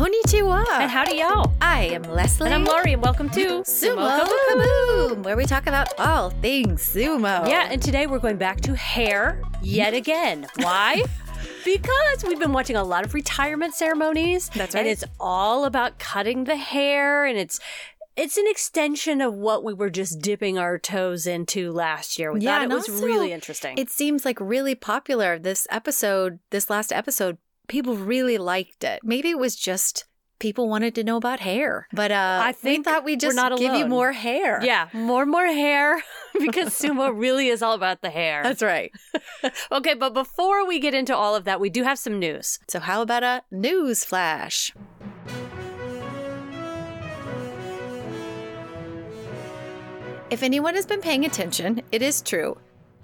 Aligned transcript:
Konnichiwa. 0.00 0.64
And 0.80 0.90
howdy 0.90 1.16
y'all. 1.16 1.52
I 1.60 1.90
am 1.92 2.04
Leslie. 2.04 2.46
And 2.46 2.54
I'm 2.54 2.64
Laurie, 2.64 2.94
and 2.94 3.02
welcome 3.02 3.28
to 3.28 3.60
Sumo 3.64 4.18
Kaboom, 4.18 5.22
where 5.24 5.36
we 5.36 5.44
talk 5.44 5.66
about 5.66 5.88
all 5.98 6.30
things 6.30 6.88
sumo. 6.88 7.46
Yeah, 7.46 7.68
and 7.70 7.82
today 7.82 8.06
we're 8.06 8.18
going 8.18 8.38
back 8.38 8.62
to 8.62 8.74
hair 8.74 9.42
yet 9.60 9.92
again. 9.92 10.46
Why? 10.56 11.02
because 11.66 12.24
we've 12.24 12.38
been 12.38 12.54
watching 12.54 12.76
a 12.76 12.82
lot 12.82 13.04
of 13.04 13.12
retirement 13.12 13.74
ceremonies. 13.74 14.48
That's 14.54 14.74
right. 14.74 14.80
And 14.80 14.88
it's 14.88 15.04
all 15.20 15.66
about 15.66 15.98
cutting 15.98 16.44
the 16.44 16.56
hair, 16.56 17.26
and 17.26 17.36
it's 17.36 17.60
it's 18.16 18.38
an 18.38 18.46
extension 18.48 19.20
of 19.20 19.34
what 19.34 19.64
we 19.64 19.74
were 19.74 19.90
just 19.90 20.22
dipping 20.22 20.56
our 20.56 20.78
toes 20.78 21.26
into 21.26 21.72
last 21.72 22.18
year. 22.18 22.32
We 22.32 22.40
Yeah, 22.40 22.60
thought 22.60 22.62
it 22.62 22.74
was 22.74 22.88
also 22.88 23.04
really 23.04 23.32
interesting. 23.32 23.76
It 23.76 23.90
seems 23.90 24.24
like 24.24 24.40
really 24.40 24.74
popular. 24.74 25.38
This 25.38 25.66
episode, 25.70 26.38
this 26.48 26.70
last 26.70 26.90
episode, 26.90 27.36
people 27.70 27.94
really 27.94 28.36
liked 28.36 28.82
it. 28.84 29.00
Maybe 29.02 29.30
it 29.30 29.38
was 29.38 29.54
just 29.54 30.04
people 30.40 30.68
wanted 30.68 30.94
to 30.96 31.04
know 31.04 31.16
about 31.16 31.40
hair. 31.40 31.86
But 31.92 32.10
uh, 32.10 32.40
I 32.42 32.52
think 32.52 32.84
we 32.84 32.92
thought 32.92 33.04
we'd 33.04 33.20
just 33.20 33.36
not 33.36 33.56
give 33.58 33.74
you 33.74 33.86
more 33.86 34.12
hair. 34.12 34.60
yeah, 34.62 34.88
more 34.92 35.24
more 35.24 35.46
hair 35.46 36.02
because 36.38 36.68
sumo 36.78 37.16
really 37.16 37.48
is 37.48 37.62
all 37.62 37.74
about 37.74 38.02
the 38.02 38.10
hair. 38.10 38.42
That's 38.42 38.60
right. 38.62 38.90
okay, 39.72 39.94
but 39.94 40.12
before 40.12 40.66
we 40.66 40.80
get 40.80 40.94
into 40.94 41.16
all 41.16 41.36
of 41.36 41.44
that, 41.44 41.60
we 41.60 41.70
do 41.70 41.84
have 41.84 41.98
some 41.98 42.18
news. 42.18 42.58
So 42.68 42.80
how 42.80 43.02
about 43.02 43.22
a 43.22 43.42
news 43.50 44.04
flash? 44.04 44.74
If 50.28 50.42
anyone 50.42 50.74
has 50.74 50.86
been 50.86 51.00
paying 51.00 51.24
attention, 51.24 51.82
it 51.90 52.02
is 52.02 52.22
true. 52.22 52.56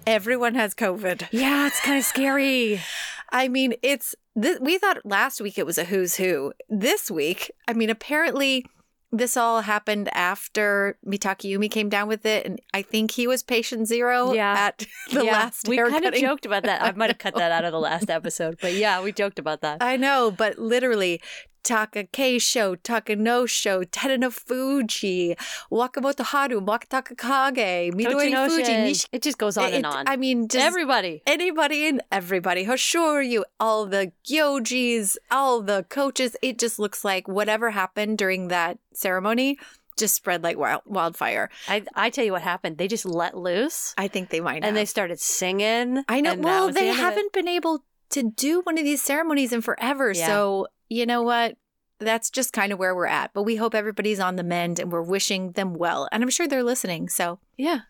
Everyone 0.06 0.54
has 0.54 0.74
COVID. 0.74 1.28
Yeah, 1.32 1.66
it's 1.66 1.80
kind 1.80 1.98
of 1.98 2.04
scary. 2.04 2.80
I 3.30 3.48
mean, 3.48 3.74
it's 3.82 4.14
th- 4.40 4.58
we 4.60 4.78
thought 4.78 4.98
last 5.04 5.40
week 5.40 5.58
it 5.58 5.66
was 5.66 5.78
a 5.78 5.84
who's 5.84 6.16
who. 6.16 6.52
This 6.68 7.10
week, 7.10 7.50
I 7.68 7.72
mean, 7.72 7.90
apparently 7.90 8.64
this 9.12 9.36
all 9.36 9.62
happened 9.62 10.08
after 10.12 10.98
Mitakeumi 11.06 11.70
came 11.70 11.88
down 11.88 12.08
with 12.08 12.26
it, 12.26 12.44
and 12.44 12.60
I 12.74 12.82
think 12.82 13.12
he 13.12 13.26
was 13.26 13.42
patient 13.42 13.86
zero 13.86 14.32
Yeah. 14.32 14.52
at 14.58 14.78
the 15.12 15.24
yeah, 15.24 15.32
last 15.32 15.68
we 15.68 15.76
kind 15.78 16.04
of 16.04 16.14
joked 16.14 16.44
about 16.44 16.64
that. 16.64 16.82
I 16.82 16.92
might 16.92 17.10
have 17.10 17.18
cut 17.18 17.34
that 17.36 17.52
out 17.52 17.64
of 17.64 17.72
the 17.72 17.78
last 17.80 18.10
episode, 18.10 18.58
but 18.60 18.74
yeah, 18.74 19.02
we 19.02 19.12
joked 19.12 19.38
about 19.38 19.60
that. 19.62 19.78
I 19.82 19.96
know, 19.96 20.30
but 20.30 20.58
literally, 20.58 21.20
Takakeisho, 21.66 22.76
Taka 22.82 23.16
No 23.16 23.46
Show, 23.46 23.82
Teta 23.84 24.30
Fuji, 24.30 25.36
Wakamotoharu, 25.70 26.64
Wakataka 26.64 27.16
Kage, 27.16 27.92
Midori 27.92 28.30
Tochinoshin. 28.32 28.48
Fuji, 28.50 28.72
Nishi. 28.72 29.06
It 29.12 29.22
just 29.22 29.38
goes 29.38 29.56
on 29.56 29.66
It- 29.72 29.74
and 29.74 29.86
on. 29.86 30.04
I 30.08 30.16
mean, 30.16 30.48
just 30.48 30.64
Everybody. 30.64 31.22
anybody 31.26 31.86
and 31.88 32.02
everybody. 32.12 32.64
Hoshoryu, 32.66 33.42
all 33.60 33.86
the 33.86 34.12
gyojis, 34.28 35.16
all 35.30 35.60
the 35.62 35.84
coaches. 35.88 36.36
It 36.42 36.58
just 36.58 36.78
looks 36.78 37.04
like 37.04 37.28
whatever 37.28 37.70
happened 37.70 38.18
during 38.18 38.48
that 38.48 38.78
ceremony 38.94 39.58
just 39.98 40.14
spread 40.14 40.42
like 40.42 40.58
wild, 40.58 40.82
wildfire. 40.84 41.48
I, 41.68 41.82
I 41.94 42.10
tell 42.10 42.22
you 42.24 42.32
what 42.32 42.42
happened. 42.42 42.76
They 42.76 42.86
just 42.86 43.06
let 43.06 43.34
loose 43.36 43.94
I 43.96 44.08
think 44.08 44.28
they 44.28 44.40
might 44.40 44.62
and 44.62 44.76
they 44.76 44.84
started 44.84 45.18
singing. 45.18 46.04
I 46.06 46.20
know. 46.20 46.34
Well, 46.34 46.66
the 46.66 46.74
they 46.74 46.90
it. 46.90 46.96
haven't 46.96 47.32
been 47.32 47.48
able 47.48 47.82
to 48.10 48.22
do 48.22 48.60
one 48.60 48.76
of 48.78 48.84
these 48.84 49.00
ceremonies 49.02 49.52
in 49.54 49.62
forever. 49.62 50.12
Yeah. 50.14 50.26
So, 50.26 50.66
you 50.88 51.06
know 51.06 51.22
what? 51.22 51.56
That's 51.98 52.30
just 52.30 52.52
kind 52.52 52.72
of 52.72 52.78
where 52.78 52.94
we're 52.94 53.06
at. 53.06 53.32
But 53.32 53.44
we 53.44 53.56
hope 53.56 53.74
everybody's 53.74 54.20
on 54.20 54.36
the 54.36 54.42
mend 54.42 54.78
and 54.78 54.92
we're 54.92 55.02
wishing 55.02 55.52
them 55.52 55.74
well. 55.74 56.08
And 56.12 56.22
I'm 56.22 56.30
sure 56.30 56.46
they're 56.46 56.62
listening. 56.62 57.08
So, 57.08 57.38
Yeah. 57.56 57.80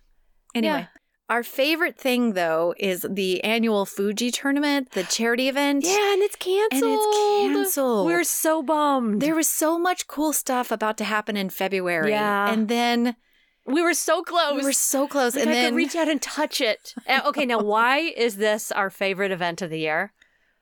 anyway. 0.55 0.89
Our 1.29 1.43
favorite 1.43 1.99
thing, 1.99 2.35
though, 2.35 2.73
is 2.79 3.05
the 3.09 3.43
annual 3.43 3.85
Fuji 3.85 4.31
tournament, 4.31 4.93
the 4.93 5.03
charity 5.03 5.49
event. 5.49 5.85
Yeah, 5.85 6.13
and 6.13 6.23
it's 6.23 6.37
canceled. 6.37 6.85
And 6.85 7.57
it's 7.57 7.65
canceled. 7.65 8.07
We're 8.07 8.23
so 8.23 8.63
bummed. 8.63 9.21
There 9.23 9.35
was 9.35 9.49
so 9.49 9.77
much 9.77 10.07
cool 10.07 10.33
stuff 10.33 10.71
about 10.71 10.97
to 10.99 11.05
happen 11.05 11.37
in 11.37 11.51
February. 11.51 12.11
Yeah. 12.13 12.53
And 12.53 12.69
then 12.69 13.17
we 13.67 13.83
were 13.83 13.93
so 13.95 14.23
close. 14.23 14.55
we 14.57 14.63
were 14.63 14.73
so 14.73 15.09
close. 15.09 15.35
Like, 15.35 15.43
and 15.47 15.51
I 15.51 15.55
then, 15.55 15.71
could 15.73 15.77
reach 15.77 15.97
out 15.97 16.09
and 16.09 16.23
touch 16.23 16.61
it. 16.61 16.95
Uh, 17.09 17.23
okay, 17.27 17.45
now 17.45 17.59
why 17.59 17.99
is 17.99 18.37
this 18.37 18.71
our 18.71 18.89
favorite 18.89 19.33
event 19.33 19.63
of 19.63 19.71
the 19.71 19.81
year? 19.81 20.13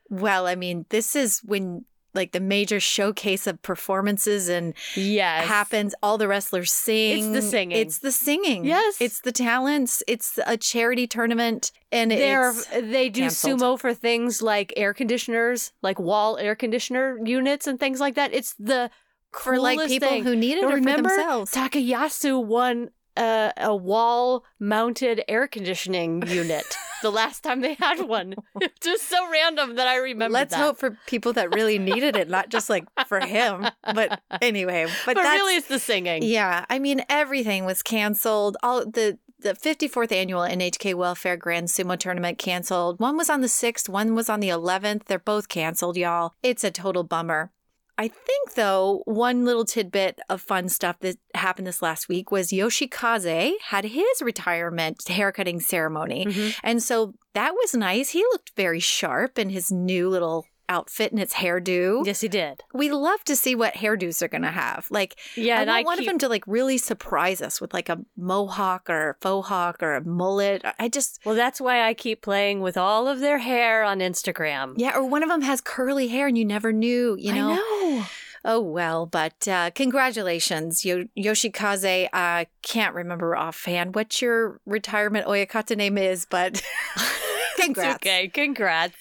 well, 0.09 0.47
I 0.47 0.55
mean, 0.55 0.87
this 0.89 1.15
is 1.15 1.41
when 1.45 1.85
like 2.15 2.33
the 2.33 2.41
major 2.41 2.81
showcase 2.81 3.47
of 3.47 3.61
performances 3.63 4.49
and 4.49 4.75
Yes. 4.95 5.47
happens. 5.47 5.95
All 6.03 6.17
the 6.19 6.29
wrestlers 6.29 6.73
sing. 6.73 7.19
It's 7.35 7.45
the 7.45 7.51
singing. 7.51 7.77
It's 7.79 7.99
the 7.99 8.13
singing. 8.13 8.65
Yes. 8.65 8.97
It's 9.01 9.21
the 9.21 9.33
talents. 9.33 10.03
It's 10.07 10.39
a 10.47 10.57
charity 10.57 11.07
tournament. 11.07 11.73
And 11.93 12.11
They're, 12.11 12.51
it's 12.51 12.67
they 12.69 13.09
do 13.09 13.23
canceled. 13.23 13.61
sumo 13.61 13.79
for 13.81 13.95
things 13.95 14.43
like 14.43 14.73
air 14.77 14.95
conditioners, 14.95 15.73
like 15.83 15.99
wall 15.99 16.39
air 16.39 16.55
conditioner 16.55 17.19
units 17.25 17.67
and 17.67 17.79
things 17.79 18.01
like 18.01 18.15
that. 18.15 18.33
It's 18.35 18.55
the 18.59 18.91
for 19.33 19.59
like 19.59 19.79
people 19.89 20.09
thing. 20.09 20.23
who 20.25 20.37
need 20.37 20.59
it 20.59 20.65
or 20.65 20.71
for 20.71 20.75
Remember, 20.77 21.09
themselves. 21.09 21.53
Takayasu 21.53 22.45
won 22.45 22.91
uh, 23.17 23.53
a 23.57 23.75
wall 23.75 24.45
mounted 24.59 25.23
air 25.29 25.47
conditioning 25.47 26.27
unit 26.27 26.77
the 27.03 27.11
last 27.13 27.43
time 27.43 27.61
they 27.61 27.75
had 27.75 28.01
one. 28.09 28.35
It's 28.61 28.81
just 28.81 29.09
so 29.09 29.31
random 29.31 29.77
that 29.77 29.87
I 29.87 29.97
remember 29.97 30.33
Let's 30.33 30.55
that. 30.55 30.61
hope 30.61 30.79
for 30.79 30.99
people 31.07 31.33
that 31.35 31.55
really 31.55 31.79
needed 31.79 32.17
it, 32.17 32.29
not 32.29 32.49
just 32.49 32.69
like 32.69 32.85
for 33.07 33.21
him. 33.21 33.67
But 33.95 34.21
anyway, 34.43 34.87
but, 35.07 35.15
But, 35.15 35.23
that's 35.23 35.39
really, 35.39 35.57
it's 35.57 35.69
the 35.69 35.79
singing. 35.79 36.23
Yeah, 36.23 36.65
I 36.69 36.79
mean 36.79 37.03
everything 37.09 37.65
was 37.65 37.83
canceled. 37.83 38.57
All 38.63 38.85
the 38.85 39.19
the 39.41 39.53
54th 39.53 40.11
annual 40.11 40.41
NHK 40.41 40.95
Welfare 40.95 41.37
Grand 41.37 41.69
Sumo 41.69 41.99
Tournament 41.99 42.39
canceled. 42.39 42.99
One 42.99 43.17
was 43.19 43.29
on 43.29 43.43
the 43.43 43.47
6th, 43.47 43.91
one 43.91 44.15
was 44.15 44.31
on 44.31 44.41
the 44.41 44.49
11th. 44.49 45.05
They're 45.05 45.19
both 45.19 45.49
canceled, 45.51 45.99
y'all. 45.99 46.33
It's 46.43 46.65
a 46.65 46.71
total 46.71 47.05
bummer. 47.05 47.53
I 47.97 48.09
think 48.09 48.55
though, 48.55 49.03
one 49.05 49.45
little 49.45 49.65
tidbit 49.65 50.19
of 50.29 50.41
fun 50.41 50.69
stuff 50.69 50.99
that 51.01 51.17
happened 51.35 51.67
this 51.67 51.83
last 51.83 52.09
week 52.09 52.31
was 52.31 52.49
Yoshikaze 52.51 53.53
had 53.63 53.85
his 53.85 54.21
retirement 54.21 55.07
haircutting 55.09 55.61
ceremony. 55.61 56.27
Mhm. 56.27 56.55
And 56.63 56.83
so 56.83 57.15
that 57.35 57.55
was 57.55 57.75
nice. 57.75 58.11
He 58.11 58.23
looked 58.33 58.53
very 58.57 58.81
sharp 58.81 59.39
in 59.39 59.51
his 59.51 59.71
new 59.71 60.09
little 60.09 60.47
outfit 60.69 61.11
and 61.13 61.21
its 61.21 61.35
hairdo. 61.35 62.05
Yes, 62.07 62.21
he 62.21 62.29
did. 62.29 62.63
We 62.73 62.91
love 62.91 63.23
to 63.25 63.37
see 63.37 63.55
what 63.55 63.75
hairdos 63.75 64.23
are 64.23 64.29
going 64.29 64.43
to 64.43 64.51
have. 64.51 64.87
Like, 64.91 65.17
Yeah, 65.37 65.59
I 65.59 65.61
and 65.63 65.69
want 65.69 65.79
I 65.79 65.83
one 65.83 65.99
keep- 65.99 66.07
of 66.07 66.13
them 66.13 66.19
to 66.21 66.29
like 66.29 66.45
really 66.47 66.79
surprise 66.79 67.41
us 67.43 67.61
with 67.61 67.75
like 67.75 67.89
a 67.89 68.01
mohawk 68.17 68.89
or 68.89 69.11
a 69.11 69.15
faux 69.21 69.49
hawk 69.49 69.83
or 69.83 69.95
a 69.95 70.05
mullet. 70.05 70.63
I 70.79 70.89
just, 70.89 71.21
Well, 71.25 71.35
that's 71.35 71.61
why 71.61 71.83
I 71.87 71.95
keep 71.95 72.23
playing 72.23 72.61
with 72.61 72.77
all 72.77 73.09
of 73.09 73.21
their 73.21 73.39
hair 73.39 73.85
on 73.85 74.01
Instagram. 74.01 74.75
yeah, 74.77 74.97
or 74.97 75.05
one 75.05 75.23
of 75.23 75.29
them 75.29 75.43
has 75.43 75.61
curly 75.61 76.09
hair 76.09 76.27
and 76.27 76.37
you 76.39 76.45
never 76.45 76.73
knew, 76.73 77.17
you 77.19 77.33
know? 77.33 77.51
I 77.53 77.55
know. 77.57 78.05
Oh, 78.47 78.61
well, 78.61 79.07
but 79.07 79.49
uh, 79.49 79.71
congratulations, 79.75 80.85
Yo- 80.85 81.07
Yoshikaze. 81.17 82.09
I 82.13 82.47
can't 82.61 82.95
remember 82.95 83.35
offhand 83.35 83.95
what 83.95 84.21
your 84.21 84.61
retirement 84.67 85.27
Oyakata 85.27 85.75
name 85.79 85.97
is, 85.97 86.27
but 86.27 86.63
congrats. 87.57 87.95
Okay. 87.97 88.29
Congrats. 88.29 88.97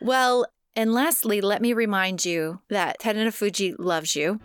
Well, 0.00 0.46
and 0.78 0.94
lastly, 0.94 1.40
let 1.40 1.60
me 1.60 1.72
remind 1.72 2.24
you 2.24 2.60
that 2.70 3.00
Tedana 3.00 3.34
Fuji 3.34 3.74
loves 3.80 4.14
you. 4.14 4.38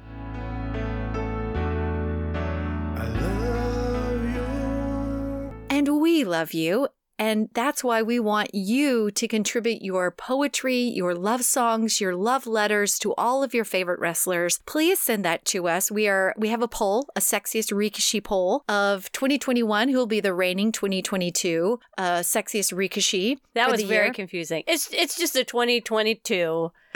I 2.98 3.06
love 3.22 4.24
you. 4.34 5.54
And 5.70 6.02
we 6.02 6.24
love 6.24 6.52
you. 6.52 6.88
And 7.23 7.50
that's 7.53 7.84
why 7.84 8.01
we 8.01 8.19
want 8.19 8.50
you 8.53 9.09
to 9.11 9.28
contribute 9.29 9.81
your 9.81 10.11
poetry, 10.11 10.81
your 11.01 11.13
love 11.16 11.44
songs, 11.45 12.01
your 12.01 12.16
love 12.16 12.45
letters 12.45 13.00
to 13.00 13.13
all 13.16 13.44
of 13.44 13.53
your 13.53 13.63
favorite 13.63 14.00
wrestlers. 14.01 14.59
Please 14.66 15.00
send 15.00 15.23
that 15.23 15.45
to 15.45 15.67
us. 15.75 15.89
We 15.89 16.07
are 16.09 16.34
we 16.38 16.50
have 16.50 16.61
a 16.61 16.67
poll, 16.67 17.07
a 17.16 17.22
sexiest 17.22 17.72
Rikishi 17.72 18.22
poll 18.22 18.63
of 18.67 19.09
2021, 19.13 19.88
who 19.89 19.97
will 19.97 20.06
be 20.17 20.19
the 20.19 20.34
reigning 20.34 20.72
2022 20.73 21.79
uh, 21.97 22.03
sexiest 22.35 22.73
Rikishi. 22.73 23.38
That 23.53 23.72
was 23.72 23.81
very 23.84 24.07
year. 24.07 24.13
confusing. 24.13 24.63
It's 24.67 24.90
it's 24.91 25.17
just 25.17 25.35
a 25.38 25.45
2022 25.45 26.72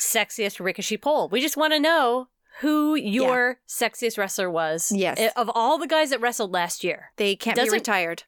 sexiest 0.00 0.58
Rikishi 0.60 1.00
poll. 1.00 1.28
We 1.28 1.40
just 1.40 1.56
want 1.56 1.72
to 1.74 1.80
know 1.80 2.26
who 2.60 2.94
your 2.94 3.58
sexiest 3.68 4.18
wrestler 4.18 4.50
was. 4.50 4.92
Yes. 4.94 5.18
Eh, 5.18 5.30
Of 5.36 5.50
all 5.54 5.78
the 5.78 5.86
guys 5.88 6.10
that 6.10 6.20
wrestled 6.20 6.52
last 6.52 6.84
year. 6.84 7.10
They 7.16 7.36
can't 7.36 7.56
Doesn't- 7.56 7.72
be 7.72 7.78
retired. 7.78 8.24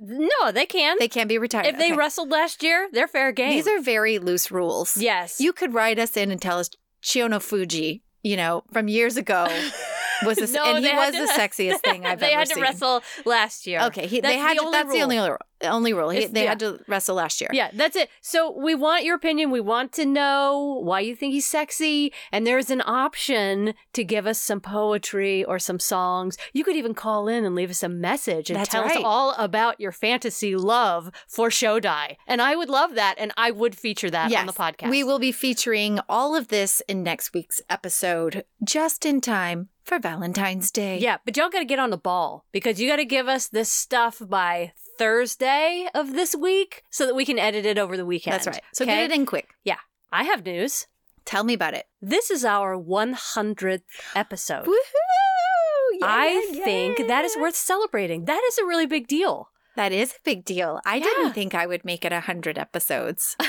No, 0.00 0.52
they 0.52 0.64
can. 0.66 0.96
They 1.00 1.08
can't 1.08 1.28
be 1.28 1.38
retired. 1.38 1.66
if 1.66 1.76
they 1.78 1.86
Okay. 1.88 1.96
wrestled 1.96 2.30
last 2.30 2.62
year, 2.62 2.88
they're 2.92 3.08
fair 3.08 3.32
game. 3.32 3.50
These 3.50 3.66
are 3.66 3.80
very 3.80 4.18
loose 4.18 4.50
rules. 4.50 4.96
yes. 4.96 5.40
You 5.40 5.52
could 5.52 5.74
write 5.74 5.98
us 5.98 6.16
in 6.16 6.30
and 6.30 6.40
tell 6.40 6.58
us 6.60 6.70
Chiyonofuji, 7.02 8.02
you 8.22 8.36
know, 8.36 8.62
from 8.72 8.88
years 8.88 9.16
ago 9.16 9.46
Was 10.24 10.38
this, 10.38 10.52
No, 10.58 10.64
and 10.64 10.84
he 10.84 10.90
they 10.90 10.96
was 10.96 11.14
to- 11.14 11.20
the 11.26 11.32
sexiest 11.38 11.80
thing 11.80 12.06
I've 12.06 12.20
they 12.20 12.32
ever 12.32 12.40
had 12.40 12.48
to 12.48 12.54
seen. 12.54 12.62
wrestle 12.62 13.02
last 13.24 13.66
year. 13.66 13.80
Okay, 13.84 14.06
he, 14.06 14.20
they 14.20 14.36
had 14.38 14.56
the 14.58 14.62
to, 14.62 14.70
that's 14.70 14.92
the 14.92 15.02
only 15.02 15.18
rule. 15.18 15.38
Only 15.62 15.92
rule. 15.92 16.10
He, 16.10 16.26
they 16.26 16.44
yeah. 16.44 16.50
had 16.50 16.60
to 16.60 16.80
wrestle 16.86 17.16
last 17.16 17.40
year. 17.40 17.50
Yeah, 17.52 17.70
that's 17.74 17.96
it. 17.96 18.10
So 18.20 18.56
we 18.56 18.74
want 18.74 19.04
your 19.04 19.16
opinion. 19.16 19.50
We 19.50 19.60
want 19.60 19.92
to 19.94 20.06
know 20.06 20.80
why 20.84 21.00
you 21.00 21.16
think 21.16 21.32
he's 21.32 21.46
sexy. 21.46 22.12
And 22.30 22.46
there's 22.46 22.70
an 22.70 22.80
option 22.86 23.74
to 23.92 24.04
give 24.04 24.26
us 24.26 24.40
some 24.40 24.60
poetry 24.60 25.44
or 25.44 25.58
some 25.58 25.80
songs. 25.80 26.36
You 26.52 26.62
could 26.62 26.76
even 26.76 26.94
call 26.94 27.26
in 27.26 27.44
and 27.44 27.56
leave 27.56 27.70
us 27.70 27.82
a 27.82 27.88
message 27.88 28.50
and 28.50 28.58
That's 28.58 28.68
tell 28.68 28.84
us 28.84 28.96
all 29.02 29.32
about 29.32 29.80
your 29.80 29.90
fantasy 29.90 30.54
love 30.54 31.10
for 31.26 31.48
Shodai. 31.48 32.16
And 32.26 32.40
I 32.40 32.54
would 32.54 32.70
love 32.70 32.94
that. 32.94 33.16
And 33.18 33.32
I 33.36 33.50
would 33.50 33.76
feature 33.76 34.10
that 34.10 34.32
on 34.32 34.46
the 34.46 34.52
podcast. 34.52 34.90
We 34.90 35.02
will 35.02 35.18
be 35.18 35.32
featuring 35.32 35.98
all 36.08 36.36
of 36.36 36.48
this 36.48 36.82
in 36.86 37.02
next 37.02 37.34
week's 37.34 37.60
episode, 37.68 38.44
just 38.62 39.04
in 39.04 39.20
time 39.20 39.70
for 39.88 39.98
Valentine's 39.98 40.70
Day. 40.70 40.98
Yeah, 40.98 41.16
but 41.24 41.36
y'all 41.36 41.48
got 41.48 41.60
to 41.60 41.64
get 41.64 41.78
on 41.78 41.90
the 41.90 41.96
ball 41.96 42.44
because 42.52 42.80
you 42.80 42.88
got 42.88 42.96
to 42.96 43.04
give 43.04 43.26
us 43.26 43.48
this 43.48 43.72
stuff 43.72 44.20
by 44.24 44.72
Thursday 44.98 45.88
of 45.94 46.12
this 46.12 46.36
week 46.36 46.82
so 46.90 47.06
that 47.06 47.14
we 47.14 47.24
can 47.24 47.38
edit 47.38 47.64
it 47.66 47.78
over 47.78 47.96
the 47.96 48.04
weekend. 48.06 48.34
that's 48.34 48.46
right. 48.46 48.60
So 48.74 48.84
okay? 48.84 48.94
get 49.06 49.10
it 49.10 49.14
in 49.14 49.26
quick. 49.26 49.48
Yeah. 49.64 49.78
I 50.12 50.24
have 50.24 50.44
news. 50.44 50.86
Tell 51.24 51.42
me 51.44 51.54
about 51.54 51.74
it. 51.74 51.86
This 52.00 52.30
is 52.30 52.44
our 52.44 52.76
100th 52.76 53.82
episode. 54.14 54.66
Woohoo! 54.66 55.98
I 56.02 56.50
Yeah, 56.52 56.64
think 56.64 57.06
that 57.06 57.24
is 57.24 57.36
worth 57.36 57.56
celebrating. 57.56 58.26
That 58.26 58.42
is 58.48 58.58
a 58.58 58.64
really 58.64 58.86
big 58.86 59.08
deal. 59.08 59.50
That 59.76 59.92
is 59.92 60.12
a 60.12 60.16
big 60.24 60.44
deal. 60.44 60.80
I 60.84 60.96
Yeah. 60.96 61.04
didn't 61.04 61.32
think 61.32 61.54
I 61.54 61.66
would 61.66 61.84
make 61.84 62.04
it 62.04 62.12
a 62.12 62.20
hundred 62.20 62.58
episodes. 62.58 63.36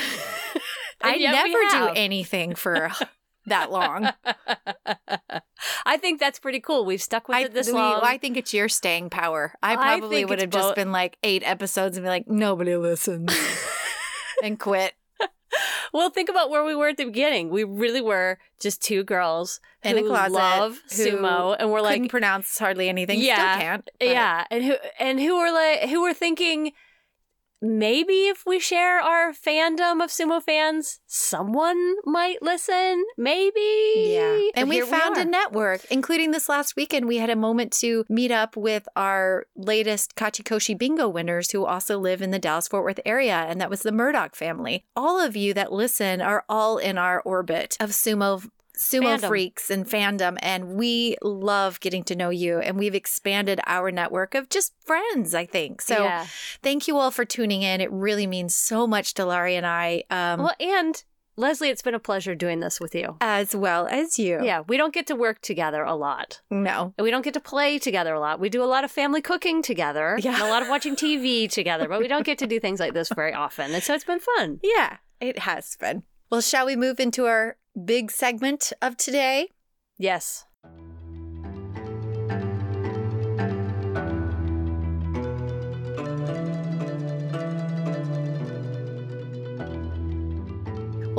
I 1.02 1.12
And 1.12 1.20
yet 1.20 1.44
we 1.44 1.52
never 1.54 1.86
do 1.86 1.92
anything 1.96 2.54
for 2.54 2.90
that 3.46 3.70
long. 3.72 4.10
I 5.86 5.96
think 5.96 6.20
that's 6.20 6.38
pretty 6.38 6.60
cool. 6.60 6.84
We've 6.84 7.02
stuck 7.02 7.28
with 7.28 7.36
I, 7.36 7.40
it 7.42 7.54
this 7.54 7.66
we- 7.68 7.72
long. 7.74 8.00
I 8.02 8.18
think 8.18 8.36
it's 8.36 8.52
your 8.54 8.68
staying 8.68 9.10
power. 9.10 9.54
I 9.62 9.72
I 9.72 9.76
probably 9.76 10.18
think 10.18 10.30
would 10.30 10.40
have 10.40 10.50
just 10.50 10.74
been 10.74 10.92
like 10.92 11.16
eight 11.22 11.42
episodes 11.44 11.96
and 11.96 12.04
be 12.04 12.08
like, 12.08 12.28
nobody 12.28 12.76
listens 12.76 13.32
and 14.42 14.58
quit. 14.58 14.94
well, 15.92 16.10
think 16.10 16.28
about 16.28 16.48
where 16.50 16.64
we 16.64 16.74
were 16.74 16.88
at 16.88 16.96
the 16.96 17.04
beginning. 17.06 17.50
We 17.50 17.64
really 17.64 18.00
were 18.00 18.38
just 18.60 18.82
two 18.82 19.02
girls 19.04 19.60
In 19.82 19.98
a 19.98 20.00
who 20.00 20.08
closet, 20.08 20.32
love 20.32 20.78
sumo, 20.88 21.56
and 21.58 21.70
we're 21.70 21.80
Couldn't 21.80 22.02
like, 22.02 22.10
pronounce 22.10 22.56
hardly 22.58 22.88
anything. 22.88 23.20
Yeah, 23.20 23.34
Still 23.54 23.60
can't. 23.60 23.90
but- 23.98 24.08
yeah, 24.08 24.44
and 24.50 24.64
who 24.64 24.74
and 24.98 25.18
who 25.20 25.38
were 25.38 25.50
like, 25.52 25.88
who 25.88 26.02
were 26.02 26.14
thinking. 26.14 26.72
Maybe 27.62 28.28
if 28.28 28.44
we 28.46 28.58
share 28.58 29.00
our 29.00 29.32
fandom 29.32 30.02
of 30.02 30.10
sumo 30.10 30.42
fans, 30.42 31.00
someone 31.06 31.96
might 32.04 32.42
listen. 32.42 33.04
Maybe. 33.18 34.14
Yeah. 34.14 34.48
And 34.54 34.68
we 34.68 34.80
found 34.80 35.18
are. 35.18 35.20
a 35.20 35.24
network, 35.24 35.84
including 35.90 36.30
this 36.30 36.48
last 36.48 36.76
weekend. 36.76 37.06
We 37.06 37.18
had 37.18 37.30
a 37.30 37.36
moment 37.36 37.72
to 37.80 38.04
meet 38.08 38.30
up 38.30 38.56
with 38.56 38.88
our 38.96 39.46
latest 39.56 40.16
Kachikoshi 40.16 40.76
bingo 40.78 41.08
winners 41.08 41.50
who 41.50 41.66
also 41.66 41.98
live 41.98 42.22
in 42.22 42.30
the 42.30 42.38
Dallas 42.38 42.68
Fort 42.68 42.84
Worth 42.84 43.00
area. 43.04 43.46
And 43.48 43.60
that 43.60 43.70
was 43.70 43.82
the 43.82 43.92
Murdoch 43.92 44.34
family. 44.34 44.84
All 44.96 45.20
of 45.20 45.36
you 45.36 45.52
that 45.54 45.72
listen 45.72 46.20
are 46.20 46.44
all 46.48 46.78
in 46.78 46.96
our 46.96 47.20
orbit 47.20 47.76
of 47.78 47.90
sumo. 47.90 48.48
Sumo 48.80 49.18
Fandom. 49.18 49.28
freaks 49.28 49.68
and 49.70 49.84
fandom, 49.86 50.38
and 50.40 50.68
we 50.70 51.16
love 51.22 51.78
getting 51.80 52.02
to 52.04 52.16
know 52.16 52.30
you. 52.30 52.60
And 52.60 52.78
we've 52.78 52.94
expanded 52.94 53.60
our 53.66 53.90
network 53.90 54.34
of 54.34 54.48
just 54.48 54.72
friends, 54.82 55.34
I 55.34 55.44
think. 55.44 55.82
So, 55.82 56.02
yeah. 56.02 56.26
thank 56.62 56.88
you 56.88 56.96
all 56.96 57.10
for 57.10 57.26
tuning 57.26 57.60
in. 57.60 57.82
It 57.82 57.92
really 57.92 58.26
means 58.26 58.54
so 58.54 58.86
much 58.86 59.12
to 59.14 59.26
Laurie 59.26 59.56
and 59.56 59.66
I, 59.66 60.04
um, 60.08 60.40
Well, 60.40 60.54
and 60.58 61.04
Leslie, 61.36 61.68
it's 61.68 61.82
been 61.82 61.94
a 61.94 61.98
pleasure 61.98 62.34
doing 62.34 62.60
this 62.60 62.80
with 62.80 62.94
you. 62.94 63.16
as 63.20 63.54
well 63.54 63.86
as 63.86 64.18
you. 64.18 64.42
Yeah, 64.42 64.62
we 64.66 64.78
don't 64.78 64.94
get 64.94 65.06
to 65.08 65.14
work 65.14 65.40
together 65.42 65.82
a 65.84 65.94
lot. 65.94 66.40
No. 66.50 66.94
And 66.96 67.04
we 67.04 67.10
don't 67.10 67.22
get 67.22 67.34
to 67.34 67.40
play 67.40 67.78
together 67.78 68.14
a 68.14 68.20
lot. 68.20 68.40
We 68.40 68.48
do 68.48 68.62
a 68.62 68.64
lot 68.64 68.84
of 68.84 68.90
family 68.90 69.20
cooking 69.20 69.60
together 69.62 70.18
Yeah. 70.22 70.34
and 70.34 70.42
a 70.42 70.48
lot 70.48 70.62
of 70.62 70.68
watching 70.68 70.96
TV 70.96 71.50
together, 71.50 71.86
but 71.86 72.00
we 72.00 72.08
don't 72.08 72.24
get 72.26 72.38
to 72.38 72.46
do 72.46 72.58
things 72.58 72.80
like 72.80 72.94
this 72.94 73.10
very 73.14 73.34
often. 73.34 73.72
And 73.74 73.82
so 73.82 73.92
it's 73.94 74.04
been 74.04 74.20
fun. 74.20 74.60
Yeah, 74.62 74.96
it 75.20 75.40
has 75.40 75.76
been. 75.78 76.02
Well, 76.30 76.40
shall 76.40 76.64
we 76.66 76.76
move 76.76 77.00
into 77.00 77.26
our 77.26 77.56
big 77.84 78.10
segment 78.10 78.72
of 78.82 78.96
today? 78.96 79.48
Yes. 79.98 80.44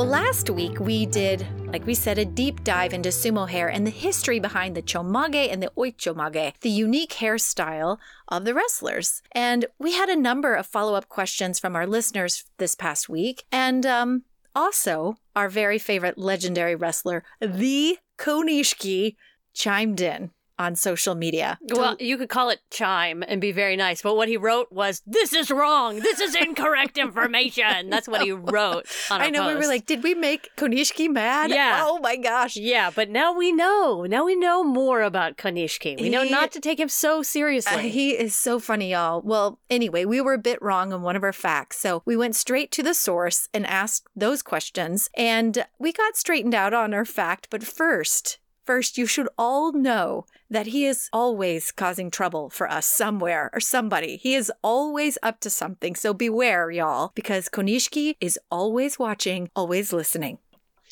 Well, 0.01 0.09
last 0.09 0.49
week 0.49 0.79
we 0.79 1.05
did, 1.05 1.45
like 1.67 1.85
we 1.85 1.93
said, 1.93 2.17
a 2.17 2.25
deep 2.25 2.63
dive 2.63 2.91
into 2.91 3.09
sumo 3.09 3.47
hair 3.47 3.67
and 3.67 3.85
the 3.85 3.91
history 3.91 4.39
behind 4.39 4.75
the 4.75 4.81
chomage 4.81 5.35
and 5.35 5.61
the 5.61 5.71
oichomage, 5.77 6.53
the 6.61 6.71
unique 6.71 7.11
hairstyle 7.11 7.99
of 8.27 8.45
the 8.45 8.55
wrestlers. 8.55 9.21
And 9.33 9.65
we 9.77 9.91
had 9.91 10.09
a 10.09 10.15
number 10.15 10.55
of 10.55 10.65
follow 10.65 10.95
up 10.95 11.07
questions 11.07 11.59
from 11.59 11.75
our 11.75 11.85
listeners 11.85 12.45
this 12.57 12.73
past 12.73 13.09
week. 13.09 13.43
And 13.51 13.85
um, 13.85 14.23
also, 14.55 15.15
our 15.35 15.49
very 15.49 15.79
favorite 15.79 16.17
legendary 16.17 16.75
wrestler, 16.75 17.23
the 17.39 17.97
Konishiki, 18.17 19.15
chimed 19.53 20.01
in 20.01 20.31
on 20.61 20.75
social 20.75 21.15
media. 21.15 21.57
Well, 21.69 21.95
you 21.99 22.17
could 22.17 22.29
call 22.29 22.49
it 22.49 22.59
chime 22.69 23.23
and 23.27 23.41
be 23.41 23.51
very 23.51 23.75
nice, 23.75 24.01
but 24.01 24.15
what 24.15 24.27
he 24.27 24.37
wrote 24.37 24.71
was, 24.71 25.01
This 25.05 25.33
is 25.33 25.49
wrong. 25.49 25.99
This 25.99 26.19
is 26.19 26.35
incorrect 26.35 26.97
information. 27.07 27.89
That's 27.89 28.07
what 28.07 28.21
he 28.21 28.31
wrote 28.31 28.85
on 29.09 29.21
our 29.21 29.27
I 29.27 29.29
know 29.29 29.47
we 29.47 29.55
were 29.55 29.67
like, 29.67 29.85
did 29.85 30.03
we 30.03 30.13
make 30.13 30.49
Konishiki 30.55 31.09
mad? 31.09 31.49
Yeah. 31.49 31.83
Oh 31.85 31.99
my 31.99 32.15
gosh. 32.15 32.55
Yeah, 32.55 32.91
but 32.93 33.09
now 33.09 33.33
we 33.33 33.51
know. 33.51 34.05
Now 34.07 34.25
we 34.25 34.35
know 34.35 34.63
more 34.63 35.01
about 35.01 35.37
Konishiki. 35.37 35.99
We 35.99 36.09
know 36.09 36.23
not 36.23 36.51
to 36.51 36.59
take 36.59 36.79
him 36.79 36.89
so 36.89 37.23
seriously. 37.23 37.75
Uh, 37.75 37.79
he 37.79 38.11
is 38.11 38.35
so 38.35 38.59
funny, 38.59 38.91
y'all. 38.91 39.21
Well, 39.21 39.59
anyway, 39.69 40.05
we 40.05 40.21
were 40.21 40.33
a 40.33 40.39
bit 40.39 40.61
wrong 40.61 40.93
on 40.93 41.01
one 41.01 41.15
of 41.15 41.23
our 41.23 41.33
facts. 41.33 41.79
So 41.79 42.03
we 42.05 42.15
went 42.15 42.35
straight 42.35 42.71
to 42.71 42.83
the 42.83 42.93
source 42.93 43.49
and 43.53 43.65
asked 43.65 44.07
those 44.15 44.41
questions. 44.41 45.09
And 45.15 45.65
we 45.79 45.91
got 45.91 46.15
straightened 46.15 46.53
out 46.55 46.73
on 46.73 46.93
our 46.93 47.05
fact. 47.05 47.47
But 47.49 47.63
first, 47.63 48.39
first, 48.71 48.97
you 48.97 49.05
should 49.05 49.27
all 49.37 49.73
know 49.73 50.25
that 50.49 50.67
he 50.67 50.85
is 50.85 51.09
always 51.11 51.73
causing 51.73 52.09
trouble 52.09 52.49
for 52.49 52.71
us 52.71 52.85
somewhere 52.85 53.49
or 53.51 53.59
somebody. 53.59 54.15
He 54.15 54.33
is 54.33 54.49
always 54.63 55.17
up 55.21 55.41
to 55.41 55.49
something. 55.49 55.93
So 55.93 56.13
beware, 56.13 56.71
y'all, 56.71 57.11
because 57.13 57.49
Konishiki 57.49 58.15
is 58.21 58.39
always 58.49 58.97
watching, 58.97 59.49
always 59.57 59.91
listening. 59.91 60.37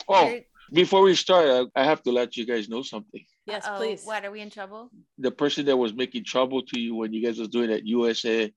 Oh, 0.10 0.40
before 0.74 1.04
we 1.04 1.16
start, 1.16 1.48
I, 1.48 1.82
I 1.82 1.86
have 1.86 2.04
to 2.04 2.12
let 2.12 2.36
you 2.36 2.46
guys 2.46 2.68
know 2.68 2.82
something. 2.82 3.24
yes, 3.46 3.66
Uh-oh, 3.66 3.78
please. 3.78 4.04
What, 4.04 4.26
are 4.26 4.32
we 4.32 4.42
in 4.42 4.50
trouble? 4.50 4.92
The 5.18 5.32
person 5.32 5.66
that 5.68 5.78
was 5.78 5.94
making 5.94 6.26
trouble 6.26 6.62
to 6.64 6.78
you 6.78 6.96
when 6.96 7.14
you 7.14 7.26
guys 7.26 7.40
was 7.40 7.48
doing 7.48 7.70
that 7.70 7.88
USA 7.88 8.52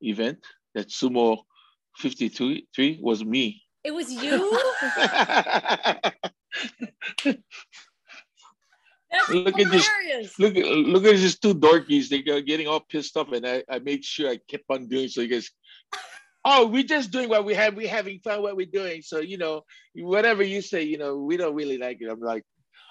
event, 0.00 0.44
that 0.74 0.88
Sumo 0.88 1.38
53 1.98 2.98
was 3.00 3.24
me. 3.24 3.62
It 3.84 3.94
was 3.94 4.10
you? 4.10 4.58
That's 9.16 9.30
Look 9.30 9.58
at 9.58 9.70
this- 9.70 9.88
look, 10.38 10.56
at- 10.56 10.64
look 10.66 11.04
at 11.04 11.16
these 11.16 11.38
two 11.38 11.54
dorkies. 11.54 12.08
They 12.08 12.22
are 12.32 12.40
getting 12.40 12.66
all 12.68 12.80
pissed 12.80 13.16
off, 13.16 13.32
and 13.32 13.46
I, 13.46 13.62
I 13.68 13.78
made 13.78 14.04
sure 14.04 14.30
I 14.30 14.38
kept 14.48 14.64
on 14.70 14.88
doing 14.88 15.08
so 15.08 15.20
you 15.22 15.28
guys. 15.28 15.50
Oh, 16.44 16.66
we're 16.66 16.84
just 16.84 17.10
doing 17.10 17.28
what 17.28 17.44
we 17.44 17.54
have. 17.54 17.74
We're 17.74 17.88
having 17.88 18.20
fun. 18.20 18.40
What 18.42 18.56
we're 18.56 18.66
doing. 18.66 19.02
So 19.02 19.18
you 19.18 19.36
know, 19.38 19.62
whatever 19.94 20.42
you 20.42 20.60
say, 20.62 20.82
you 20.82 20.98
know, 20.98 21.16
we 21.18 21.36
don't 21.36 21.54
really 21.54 21.78
like 21.78 21.98
it. 22.00 22.08
I'm 22.10 22.20
like, 22.20 22.44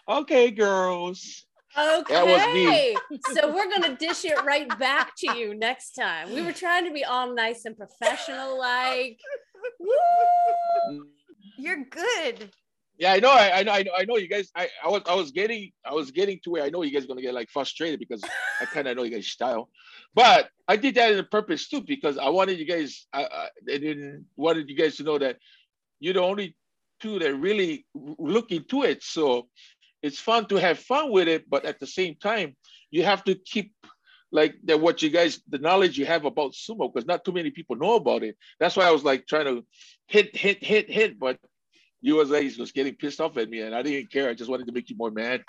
okay, 0.10 0.52
girls. 0.52 1.46
Okay. 1.78 2.14
That 2.14 2.26
was 2.26 2.54
me. 2.54 2.96
so 3.34 3.54
we're 3.54 3.70
gonna 3.70 3.96
dish 3.98 4.26
it 4.26 4.42
right 4.46 4.68
back 4.80 5.14
to 5.20 5.38
you 5.38 5.56
next 5.56 5.92
time. 5.94 6.34
We 6.34 6.42
were 6.42 6.54
trying 6.54 6.86
to 6.86 6.92
be 6.94 7.04
all 7.06 7.34
nice 7.34 7.66
and 7.66 7.78
professional, 7.78 8.58
like. 8.58 9.20
You're 11.58 11.86
good. 11.86 12.50
Yeah, 12.98 13.12
I 13.12 13.20
know, 13.20 13.32
I, 13.32 13.60
I 13.60 13.64
know, 13.64 13.72
I 13.74 13.84
know, 13.84 13.92
I 13.98 14.06
know. 14.06 14.18
You 14.18 14.30
guys, 14.30 14.50
I, 14.56 14.70
I 14.84 14.88
was, 14.88 15.02
I 15.06 15.16
was 15.16 15.32
getting, 15.32 15.72
I 15.86 15.94
was 15.94 16.12
getting 16.12 16.40
to 16.44 16.52
where 16.52 16.64
I 16.64 16.70
know 16.70 16.82
you 16.84 16.92
guys 16.92 17.04
are 17.04 17.08
gonna 17.08 17.22
get 17.22 17.34
like 17.34 17.50
frustrated 17.50 18.00
because 18.00 18.24
I 18.62 18.66
kind 18.74 18.88
of 18.88 18.96
know 18.96 19.04
you 19.04 19.12
guys' 19.12 19.28
style, 19.28 19.70
but 20.14 20.50
I 20.68 20.78
did 20.78 20.96
that 20.96 21.12
in 21.12 21.20
a 21.20 21.24
purpose 21.24 21.68
too 21.68 21.82
because 21.82 22.18
I 22.18 22.30
wanted 22.30 22.58
you 22.58 22.66
guys, 22.66 23.06
I, 23.12 23.24
I 23.26 23.50
I 23.74 23.78
didn't 23.78 24.26
wanted 24.38 24.70
you 24.70 24.78
guys 24.78 24.96
to 24.98 25.04
know 25.04 25.18
that 25.18 25.38
you're 26.00 26.14
the 26.14 26.22
only 26.22 26.56
two 27.02 27.20
that 27.20 27.36
really 27.36 27.86
look 27.94 28.52
into 28.52 28.84
it. 28.84 29.04
So 29.04 29.48
it's 30.02 30.20
fun 30.20 30.46
to 30.48 30.56
have 30.56 30.80
fun 30.80 31.12
with 31.12 31.28
it, 31.28 31.50
but 31.50 31.66
at 31.66 31.80
the 31.80 31.88
same 31.88 32.16
time, 32.16 32.56
you 32.92 33.04
have 33.04 33.24
to 33.26 33.36
keep 33.36 33.74
like 34.32 34.56
that 34.66 34.80
what 34.80 35.02
you 35.02 35.10
guys 35.10 35.42
the 35.50 35.58
knowledge 35.58 35.98
you 35.98 36.06
have 36.06 36.26
about 36.26 36.54
sumo 36.54 36.92
because 36.92 37.08
not 37.08 37.24
too 37.24 37.32
many 37.32 37.52
people 37.52 37.76
know 37.76 37.96
about 37.96 38.24
it. 38.24 38.38
That's 38.60 38.76
why 38.76 38.86
I 38.86 38.92
was 38.92 39.04
like 39.04 39.28
trying 39.28 39.46
to 39.46 39.66
hit, 40.08 40.36
hit, 40.36 40.64
hit, 40.64 40.90
hit, 40.90 41.20
but 41.20 41.38
you 42.06 42.16
was 42.16 42.30
like 42.30 42.48
just 42.52 42.76
getting 42.76 42.94
pissed 42.94 43.20
off 43.20 43.36
at 43.38 43.50
me, 43.50 43.62
and 43.62 43.74
I 43.74 43.82
didn't 43.82 44.12
care. 44.12 44.30
I 44.30 44.36
just 44.36 44.50
wanted 44.50 44.68
to 44.68 44.74
make 44.74 44.90
you 44.92 44.96
more 44.96 45.10
mad. 45.12 45.44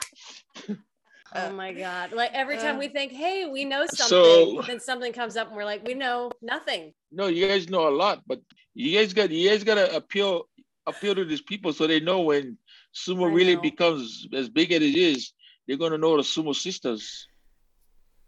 Oh 1.35 1.53
my 1.53 1.73
god! 1.73 2.13
Like 2.13 2.31
every 2.33 2.57
time 2.57 2.77
Uh, 2.77 2.79
we 2.79 2.89
think, 2.89 3.13
"Hey, 3.13 3.45
we 3.45 3.65
know 3.67 3.85
something," 3.87 4.09
So- 4.09 4.63
then 4.67 4.81
something 4.81 5.13
comes 5.13 5.37
up, 5.37 5.49
and 5.49 5.57
we're 5.57 5.65
like, 5.73 5.85
"We 5.87 5.93
know 5.95 6.31
nothing." 6.41 6.95
No, 7.13 7.27
you 7.27 7.47
guys 7.47 7.69
know 7.69 7.89
a 7.89 7.95
lot, 8.05 8.23
but 8.27 8.41
you 8.75 8.97
guys 8.97 9.13
got 9.13 9.31
you 9.31 9.51
guys 9.51 9.65
gotta 9.65 9.95
appeal 9.95 10.49
appeal 10.87 11.15
to 11.15 11.25
these 11.27 11.43
people 11.43 11.73
so 11.75 11.87
they 11.87 12.01
know 12.01 12.21
when 12.23 12.57
sumo 12.95 13.29
I 13.31 13.35
really 13.35 13.57
know. 13.57 13.61
becomes 13.71 14.27
as 14.33 14.49
big 14.49 14.73
as 14.73 14.81
it 14.83 14.97
is, 14.97 15.33
they're 15.67 15.77
gonna 15.77 15.99
know 15.99 16.17
the 16.17 16.23
sumo 16.23 16.55
sisters. 16.55 17.27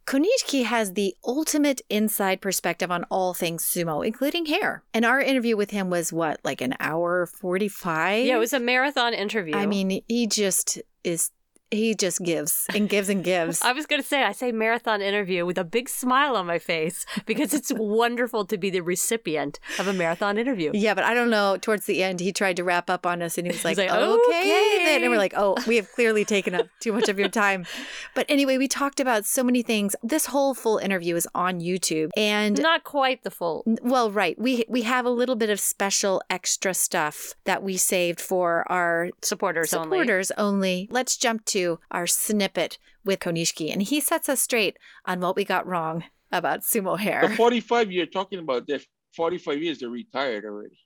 Konishiki 0.09 0.65
has 0.65 0.95
the 0.95 1.15
ultimate 1.23 1.83
inside 1.91 2.41
perspective 2.41 2.91
on 2.91 3.05
all 3.11 3.35
things 3.35 3.63
sumo, 3.63 4.07
including 4.07 4.47
hair. 4.47 4.83
And 4.95 5.05
our 5.05 5.21
interview 5.21 5.55
with 5.55 5.71
him 5.71 5.91
was 5.91 6.15
what, 6.15 6.41
like 6.43 6.63
an 6.63 6.75
hour 6.81 7.27
45? 7.27 8.25
Yeah, 8.25 8.37
it 8.37 8.39
was 8.39 8.55
a 8.55 8.59
marathon 8.59 9.13
interview. 9.13 9.55
I 9.55 9.67
mean, 9.67 10.01
he 10.09 10.27
just 10.27 10.81
is, 11.05 11.31
he 11.71 11.95
just 11.95 12.23
gives 12.25 12.67
and 12.75 12.89
gives 12.89 13.09
and 13.09 13.23
gives. 13.25 13.61
I 13.63 13.73
was 13.73 13.87
going 13.87 14.01
to 14.03 14.07
say, 14.07 14.23
I 14.23 14.33
say 14.33 14.53
marathon 14.53 15.01
interview 15.03 15.45
with 15.47 15.59
a 15.59 15.65
big 15.65 15.89
smile 15.89 16.37
on 16.37 16.47
my 16.47 16.59
face 16.59 17.05
because 17.27 17.53
it's 17.55 17.73
wonderful 17.75 18.45
to 18.47 18.57
be 18.59 18.71
the 18.71 18.81
recipient 18.81 19.59
of 19.79 19.87
a 19.89 19.93
marathon 19.93 20.39
interview. 20.39 20.71
yeah, 20.75 20.95
but 20.95 21.05
I 21.05 21.15
don't 21.15 21.31
know. 21.31 21.57
Towards 21.61 21.87
the 21.87 22.03
end, 22.03 22.21
he 22.21 22.33
tried 22.33 22.57
to 22.57 22.65
wrap 22.65 22.89
up 22.91 23.05
on 23.07 23.23
us 23.23 23.39
and 23.39 23.47
he 23.47 23.53
was 23.53 23.65
like, 23.65 23.77
like, 23.79 23.91
okay. 23.91 24.01
"Okay." 24.01 24.99
And 25.03 25.11
we're 25.11 25.19
like, 25.19 25.35
oh, 25.37 25.57
we 25.67 25.77
have 25.77 25.91
clearly 25.93 26.25
taken 26.25 26.55
up 26.55 26.67
too 26.81 26.93
much 26.93 27.09
of 27.09 27.19
your 27.19 27.29
time. 27.29 27.67
But 28.15 28.27
anyway, 28.29 28.59
we 28.59 28.69
talked 28.69 29.01
about 29.01 29.25
so 29.27 29.43
many 29.45 29.63
things. 29.63 29.95
This 30.03 30.27
whole 30.27 30.55
full 30.55 30.79
interview 30.79 31.15
is 31.17 31.29
on 31.35 31.61
YouTube. 31.61 32.11
And 32.17 32.61
Not 32.61 32.85
quite 32.85 33.23
the 33.25 33.31
full. 33.31 33.65
Well, 33.83 34.11
right. 34.11 34.39
We 34.39 34.65
we 34.69 34.83
have 34.83 35.05
a 35.05 35.11
little 35.11 35.37
bit 35.37 35.51
of 35.51 35.61
special 35.61 36.23
extra 36.31 36.75
stuff 36.75 37.35
that 37.45 37.63
we 37.63 37.77
saved 37.77 38.21
for 38.21 38.71
our 38.71 39.11
Supporters, 39.23 39.73
only. 39.75 39.99
supporters 39.99 40.31
only. 40.39 40.89
Let's 40.91 41.17
jump 41.17 41.45
to 41.47 41.58
our 41.91 42.07
snippet 42.07 42.79
with 43.05 43.21
Konishiki, 43.21 43.73
and 43.73 43.83
he 43.83 44.01
sets 44.01 44.29
us 44.29 44.41
straight 44.41 44.77
on 45.05 45.21
what 45.21 45.37
we 45.37 45.45
got 45.45 45.67
wrong 45.67 46.05
about 46.31 46.61
sumo 46.61 46.99
hair. 46.99 47.23
The 47.23 47.29
hair. 47.29 47.37
45 47.37 47.93
you're 47.93 48.07
talking 48.07 48.39
about, 48.39 48.67
they're 48.67 48.81
45 49.17 49.63
years, 49.63 49.79
they're 49.79 49.89
retired 49.89 50.45
already. 50.45 50.79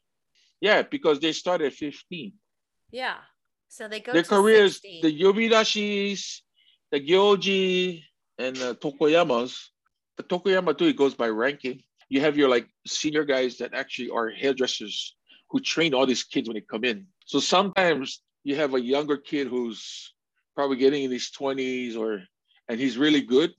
Yeah, 0.61 0.83
because 0.83 1.19
they 1.19 1.33
started 1.33 1.67
at 1.67 1.73
15. 1.73 2.33
Yeah. 2.93 3.17
So 3.69 3.89
they 3.89 4.01
go 4.01 4.13
Their 4.13 4.23
to 4.23 4.29
careers, 4.29 4.75
60. 4.75 5.01
the 5.03 5.21
Yobidashis, 5.23 6.41
the 6.93 7.01
Gyoji, 7.01 8.03
and 8.39 8.55
the 8.55 8.75
Tokoyamas. 8.77 9.59
The 10.17 10.23
Tokoyama 10.25 10.77
too, 10.77 10.87
it 10.87 10.97
goes 10.97 11.15
by 11.15 11.29
ranking. 11.29 11.83
You 12.09 12.21
have 12.21 12.37
your 12.37 12.49
like 12.49 12.69
senior 12.87 13.25
guys 13.25 13.57
that 13.59 13.73
actually 13.75 14.11
are 14.11 14.29
hairdressers 14.29 15.17
who 15.51 15.61
train 15.61 15.95
all 15.95 16.07
these 16.07 16.23
kids 16.23 16.49
when 16.49 16.55
they 16.55 16.61
come 16.61 16.85
in. 16.85 17.07
So 17.25 17.41
sometimes 17.41 18.21
you 18.45 18.57
have 18.57 18.75
a 18.75 18.81
younger 18.81 19.17
kid 19.17 19.49
who's 19.49 20.13
probably 20.55 20.77
getting 20.77 21.05
in 21.05 21.11
his 21.11 21.31
20s 21.39 21.97
or 21.97 22.23
and 22.69 22.79
he's 22.81 22.97
really 22.97 23.21
good. 23.21 23.53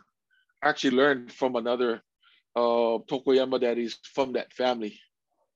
actually 0.62 0.96
learn 0.96 1.28
from 1.28 1.56
another 1.56 2.02
uh, 2.56 2.98
Tokoyama 3.10 3.60
that 3.60 3.78
is 3.78 3.94
from 4.14 4.32
that 4.32 4.52
family, 4.52 4.98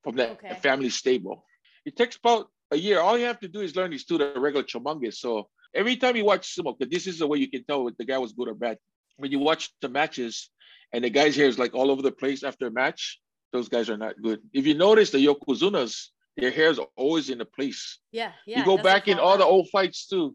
from 0.03 0.17
that 0.17 0.31
Okay. 0.33 0.55
family 0.61 0.91
stable. 0.91 1.45
It 1.85 1.97
takes 1.97 2.17
about 2.17 2.49
a 2.71 2.77
year. 2.77 3.01
All 3.01 3.19
you 3.19 3.27
have 3.27 3.41
to 3.41 3.49
do 3.49 3.61
is 3.61 3.77
learn 3.77 3.91
these 3.91 4.05
two 4.05 4.19
the 4.19 4.33
regular 4.39 4.65
chomangas. 4.65 5.15
So 5.15 5.49
every 5.75 5.97
time 5.97 6.17
you 6.17 6.25
watch 6.25 6.55
sumo, 6.55 6.77
because 6.79 6.91
this 6.91 7.07
is 7.07 7.19
the 7.19 7.27
way 7.27 7.39
you 7.39 7.49
can 7.49 7.65
tell 7.65 7.87
if 7.89 7.97
the 7.97 8.05
guy 8.05 8.19
was 8.19 8.33
good 8.33 8.49
or 8.49 8.55
bad. 8.55 8.79
When 9.17 9.31
you 9.31 9.39
watch 9.39 9.71
the 9.81 9.89
matches 9.89 10.51
and 10.93 11.05
the 11.05 11.11
guy's 11.11 11.37
hair 11.37 11.47
is 11.47 11.59
like 11.59 11.75
all 11.75 11.91
over 11.91 12.03
the 12.03 12.13
place 12.13 12.43
after 12.43 12.67
a 12.67 12.71
match, 12.71 13.21
those 13.53 13.69
guys 13.69 13.91
are 13.91 13.99
not 13.99 14.21
good. 14.23 14.41
If 14.53 14.67
you 14.67 14.75
notice 14.75 15.11
the 15.11 15.19
Yokozunas, 15.19 16.09
their 16.37 16.51
hair 16.51 16.71
is 16.71 16.81
always 16.97 17.29
in 17.29 17.39
the 17.39 17.45
place 17.45 17.99
Yeah. 18.11 18.33
Yeah. 18.47 18.61
you 18.61 18.65
go 18.65 18.79
back 18.79 19.09
in 19.09 19.19
all 19.19 19.37
the 19.37 19.45
old 19.45 19.69
fights 19.71 20.07
too. 20.07 20.35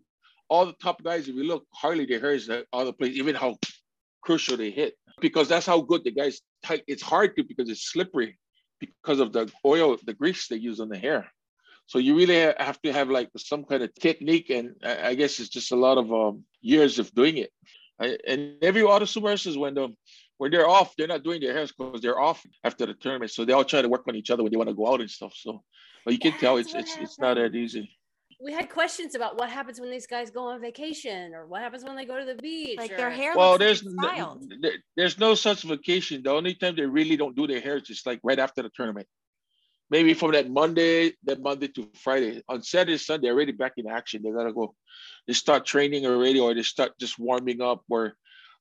All 0.50 0.66
the 0.66 0.76
top 0.82 1.04
guys, 1.04 1.28
if 1.28 1.36
you 1.36 1.44
look, 1.44 1.66
hardly 1.74 2.06
their 2.06 2.20
hair 2.20 2.34
is 2.34 2.50
all 2.72 2.86
the 2.86 2.94
place, 2.94 3.16
even 3.18 3.36
how 3.36 3.58
crucial 4.22 4.56
they 4.56 4.70
hit. 4.70 4.94
Because 5.20 5.48
that's 5.50 5.66
how 5.66 5.82
good 5.82 6.04
the 6.04 6.12
guys 6.12 6.42
tight. 6.64 6.84
It's 6.88 7.02
hard 7.02 7.36
to 7.36 7.44
because 7.44 7.70
it's 7.70 7.92
slippery 7.92 8.38
because 8.80 9.20
of 9.20 9.34
the 9.34 9.52
oil, 9.66 9.98
the 10.06 10.14
grease 10.14 10.48
they 10.48 10.58
use 10.58 10.80
on 10.80 10.90
the 10.90 10.98
hair. 10.98 11.28
So 11.88 12.00
you 12.00 12.16
really 12.16 12.36
have 12.36 12.82
to 12.82 12.92
have 12.92 13.10
like 13.10 13.30
some 13.38 13.64
kind 13.64 13.82
of 13.82 13.94
technique, 13.96 14.50
and 14.50 14.76
I 14.84 15.16
guess 15.16 15.40
it's 15.40 15.50
just 15.50 15.72
a 15.72 15.76
lot 15.76 15.98
of 15.98 16.12
um, 16.14 16.44
years 16.62 17.00
of 17.00 17.14
doing 17.14 17.38
it. 17.38 17.52
I, 18.00 18.18
and 18.28 18.56
every 18.62 18.84
auto 18.84 19.06
submersives 19.06 19.58
when 19.58 19.74
the 19.74 19.90
when 20.38 20.52
they're 20.52 20.68
off, 20.68 20.96
they're 20.96 21.08
not 21.08 21.24
doing 21.24 21.42
their 21.42 21.54
hairs 21.54 21.72
because 21.72 22.02
they're 22.02 22.20
off 22.20 22.46
after 22.64 22.86
the 22.86 22.94
tournament. 22.94 23.32
So 23.32 23.46
they 23.46 23.54
all 23.54 23.64
try 23.64 23.82
to 23.82 23.90
work 23.90 24.04
on 24.08 24.16
each 24.16 24.30
other 24.30 24.44
when 24.44 24.52
they 24.52 24.58
want 24.58 24.70
to 24.70 24.76
go 24.76 24.92
out 24.92 25.02
and 25.02 25.10
stuff. 25.10 25.34
So, 25.36 25.64
but 26.06 26.14
you 26.14 26.20
can 26.20 26.34
tell 26.34 26.58
That's 26.58 26.68
it's 26.68 26.74
what 26.76 26.84
it's 26.84 26.98
it's 26.98 27.20
not 27.20 27.36
that 27.36 27.56
easy. 27.56 27.97
We 28.40 28.54
had 28.54 28.70
questions 28.70 29.16
about 29.16 29.40
what 29.40 29.50
happens 29.50 29.80
when 29.80 29.90
these 29.90 30.06
guys 30.06 30.30
go 30.30 30.44
on 30.50 30.62
vacation 30.62 31.34
or 31.34 31.48
what 31.48 31.62
happens 31.62 31.84
when 31.84 31.96
they 31.96 32.06
go 32.06 32.20
to 32.20 32.26
the 32.26 32.36
beach. 32.36 32.78
like 32.78 32.92
or- 32.92 32.98
their 32.98 33.10
hair 33.10 33.36
Well, 33.36 33.54
looks 33.54 33.64
there's 33.64 33.84
like 33.84 33.94
n- 33.94 33.98
it's 33.98 34.14
styled. 34.16 34.54
there, 34.62 34.72
there's 34.96 35.18
no 35.20 35.34
such 35.34 35.64
vacation. 35.64 36.22
The 36.24 36.32
only 36.32 36.54
time 36.54 36.76
they 36.76 36.86
really 36.86 37.18
don't 37.18 37.36
do 37.36 37.48
their 37.48 37.60
hair 37.62 37.78
is 37.78 37.84
just 37.84 38.06
like 38.06 38.20
right 38.24 38.38
after 38.38 38.62
the 38.62 38.70
tournament. 38.70 39.08
Maybe 39.90 40.14
from 40.14 40.34
that 40.34 40.50
Monday, 40.52 41.14
that 41.24 41.42
Monday 41.42 41.70
to 41.70 41.90
Friday. 41.96 42.44
On 42.50 42.62
Saturday, 42.62 42.98
Sunday, 42.98 43.28
they're 43.28 43.34
already 43.34 43.54
back 43.54 43.74
in 43.78 43.88
action. 43.88 44.22
They 44.22 44.32
gotta 44.32 44.54
go. 44.54 44.76
They 45.26 45.34
start 45.34 45.66
training 45.66 46.06
already, 46.06 46.40
or 46.40 46.54
they 46.54 46.62
start 46.64 46.92
just 47.00 47.18
warming 47.18 47.62
up. 47.62 47.84
Or 47.90 48.14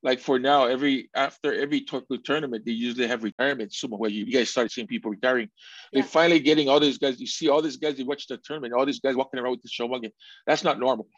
like 0.02 0.20
for 0.20 0.38
now, 0.38 0.66
every 0.66 1.10
after 1.14 1.52
every 1.52 1.80
Tokyo 1.80 2.18
tournament, 2.24 2.64
they 2.64 2.72
usually 2.72 3.08
have 3.08 3.24
retirement 3.24 3.72
sumo 3.72 3.98
where 3.98 4.10
you, 4.10 4.24
you 4.24 4.32
guys 4.32 4.50
start 4.50 4.70
seeing 4.70 4.86
people 4.86 5.10
retiring. 5.10 5.48
Yeah. 5.92 6.00
They're 6.00 6.08
finally 6.08 6.40
getting 6.40 6.68
all 6.68 6.80
these 6.80 6.98
guys. 6.98 7.20
You 7.20 7.26
see 7.26 7.48
all 7.48 7.62
these 7.62 7.76
guys. 7.76 7.96
They 7.96 8.04
watch 8.04 8.26
the 8.26 8.38
tournament. 8.38 8.74
All 8.74 8.86
these 8.86 9.00
guys 9.00 9.16
walking 9.16 9.40
around 9.40 9.52
with 9.52 9.62
the 9.62 9.68
shogun. 9.68 10.02
That's 10.46 10.64
not 10.64 10.78
normal. 10.78 11.08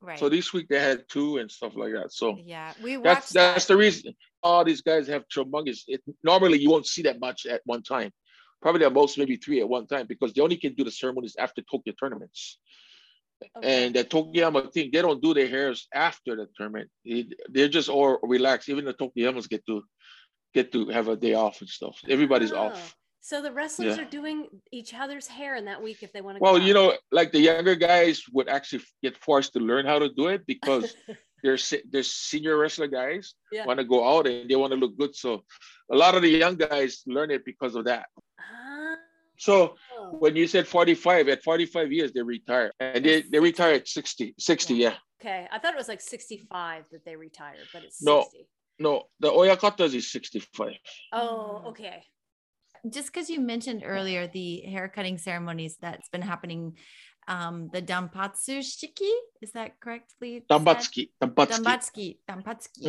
Right. 0.00 0.18
So 0.18 0.28
this 0.28 0.52
week 0.52 0.66
they 0.68 0.80
had 0.80 1.04
two 1.08 1.36
and 1.36 1.50
stuff 1.50 1.76
like 1.76 1.92
that. 1.92 2.12
So 2.12 2.36
yeah, 2.44 2.72
we 2.82 2.96
that's 2.96 3.04
watched 3.04 3.32
that's 3.34 3.66
the 3.66 3.76
reason 3.76 4.14
all 4.42 4.64
these 4.64 4.82
guys 4.82 5.06
have 5.08 5.24
humongous. 5.28 5.82
It, 5.86 6.02
normally, 6.22 6.58
you 6.58 6.70
won't 6.70 6.86
see 6.86 7.02
that 7.02 7.20
much 7.20 7.46
at 7.46 7.60
one 7.64 7.82
time. 7.82 8.10
Probably 8.60 8.84
at 8.84 8.92
most 8.92 9.18
maybe 9.18 9.36
three 9.36 9.60
at 9.60 9.68
one 9.68 9.86
time 9.86 10.06
because 10.08 10.32
they 10.32 10.42
only 10.42 10.56
can 10.56 10.74
do 10.74 10.84
the 10.84 10.90
ceremonies 10.90 11.36
after 11.38 11.62
Tokyo 11.62 11.94
tournaments. 11.98 12.58
Okay. 13.56 13.84
And 13.86 13.94
the 13.94 14.04
Tokoyama 14.04 14.72
thing, 14.72 14.90
they 14.92 15.02
don't 15.02 15.22
do 15.22 15.34
their 15.34 15.48
hairs 15.48 15.86
after 15.94 16.36
the 16.36 16.46
tournament. 16.56 16.90
They're 17.48 17.68
just 17.68 17.88
all 17.88 18.18
relaxed. 18.22 18.68
Even 18.68 18.84
the 18.84 18.94
Tokoyamas 18.94 19.48
get 19.48 19.64
to 19.66 19.82
get 20.54 20.72
to 20.72 20.88
have 20.88 21.08
a 21.08 21.16
day 21.16 21.34
off 21.34 21.60
and 21.60 21.68
stuff. 21.68 21.96
Everybody's 22.08 22.52
Oh, 22.52 22.58
off. 22.68 22.94
So 23.24 23.40
the 23.40 23.52
wrestlers 23.52 23.96
Yeah. 23.96 24.02
are 24.02 24.10
doing 24.10 24.38
each 24.72 24.92
other's 24.94 25.28
hair 25.28 25.54
in 25.56 25.64
that 25.66 25.80
week 25.80 26.02
if 26.02 26.12
they 26.12 26.20
want 26.20 26.36
to. 26.36 26.42
Well, 26.42 26.58
you 26.58 26.74
know, 26.74 26.88
like 27.12 27.30
the 27.32 27.38
younger 27.40 27.76
guys 27.76 28.22
would 28.32 28.48
actually 28.48 28.82
get 29.02 29.16
forced 29.16 29.52
to 29.54 29.60
learn 29.60 29.86
how 29.86 29.98
to 30.00 30.08
do 30.20 30.26
it 30.34 30.42
because 30.46 30.86
they're 31.44 31.58
they're 31.90 32.02
senior 32.02 32.56
wrestler 32.58 32.88
guys 32.88 33.34
Yeah. 33.52 33.64
want 33.64 33.78
to 33.78 33.84
go 33.94 34.00
out 34.12 34.26
and 34.26 34.50
they 34.50 34.56
want 34.56 34.72
to 34.72 34.78
look 34.82 34.94
good. 34.98 35.14
So 35.14 35.30
a 35.90 35.96
lot 35.96 36.16
of 36.16 36.22
the 36.22 36.28
young 36.44 36.56
guys 36.56 37.02
learn 37.06 37.30
it 37.30 37.44
because 37.44 37.74
of 37.76 37.84
that. 37.90 38.06
Ah, 38.40 38.61
So 39.42 39.74
oh, 39.98 40.18
when 40.20 40.36
you 40.36 40.46
said 40.46 40.68
45, 40.68 41.28
at 41.28 41.42
45 41.42 41.90
years, 41.90 42.12
they 42.12 42.22
retire. 42.22 42.70
And 42.78 43.04
they, 43.04 43.22
they 43.22 43.40
retire 43.40 43.74
at 43.74 43.88
60. 43.88 44.36
60, 44.38 44.74
yeah. 44.74 44.94
okay. 45.20 45.48
I 45.50 45.58
thought 45.58 45.74
it 45.74 45.76
was 45.76 45.88
like 45.88 46.00
65 46.00 46.84
that 46.92 47.04
they 47.04 47.16
retired, 47.16 47.66
but 47.72 47.82
it's 47.82 48.00
No. 48.00 48.22
60. 48.22 48.46
No, 48.78 48.90
no 48.90 49.02
the 49.18 49.30
Oyakatas 49.32 49.94
is 49.94 50.12
65. 50.12 50.74
Oh, 51.12 51.64
okay. 51.70 52.04
just 52.88 53.12
because 53.12 53.28
you 53.28 53.40
mentioned 53.40 53.82
earlier 53.84 54.28
the 54.28 54.60
hair 54.60 54.88
cutting 54.88 55.18
ceremonies 55.18 55.76
that's 55.80 56.08
been 56.10 56.22
happening 56.22 56.76
um 57.28 57.68
the 57.72 57.80
dampatsu 57.82 58.58
shiki 58.60 59.10
is 59.40 59.52
that 59.52 59.78
correctly? 59.80 60.44
Dambatsuki. 60.50 61.10
Dambatsuki. 61.20 61.56
Dambatsuki. 61.64 62.18
Dambatsuki. 62.28 62.82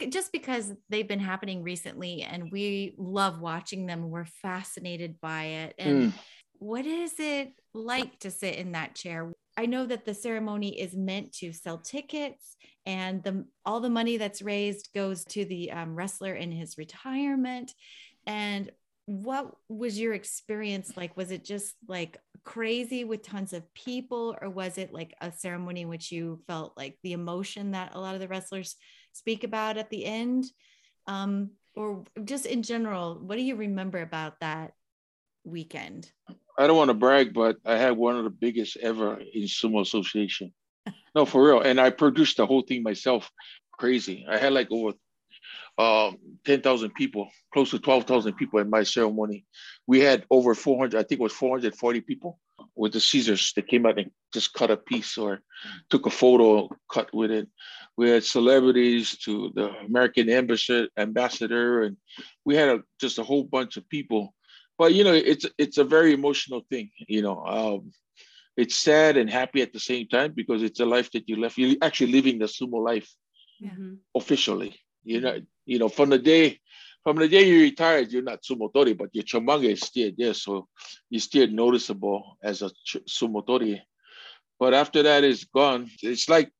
Mm. 0.00 0.10
Just 0.10 0.32
because 0.32 0.72
they've 0.88 1.06
been 1.06 1.20
happening 1.20 1.62
recently 1.62 2.22
and 2.22 2.50
we 2.50 2.94
love 2.96 3.40
watching 3.40 3.84
them, 3.86 4.08
we're 4.10 4.24
fascinated 4.24 5.20
by 5.20 5.44
it. 5.44 5.74
And 5.78 6.12
Mm. 6.12 6.18
what 6.58 6.86
is 6.86 7.14
it 7.18 7.52
like 7.74 8.18
to 8.20 8.30
sit 8.30 8.54
in 8.56 8.72
that 8.72 8.94
chair? 8.94 9.32
I 9.58 9.66
know 9.66 9.84
that 9.86 10.06
the 10.06 10.14
ceremony 10.14 10.80
is 10.80 10.96
meant 10.96 11.32
to 11.34 11.52
sell 11.52 11.76
tickets, 11.78 12.56
and 12.86 13.22
the 13.22 13.44
all 13.66 13.80
the 13.80 13.90
money 13.90 14.16
that's 14.16 14.40
raised 14.40 14.88
goes 14.94 15.24
to 15.26 15.44
the 15.44 15.70
um, 15.70 15.94
wrestler 15.94 16.34
in 16.34 16.50
his 16.50 16.78
retirement. 16.78 17.74
And 18.26 18.70
what 19.04 19.54
was 19.68 19.98
your 20.00 20.14
experience 20.14 20.96
like? 20.96 21.14
Was 21.16 21.30
it 21.30 21.44
just 21.44 21.74
like 21.88 22.16
crazy 22.44 23.04
with 23.04 23.22
tons 23.22 23.52
of 23.52 23.72
people, 23.74 24.36
or 24.40 24.48
was 24.50 24.78
it 24.78 24.92
like 24.92 25.14
a 25.20 25.32
ceremony 25.32 25.82
in 25.82 25.88
which 25.88 26.10
you 26.12 26.40
felt 26.46 26.76
like 26.76 26.98
the 27.02 27.12
emotion 27.12 27.72
that 27.72 27.94
a 27.94 28.00
lot 28.00 28.14
of 28.14 28.20
the 28.20 28.28
wrestlers 28.28 28.76
speak 29.12 29.44
about 29.44 29.76
at 29.76 29.90
the 29.90 30.04
end? 30.04 30.44
Um, 31.06 31.50
or 31.74 32.04
just 32.24 32.46
in 32.46 32.62
general, 32.62 33.14
what 33.14 33.36
do 33.36 33.42
you 33.42 33.56
remember 33.56 34.00
about 34.00 34.40
that 34.40 34.72
weekend? 35.44 36.10
I 36.58 36.66
don't 36.66 36.76
want 36.76 36.88
to 36.88 36.94
brag, 36.94 37.32
but 37.32 37.56
I 37.64 37.76
had 37.76 37.96
one 37.96 38.16
of 38.16 38.24
the 38.24 38.30
biggest 38.30 38.76
ever 38.76 39.18
in 39.18 39.44
sumo 39.44 39.80
association. 39.80 40.52
No, 41.14 41.24
for 41.24 41.44
real. 41.44 41.60
And 41.60 41.80
I 41.80 41.90
produced 41.90 42.36
the 42.36 42.46
whole 42.46 42.62
thing 42.62 42.82
myself. 42.82 43.30
Crazy. 43.72 44.26
I 44.28 44.36
had 44.36 44.52
like 44.52 44.68
over 44.70 44.92
um, 45.78 46.18
10,000 46.44 46.94
people, 46.94 47.28
close 47.52 47.70
to 47.70 47.78
12,000 47.78 48.34
people 48.34 48.60
at 48.60 48.68
my 48.68 48.82
ceremony. 48.82 49.46
We 49.86 50.00
had 50.00 50.24
over 50.30 50.54
400, 50.54 50.98
I 50.98 51.02
think 51.02 51.20
it 51.20 51.22
was 51.22 51.32
440 51.32 52.00
people 52.02 52.38
with 52.76 52.92
the 52.92 53.00
Caesars 53.00 53.52
that 53.56 53.68
came 53.68 53.86
out 53.86 53.98
and 53.98 54.10
just 54.32 54.52
cut 54.52 54.70
a 54.70 54.76
piece 54.76 55.16
or 55.18 55.40
took 55.88 56.06
a 56.06 56.10
photo 56.10 56.68
cut 56.90 57.12
with 57.14 57.30
it. 57.30 57.48
We 57.96 58.10
had 58.10 58.24
celebrities 58.24 59.16
to 59.18 59.50
the 59.54 59.70
American 59.86 60.30
ambassador, 60.30 60.88
ambassador 60.96 61.82
and 61.82 61.96
we 62.44 62.56
had 62.56 62.68
a, 62.68 62.82
just 63.00 63.18
a 63.18 63.24
whole 63.24 63.44
bunch 63.44 63.76
of 63.76 63.88
people. 63.88 64.34
But 64.78 64.94
you 64.94 65.04
know, 65.04 65.12
it's 65.12 65.46
it's 65.58 65.78
a 65.78 65.84
very 65.84 66.14
emotional 66.14 66.64
thing. 66.70 66.90
You 67.06 67.22
know, 67.22 67.44
um, 67.44 67.92
it's 68.56 68.76
sad 68.76 69.16
and 69.16 69.28
happy 69.28 69.62
at 69.62 69.72
the 69.72 69.80
same 69.80 70.08
time 70.08 70.32
because 70.34 70.62
it's 70.62 70.80
a 70.80 70.86
life 70.86 71.10
that 71.12 71.28
you 71.28 71.36
left. 71.36 71.58
You're 71.58 71.76
actually 71.82 72.12
living 72.12 72.38
the 72.38 72.46
sumo 72.46 72.82
life 72.84 73.10
Mhm. 73.62 73.98
officially. 74.14 74.80
You 75.04 75.20
know, 75.20 75.40
you 75.70 75.78
know, 75.78 75.88
from 75.88 76.10
the 76.10 76.18
day 76.18 76.58
from 77.04 77.16
the 77.16 77.28
day 77.28 77.44
you 77.48 77.60
retired, 77.62 78.10
you're 78.10 78.22
not 78.22 78.42
sumotori, 78.42 78.98
but 78.98 79.08
your 79.12 79.24
chomanga 79.24 79.70
is 79.70 79.80
still 79.80 80.10
there, 80.18 80.34
so 80.34 80.68
you're 81.08 81.20
still 81.20 81.46
noticeable 81.46 82.36
as 82.42 82.60
a 82.60 82.70
ch- 82.84 83.06
sumotori. 83.08 83.80
But 84.58 84.74
after 84.74 85.02
that 85.04 85.22
is 85.22 85.44
gone, 85.44 85.88
it's 86.02 86.28
like 86.28 86.50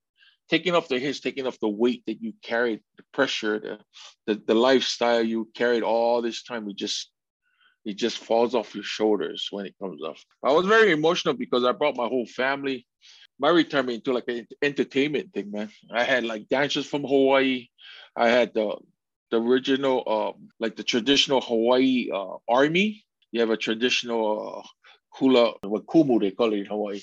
taking 0.48 0.74
off 0.74 0.88
the 0.88 0.98
hits, 1.00 1.20
taking 1.20 1.46
off 1.46 1.58
the 1.60 1.68
weight 1.68 2.04
that 2.06 2.22
you 2.22 2.32
carried, 2.40 2.80
the 2.96 3.02
pressure, 3.12 3.58
the, 3.58 3.78
the 4.26 4.42
the 4.46 4.54
lifestyle 4.54 5.22
you 5.22 5.50
carried 5.54 5.82
all 5.82 6.22
this 6.22 6.44
time. 6.44 6.70
It 6.70 6.76
just 6.76 7.10
it 7.84 7.96
just 7.96 8.18
falls 8.18 8.54
off 8.54 8.76
your 8.76 8.84
shoulders 8.84 9.48
when 9.50 9.66
it 9.66 9.74
comes 9.82 10.02
off. 10.02 10.24
I 10.44 10.52
was 10.52 10.66
very 10.66 10.92
emotional 10.92 11.34
because 11.34 11.64
I 11.64 11.72
brought 11.72 11.96
my 11.96 12.06
whole 12.06 12.26
family. 12.26 12.86
My 13.40 13.48
retirement 13.48 13.96
into 13.96 14.12
like 14.12 14.28
an 14.28 14.46
entertainment 14.62 15.32
thing, 15.32 15.50
man. 15.50 15.70
I 15.92 16.04
had 16.04 16.24
like 16.24 16.48
dancers 16.48 16.86
from 16.86 17.02
Hawaii. 17.02 17.68
I 18.14 18.28
had 18.28 18.54
the 18.54 18.76
the 19.30 19.40
original, 19.40 20.02
um, 20.06 20.48
like 20.58 20.76
the 20.76 20.82
traditional 20.84 21.40
Hawaii 21.40 22.08
uh, 22.12 22.36
army. 22.48 23.04
You 23.32 23.40
have 23.40 23.50
a 23.50 23.56
traditional 23.56 24.62
uh, 24.64 24.68
hula, 25.10 25.54
what 25.62 25.86
kumu 25.86 26.20
they 26.20 26.30
call 26.32 26.52
it 26.52 26.58
in 26.60 26.66
Hawaii. 26.66 27.00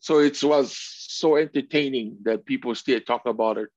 So 0.00 0.18
it 0.18 0.42
was 0.42 0.76
so 0.76 1.36
entertaining 1.36 2.18
that 2.24 2.44
people 2.44 2.74
still 2.74 3.00
talk 3.00 3.26
about 3.26 3.56
it 3.58 3.68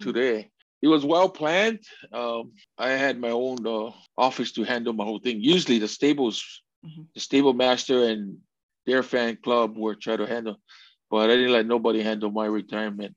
today. 0.00 0.50
It 0.82 0.88
was 0.88 1.04
well 1.04 1.28
planned. 1.28 1.80
Um, 2.12 2.52
I 2.78 2.90
had 2.90 3.18
my 3.18 3.30
own 3.30 3.66
uh, 3.66 3.90
office 4.16 4.52
to 4.52 4.64
handle 4.64 4.92
my 4.92 5.04
whole 5.04 5.18
thing. 5.20 5.40
Usually 5.40 5.78
the 5.78 5.88
stables, 5.88 6.62
Mhm. 6.84 7.06
the 7.14 7.20
stable 7.20 7.52
master 7.52 8.04
and 8.04 8.38
their 8.86 9.02
fan 9.02 9.36
club 9.36 9.76
were 9.76 9.94
trying 9.94 10.18
to 10.18 10.26
handle, 10.26 10.56
but 11.10 11.28
I 11.30 11.36
didn't 11.36 11.52
let 11.52 11.66
nobody 11.66 12.02
handle 12.02 12.30
my 12.30 12.46
retirement. 12.46 13.14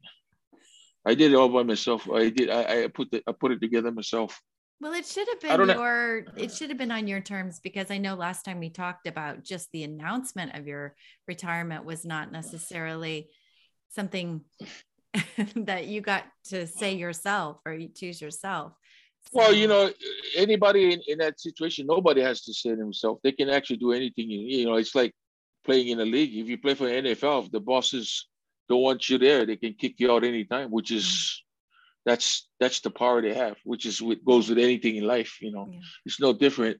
I 1.05 1.15
did 1.15 1.31
it 1.31 1.35
all 1.35 1.49
by 1.49 1.63
myself. 1.63 2.09
I 2.09 2.29
did. 2.29 2.49
I, 2.49 2.83
I 2.83 2.87
put 2.87 3.11
the, 3.11 3.21
I 3.27 3.33
put 3.33 3.51
it 3.51 3.61
together 3.61 3.91
myself. 3.91 4.39
Well, 4.79 4.93
it 4.93 5.05
should 5.05 5.27
have 5.29 5.39
been 5.39 5.67
know. 5.67 5.75
your 5.75 6.25
it 6.35 6.51
should 6.51 6.69
have 6.69 6.77
been 6.77 6.91
on 6.91 7.07
your 7.07 7.21
terms 7.21 7.59
because 7.63 7.89
I 7.89 7.97
know 7.97 8.15
last 8.15 8.43
time 8.43 8.59
we 8.59 8.69
talked 8.69 9.07
about 9.07 9.43
just 9.43 9.69
the 9.71 9.83
announcement 9.83 10.55
of 10.57 10.67
your 10.67 10.95
retirement 11.27 11.85
was 11.85 12.03
not 12.03 12.31
necessarily 12.31 13.29
something 13.91 14.41
that 15.55 15.87
you 15.87 16.01
got 16.01 16.25
to 16.49 16.67
say 16.67 16.95
yourself 16.95 17.59
or 17.65 17.73
you 17.73 17.89
choose 17.89 18.21
yourself. 18.21 18.73
Well, 19.31 19.53
you 19.53 19.67
know, 19.67 19.89
anybody 20.35 20.93
in, 20.93 21.01
in 21.07 21.17
that 21.19 21.39
situation, 21.39 21.87
nobody 21.87 22.21
has 22.21 22.41
to 22.41 22.53
say 22.53 22.71
it 22.71 22.77
himself. 22.77 23.19
They 23.23 23.31
can 23.31 23.49
actually 23.49 23.77
do 23.77 23.93
anything. 23.93 24.29
You, 24.29 24.65
know, 24.65 24.75
it's 24.75 24.95
like 24.95 25.13
playing 25.63 25.89
in 25.89 25.99
a 26.01 26.05
league. 26.05 26.35
If 26.35 26.49
you 26.49 26.57
play 26.57 26.73
for 26.73 26.87
NFL, 26.87 27.51
the 27.51 27.61
bosses 27.61 28.27
don't 28.69 28.81
want 28.81 29.09
you 29.09 29.17
there, 29.17 29.45
they 29.45 29.57
can 29.57 29.73
kick 29.73 29.99
you 29.99 30.11
out 30.11 30.23
anytime, 30.23 30.71
which 30.71 30.91
is 30.91 31.41
that's 32.05 32.47
that's 32.59 32.81
the 32.81 32.89
power 32.89 33.21
they 33.21 33.33
have, 33.33 33.57
which 33.63 33.85
is 33.85 34.01
what 34.01 34.23
goes 34.25 34.49
with 34.49 34.57
anything 34.57 34.95
in 34.95 35.05
life, 35.05 35.37
you 35.41 35.51
know. 35.51 35.69
Yeah. 35.71 35.79
It's 36.05 36.19
no 36.19 36.33
different. 36.33 36.79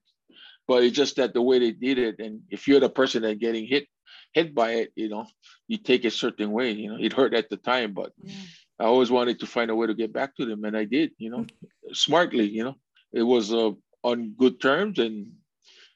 But 0.68 0.84
it's 0.84 0.96
just 0.96 1.18
that 1.18 1.34
the 1.34 1.42
way 1.42 1.60
they 1.60 1.72
did 1.72 1.98
it, 1.98 2.20
and 2.20 2.42
if 2.50 2.68
you're 2.68 2.80
the 2.80 2.90
person 2.90 3.24
that 3.24 3.40
getting 3.40 3.68
hit 3.68 3.88
hit 4.34 4.56
by 4.56 4.72
it, 4.72 4.92
you 4.96 5.10
know, 5.10 5.28
you 5.68 5.78
take 5.78 6.06
a 6.06 6.12
certain 6.12 6.52
way. 6.52 6.72
You 6.72 6.89
know, 6.89 6.98
it 7.00 7.13
hurt 7.13 7.34
at 7.34 7.50
the 7.50 7.58
time, 7.58 7.93
but 7.93 8.12
Yeah. 8.22 8.34
I 8.80 8.86
always 8.86 9.12
wanted 9.12 9.39
to 9.39 9.46
find 9.46 9.69
a 9.69 9.76
way 9.76 9.88
to 9.88 9.93
get 9.93 10.12
back 10.12 10.36
to 10.36 10.46
them, 10.46 10.63
and 10.65 10.76
I 10.76 10.86
did. 10.86 11.12
You 11.17 11.30
know, 11.30 11.46
smartly. 11.93 12.48
You 12.50 12.63
know, 12.65 12.76
it 13.12 13.24
was 13.24 13.54
uh, 13.54 13.72
on 14.04 14.36
good 14.38 14.60
terms, 14.60 15.00
and 15.00 15.32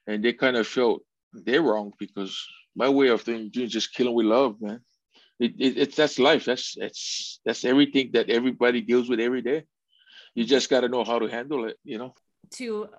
and 0.06 0.24
they 0.24 0.34
kind 0.34 0.56
of 0.58 0.68
felt 0.68 1.02
they're 1.34 1.62
wrong 1.62 1.92
because 2.00 2.34
my 2.76 2.90
way 2.90 3.08
of 3.10 3.22
thinking 3.22 3.64
is 3.64 3.72
just 3.72 3.94
killing 3.94 4.14
with 4.14 4.26
love, 4.26 4.62
man. 4.62 4.82
It, 5.40 5.54
it, 5.60 5.78
it's 5.78 5.96
that's 5.96 6.20
life. 6.20 6.46
That's 6.46 6.76
that's 6.76 7.40
that's 7.46 7.66
everything 7.66 8.12
that 8.14 8.30
everybody 8.30 8.82
deals 8.82 9.10
with 9.10 9.20
every 9.20 9.42
day. 9.42 9.64
You 10.34 10.46
just 10.46 10.70
got 10.70 10.82
to 10.82 10.90
know 10.90 11.04
how 11.04 11.20
to 11.20 11.28
handle 11.28 11.66
it. 11.66 11.78
You 11.84 11.98
know. 11.98 12.14
to 12.52 12.90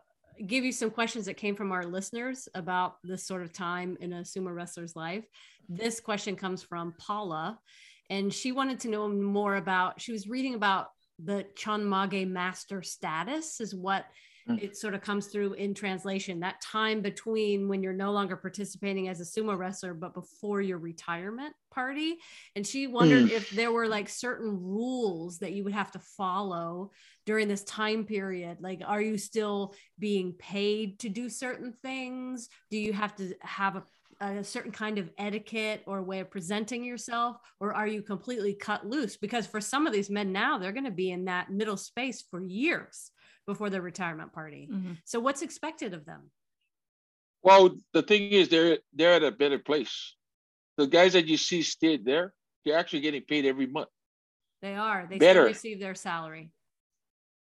give 0.46 0.64
you 0.64 0.72
some 0.72 0.90
questions 0.90 1.26
that 1.26 1.36
came 1.36 1.56
from 1.56 1.72
our 1.72 1.84
listeners 1.84 2.48
about 2.54 2.96
this 3.02 3.26
sort 3.26 3.42
of 3.42 3.52
time 3.52 3.96
in 4.00 4.12
a 4.12 4.20
sumo 4.20 4.54
wrestler's 4.54 4.94
life. 4.94 5.24
This 5.68 6.00
question 6.00 6.36
comes 6.36 6.62
from 6.62 6.94
Paula, 6.98 7.58
and 8.08 8.32
she 8.32 8.52
wanted 8.52 8.80
to 8.80 8.88
know 8.88 9.08
more 9.08 9.56
about. 9.56 10.00
She 10.00 10.12
was 10.12 10.28
reading 10.28 10.54
about 10.54 10.88
the 11.18 11.44
Chanmage 11.56 12.26
master 12.28 12.82
status, 12.82 13.60
is 13.60 13.74
what. 13.74 14.04
Mm. 14.48 14.62
it 14.62 14.76
sort 14.76 14.94
of 14.94 15.02
comes 15.02 15.26
through 15.26 15.54
in 15.54 15.74
translation. 15.74 16.40
That 16.40 16.60
time 16.62 17.02
between 17.02 17.68
when 17.68 17.82
you're 17.82 17.92
no 17.92 18.12
longer 18.12 18.36
participating 18.36 19.08
as 19.08 19.20
a 19.20 19.24
sumo 19.24 19.58
wrestler, 19.58 19.92
but 19.92 20.14
before 20.14 20.62
your 20.62 20.78
retirement 20.78 21.54
party. 21.70 22.16
And 22.56 22.66
she 22.66 22.86
wondered 22.86 23.26
mm. 23.26 23.30
if 23.30 23.50
there 23.50 23.72
were 23.72 23.88
like 23.88 24.08
certain 24.08 24.58
rules 24.60 25.38
that 25.38 25.52
you 25.52 25.64
would 25.64 25.74
have 25.74 25.92
to 25.92 25.98
follow 25.98 26.92
during 27.26 27.46
this 27.46 27.64
time 27.64 28.04
period. 28.04 28.58
Like 28.60 28.80
are 28.86 29.02
you 29.02 29.18
still 29.18 29.74
being 29.98 30.32
paid 30.32 30.98
to 31.00 31.08
do 31.10 31.28
certain 31.28 31.74
things? 31.82 32.48
Do 32.70 32.78
you 32.78 32.94
have 32.94 33.14
to 33.16 33.34
have 33.42 33.76
a, 33.76 33.82
a 34.20 34.44
certain 34.44 34.72
kind 34.72 34.96
of 34.96 35.10
etiquette 35.18 35.82
or 35.86 36.02
way 36.02 36.20
of 36.20 36.30
presenting 36.30 36.84
yourself? 36.84 37.36
Or 37.60 37.74
are 37.74 37.86
you 37.86 38.00
completely 38.00 38.54
cut 38.54 38.86
loose? 38.86 39.18
Because 39.18 39.46
for 39.46 39.60
some 39.60 39.86
of 39.86 39.92
these 39.92 40.08
men 40.08 40.32
now 40.32 40.56
they're 40.56 40.72
going 40.72 40.84
to 40.84 40.90
be 40.90 41.10
in 41.10 41.26
that 41.26 41.50
middle 41.50 41.76
space 41.76 42.24
for 42.30 42.42
years 42.42 43.10
before 43.48 43.70
their 43.70 43.82
retirement 43.92 44.30
party 44.38 44.62
Mhm. 44.70 44.94
so 45.10 45.16
what's 45.26 45.42
expected 45.48 45.90
of 45.98 46.04
them 46.10 46.22
Well, 47.48 47.64
the 47.96 48.02
thing 48.10 48.22
is, 48.38 48.44
they're 48.52 48.78
they're 48.98 49.14
at 49.18 49.22
a 49.22 49.30
better 49.42 49.60
place. 49.70 49.94
The 50.80 50.86
guys 50.98 51.12
that 51.16 51.26
you 51.30 51.36
see 51.48 51.62
stayed 51.76 52.02
there, 52.10 52.26
they're 52.62 52.76
actually 52.82 53.02
getting 53.06 53.22
paid 53.32 53.44
every 53.52 53.68
month. 53.76 53.90
they 54.64 54.74
are 54.88 55.00
they 55.10 55.18
Better. 55.26 55.42
still 55.46 55.54
receive 55.56 55.78
their 55.84 55.94
salary 56.08 56.46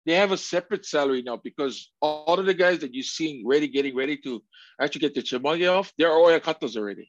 They 0.06 0.16
have 0.22 0.32
a 0.38 0.40
separate 0.54 0.84
salary 0.94 1.22
now 1.28 1.36
because 1.48 1.74
all 2.06 2.36
of 2.40 2.46
the 2.50 2.58
guys 2.64 2.78
that 2.82 2.92
you're 2.94 3.12
seeing 3.18 3.38
ready, 3.52 3.68
getting 3.76 3.94
ready 4.02 4.16
to 4.26 4.32
actually 4.82 5.02
get 5.06 5.14
the 5.18 5.22
chimage 5.30 5.64
off, 5.76 5.86
they're 5.98 6.16
oyakatas 6.22 6.74
already, 6.80 7.06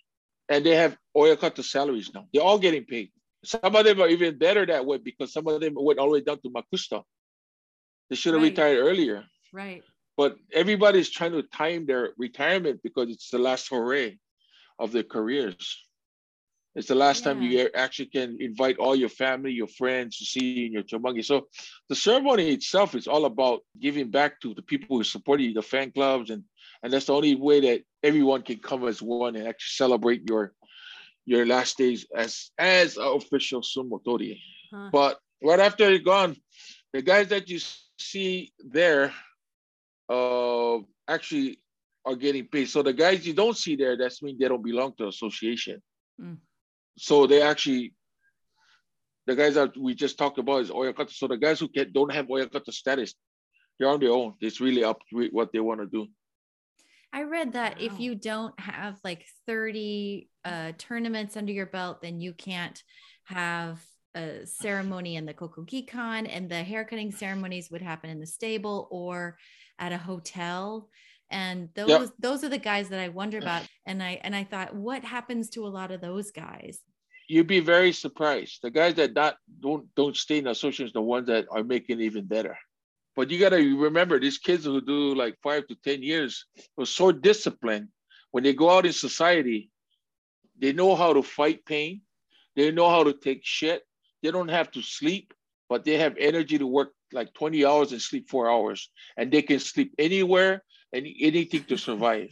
and 0.51 0.59
they 0.65 0.75
have 0.83 0.93
oyakata 1.21 1.63
salaries 1.75 2.09
now. 2.15 2.23
They're 2.31 2.47
all 2.49 2.59
getting 2.67 2.85
paid. 2.93 3.07
Some 3.53 3.73
of 3.79 3.83
them 3.87 3.97
are 4.03 4.11
even 4.15 4.31
better 4.45 4.63
that 4.71 4.83
way 4.89 4.97
because 5.09 5.29
some 5.35 5.47
of 5.47 5.55
them 5.63 5.73
went 5.87 5.97
all 5.99 6.09
the 6.11 6.17
way 6.17 6.23
down 6.27 6.39
to 6.43 6.49
makushita. 6.57 6.99
They 8.13 8.17
should 8.17 8.35
have 8.35 8.43
Right. 8.43 8.51
retired 8.53 8.79
earlier. 8.79 9.25
right 9.53 9.83
but 10.17 10.37
everybody's 10.53 11.09
trying 11.09 11.31
to 11.33 11.43
time 11.43 11.87
their 11.87 12.13
retirement 12.17 12.81
because 12.83 13.09
it's 13.09 13.29
the 13.31 13.39
last 13.39 13.69
hooray 13.69 14.19
of 14.79 14.91
their 14.91 15.03
careers. 15.03 15.81
It's 16.75 16.87
the 16.87 16.95
last 16.95 17.23
time 17.23 17.41
you 17.41 17.69
actually 17.75 18.07
can 18.17 18.37
invite 18.39 18.77
all 18.77 18.95
your 18.95 19.09
family, 19.09 19.51
your 19.51 19.67
friends 19.67 20.17
to 20.19 20.25
see 20.25 20.45
you 20.45 20.65
in 20.67 20.73
your 20.73 20.83
chamangi. 20.83 21.23
So 21.25 21.47
the 21.89 21.95
ceremony 21.95 22.49
itself 22.51 22.95
is 22.95 23.07
all 23.07 23.25
about 23.25 23.61
giving 23.79 24.09
back 24.11 24.41
to 24.41 24.53
the 24.53 24.63
people 24.63 24.97
who 24.97 25.03
support 25.03 25.39
you, 25.39 25.53
the 25.53 25.61
fan 25.63 25.91
clubs, 25.91 26.29
and 26.29 26.43
and 26.83 26.91
that's 26.93 27.05
the 27.07 27.13
only 27.13 27.35
way 27.35 27.61
that 27.61 27.83
everyone 28.03 28.43
can 28.43 28.59
come 28.59 28.87
as 28.87 29.01
one 29.01 29.29
and 29.35 29.47
actually 29.47 29.75
celebrate 29.85 30.21
your 30.29 30.53
your 31.25 31.45
last 31.45 31.77
days 31.77 32.05
as 32.15 32.51
as 32.57 32.97
an 32.97 33.07
official 33.19 33.61
sumo 33.61 34.03
tori. 34.03 34.41
Huh. 34.71 34.89
But 34.91 35.19
right 35.43 35.59
after 35.59 35.89
you're 35.89 35.99
gone, 36.13 36.35
the 36.93 37.01
guys 37.01 37.27
that 37.29 37.49
you 37.49 37.59
see 37.99 38.51
there 38.59 39.13
uh 40.09 40.77
actually 41.07 41.59
are 42.05 42.15
getting 42.15 42.47
paid. 42.47 42.69
So 42.69 42.83
the 42.83 42.93
guys 42.93 43.25
you 43.25 43.33
don't 43.33 43.57
see 43.57 43.75
there, 43.75 43.97
that's 43.97 44.21
mean 44.21 44.37
they 44.39 44.47
don't 44.47 44.63
belong 44.63 44.93
to 44.97 45.07
association. 45.07 45.81
Mm. 46.19 46.37
So 46.97 47.27
they 47.27 47.41
actually 47.41 47.93
the 49.25 49.35
guys 49.35 49.55
that 49.55 49.77
we 49.77 49.95
just 49.95 50.17
talked 50.17 50.37
about 50.37 50.61
is 50.61 50.69
Oyakata. 50.69 51.11
So 51.11 51.27
the 51.27 51.37
guys 51.37 51.59
who 51.59 51.69
get 51.69 51.93
don't 51.93 52.11
have 52.11 52.27
Oyakata 52.27 52.73
status, 52.73 53.13
they're 53.79 53.89
on 53.89 53.99
their 53.99 54.11
own. 54.11 54.33
It's 54.41 54.59
really 54.59 54.83
up 54.83 54.99
to 55.09 55.29
what 55.31 55.51
they 55.53 55.59
want 55.59 55.79
to 55.79 55.87
do. 55.87 56.07
I 57.13 57.23
read 57.23 57.53
that 57.53 57.79
if 57.79 57.99
you 57.99 58.15
don't 58.15 58.59
have 58.59 58.99
like 59.03 59.25
30 59.45 60.29
uh, 60.43 60.71
tournaments 60.79 61.37
under 61.37 61.53
your 61.53 61.67
belt, 61.67 62.01
then 62.01 62.19
you 62.19 62.33
can't 62.33 62.81
have 63.25 63.79
a 64.15 64.41
oh, 64.41 64.45
ceremony 64.45 65.15
in 65.15 65.25
the 65.25 65.33
Kokugikan, 65.33 66.27
and 66.29 66.49
the 66.49 66.63
haircutting 66.63 67.11
oh. 67.13 67.17
ceremonies 67.17 67.69
would 67.71 67.81
happen 67.81 68.09
in 68.09 68.19
the 68.19 68.27
stable 68.27 68.87
or 68.91 69.37
at 69.79 69.91
a 69.91 69.97
hotel. 69.97 70.89
And 71.31 71.69
those 71.73 72.11
those 72.19 72.43
are 72.43 72.49
the 72.49 72.59
guys 72.59 72.89
that 72.89 72.99
I 72.99 73.09
wonder 73.09 73.39
about. 73.39 73.63
And 73.87 74.03
I 74.03 74.19
and 74.23 74.35
I 74.35 74.43
thought, 74.43 74.75
what 74.75 75.03
happens 75.03 75.49
to 75.51 75.65
a 75.65 75.69
lot 75.69 75.91
of 75.91 75.99
those 75.99 76.31
guys? 76.31 76.79
You'd 77.27 77.47
be 77.47 77.59
very 77.59 77.91
surprised. 77.91 78.59
The 78.61 78.69
guys 78.69 78.95
that 78.95 79.13
not 79.13 79.37
don't 79.59 79.87
don't 79.95 80.15
stay 80.15 80.37
in 80.37 80.47
associations, 80.47 80.93
the 80.93 81.01
ones 81.01 81.27
that 81.27 81.47
are 81.49 81.63
making 81.63 81.99
it 81.99 82.03
even 82.03 82.25
better. 82.25 82.55
But 83.15 83.31
you 83.31 83.39
gotta 83.39 83.57
remember 83.57 84.19
these 84.19 84.37
kids 84.37 84.65
who 84.65 84.79
do 84.81 85.15
like 85.15 85.37
five 85.41 85.65
to 85.67 85.75
ten 85.83 86.03
years 86.03 86.45
are 86.77 86.85
so 86.85 87.11
disciplined. 87.11 87.87
When 88.31 88.43
they 88.43 88.53
go 88.53 88.69
out 88.69 88.85
in 88.85 88.93
society, 88.93 89.71
they 90.59 90.73
know 90.73 90.95
how 90.95 91.13
to 91.13 91.23
fight 91.23 91.65
pain. 91.65 92.01
They 92.55 92.71
know 92.71 92.89
how 92.89 93.03
to 93.03 93.13
take 93.13 93.41
shit. 93.43 93.83
They 94.23 94.31
don't 94.31 94.49
have 94.49 94.71
to 94.71 94.81
sleep, 94.81 95.33
but 95.69 95.83
they 95.83 95.97
have 95.97 96.15
energy 96.17 96.57
to 96.57 96.65
work 96.65 96.93
like 97.11 97.33
20 97.33 97.65
hours 97.65 97.91
and 97.91 98.01
sleep 98.01 98.29
four 98.29 98.49
hours. 98.49 98.89
And 99.17 99.31
they 99.31 99.41
can 99.41 99.59
sleep 99.59 99.93
anywhere 99.99 100.63
and 100.93 101.05
anything 101.19 101.65
to 101.65 101.77
survive. 101.77 102.29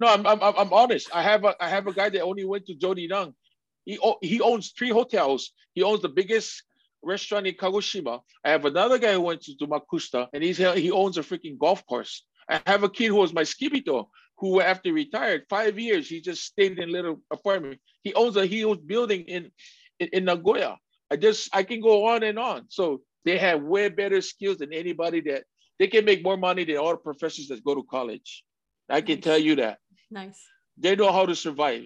no, 0.00 0.06
I'm, 0.08 0.26
I'm, 0.26 0.42
I'm 0.42 0.72
honest. 0.72 1.08
I 1.14 1.22
have 1.22 1.44
a 1.44 1.54
I 1.60 1.68
have 1.68 1.86
a 1.86 1.92
guy 1.92 2.08
that 2.10 2.20
only 2.20 2.44
went 2.44 2.66
to 2.66 2.74
Jonidan. 2.74 3.34
He, 3.84 3.98
oh, 4.02 4.16
he 4.20 4.40
owns 4.40 4.72
three 4.76 4.90
hotels. 4.90 5.52
He 5.74 5.82
owns 5.82 6.02
the 6.02 6.08
biggest 6.08 6.62
restaurant 7.02 7.46
in 7.46 7.54
Kagoshima. 7.54 8.20
I 8.44 8.50
have 8.50 8.64
another 8.64 8.98
guy 8.98 9.12
who 9.12 9.22
went 9.22 9.42
to 9.42 9.66
Makushita 9.66 10.28
and 10.32 10.42
he's 10.42 10.58
he 10.58 10.90
owns 10.90 11.16
a 11.16 11.22
freaking 11.22 11.58
golf 11.58 11.86
course. 11.86 12.24
I 12.50 12.60
have 12.66 12.82
a 12.82 12.88
kid 12.88 13.08
who 13.08 13.16
was 13.16 13.32
my 13.32 13.42
tsukebito 13.42 14.08
who 14.38 14.60
after 14.60 14.92
retired 14.92 15.44
five 15.48 15.78
years 15.78 16.08
he 16.08 16.20
just 16.20 16.44
stayed 16.44 16.78
in 16.78 16.88
a 16.88 16.92
little 16.92 17.20
apartment. 17.30 17.80
He 18.02 18.14
owns 18.14 18.36
a 18.36 18.46
huge 18.46 18.86
building 18.86 19.22
in, 19.22 19.50
in 20.00 20.08
in 20.08 20.24
Nagoya. 20.24 20.76
I 21.10 21.16
just 21.16 21.48
I 21.54 21.62
can 21.62 21.80
go 21.80 22.06
on 22.06 22.22
and 22.22 22.38
on. 22.38 22.66
So 22.68 23.02
they 23.24 23.38
have 23.38 23.62
way 23.62 23.88
better 23.88 24.20
skills 24.20 24.58
than 24.58 24.72
anybody 24.72 25.20
that 25.22 25.44
they 25.78 25.86
can 25.86 26.04
make 26.04 26.22
more 26.22 26.36
money 26.36 26.64
than 26.64 26.76
all 26.76 26.90
the 26.92 26.96
professors 26.98 27.48
that 27.48 27.64
go 27.64 27.74
to 27.74 27.82
college. 27.82 28.44
I 28.88 29.00
can 29.00 29.16
Nice. 29.16 29.24
tell 29.24 29.38
you 29.38 29.56
that 29.56 29.78
Nice. 30.10 30.40
they 30.76 30.96
know 30.96 31.12
how 31.12 31.26
to 31.26 31.34
survive. 31.34 31.84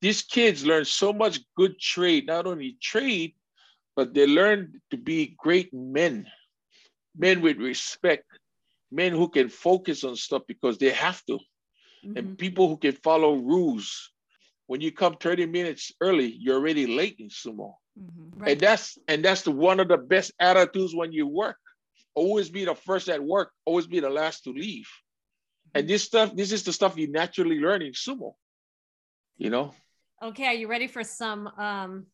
These 0.00 0.22
kids 0.22 0.66
learn 0.66 0.84
so 0.84 1.12
much 1.12 1.40
good 1.56 1.78
trade, 1.78 2.26
not 2.26 2.46
only 2.46 2.76
trade, 2.82 3.34
but 3.96 4.12
they 4.12 4.26
learn 4.26 4.80
to 4.90 4.96
be 4.96 5.34
great 5.38 5.72
men, 5.72 6.26
men 7.16 7.40
with 7.40 7.58
respect, 7.58 8.26
men 8.90 9.12
who 9.12 9.28
can 9.28 9.48
focus 9.48 10.04
on 10.04 10.16
stuff 10.16 10.42
because 10.46 10.78
they 10.78 10.90
have 10.90 11.24
to, 11.26 11.38
Mhm. 12.04 12.16
and 12.18 12.38
people 12.38 12.68
who 12.68 12.76
can 12.76 12.92
follow 12.92 13.34
rules. 13.34 14.12
When 14.66 14.80
you 14.80 14.92
come 14.92 15.16
30 15.16 15.46
minutes 15.46 15.92
early, 16.00 16.26
you're 16.26 16.56
already 16.56 16.86
late 16.86 17.16
in 17.18 17.28
sumo. 17.28 17.74
Right. 18.36 18.52
And 18.52 18.60
that's 18.60 18.98
and 19.08 19.24
that's 19.24 19.42
the 19.42 19.52
one 19.52 19.78
of 19.80 19.88
the 19.88 19.96
best 19.96 20.32
attitudes 20.40 20.94
when 20.94 21.12
you 21.12 21.26
work. 21.26 21.56
Always 22.14 22.50
be 22.50 22.64
the 22.64 22.74
first 22.74 23.08
at 23.08 23.22
work, 23.22 23.50
always 23.64 23.86
be 23.86 24.00
the 24.00 24.10
last 24.10 24.44
to 24.44 24.50
leave. 24.50 24.88
And 25.74 25.88
this 25.88 26.04
stuff, 26.04 26.34
this 26.34 26.52
is 26.52 26.62
the 26.62 26.72
stuff 26.72 26.96
you 26.96 27.10
naturally 27.10 27.58
learn 27.58 27.82
in 27.82 27.92
sumo. 27.92 28.34
You 29.36 29.50
know, 29.50 29.74
Okay, 30.22 30.46
are 30.46 30.54
you 30.54 30.68
ready 30.68 30.86
for 30.86 31.02
some 31.04 31.46
um 31.48 32.06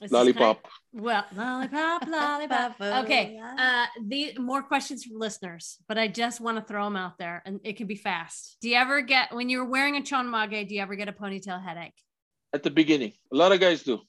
this 0.00 0.12
lollipop. 0.12 0.62
kind- 0.62 1.04
well, 1.04 1.24
lollipop, 1.34 2.06
lollipop. 2.08 2.80
Okay, 3.04 3.40
uh, 3.58 3.86
the 4.06 4.34
more 4.38 4.62
questions 4.62 5.04
from 5.04 5.18
listeners, 5.18 5.78
but 5.88 5.96
I 5.96 6.06
just 6.08 6.38
want 6.40 6.58
to 6.58 6.62
throw 6.64 6.84
them 6.84 6.96
out 6.96 7.16
there, 7.18 7.42
and 7.46 7.60
it 7.64 7.78
can 7.78 7.86
be 7.86 7.94
fast. 7.96 8.58
Do 8.60 8.68
you 8.68 8.76
ever 8.76 9.00
get 9.00 9.34
when 9.34 9.48
you're 9.48 9.64
wearing 9.64 9.96
a 9.96 10.02
chonmage? 10.02 10.68
Do 10.68 10.74
you 10.74 10.82
ever 10.82 10.96
get 10.96 11.08
a 11.08 11.12
ponytail 11.12 11.62
headache? 11.62 11.94
at 12.52 12.62
the 12.62 12.70
beginning. 12.70 13.12
A 13.32 13.36
lot 13.36 13.52
of 13.52 13.60
guys 13.60 13.82
do. 13.82 14.00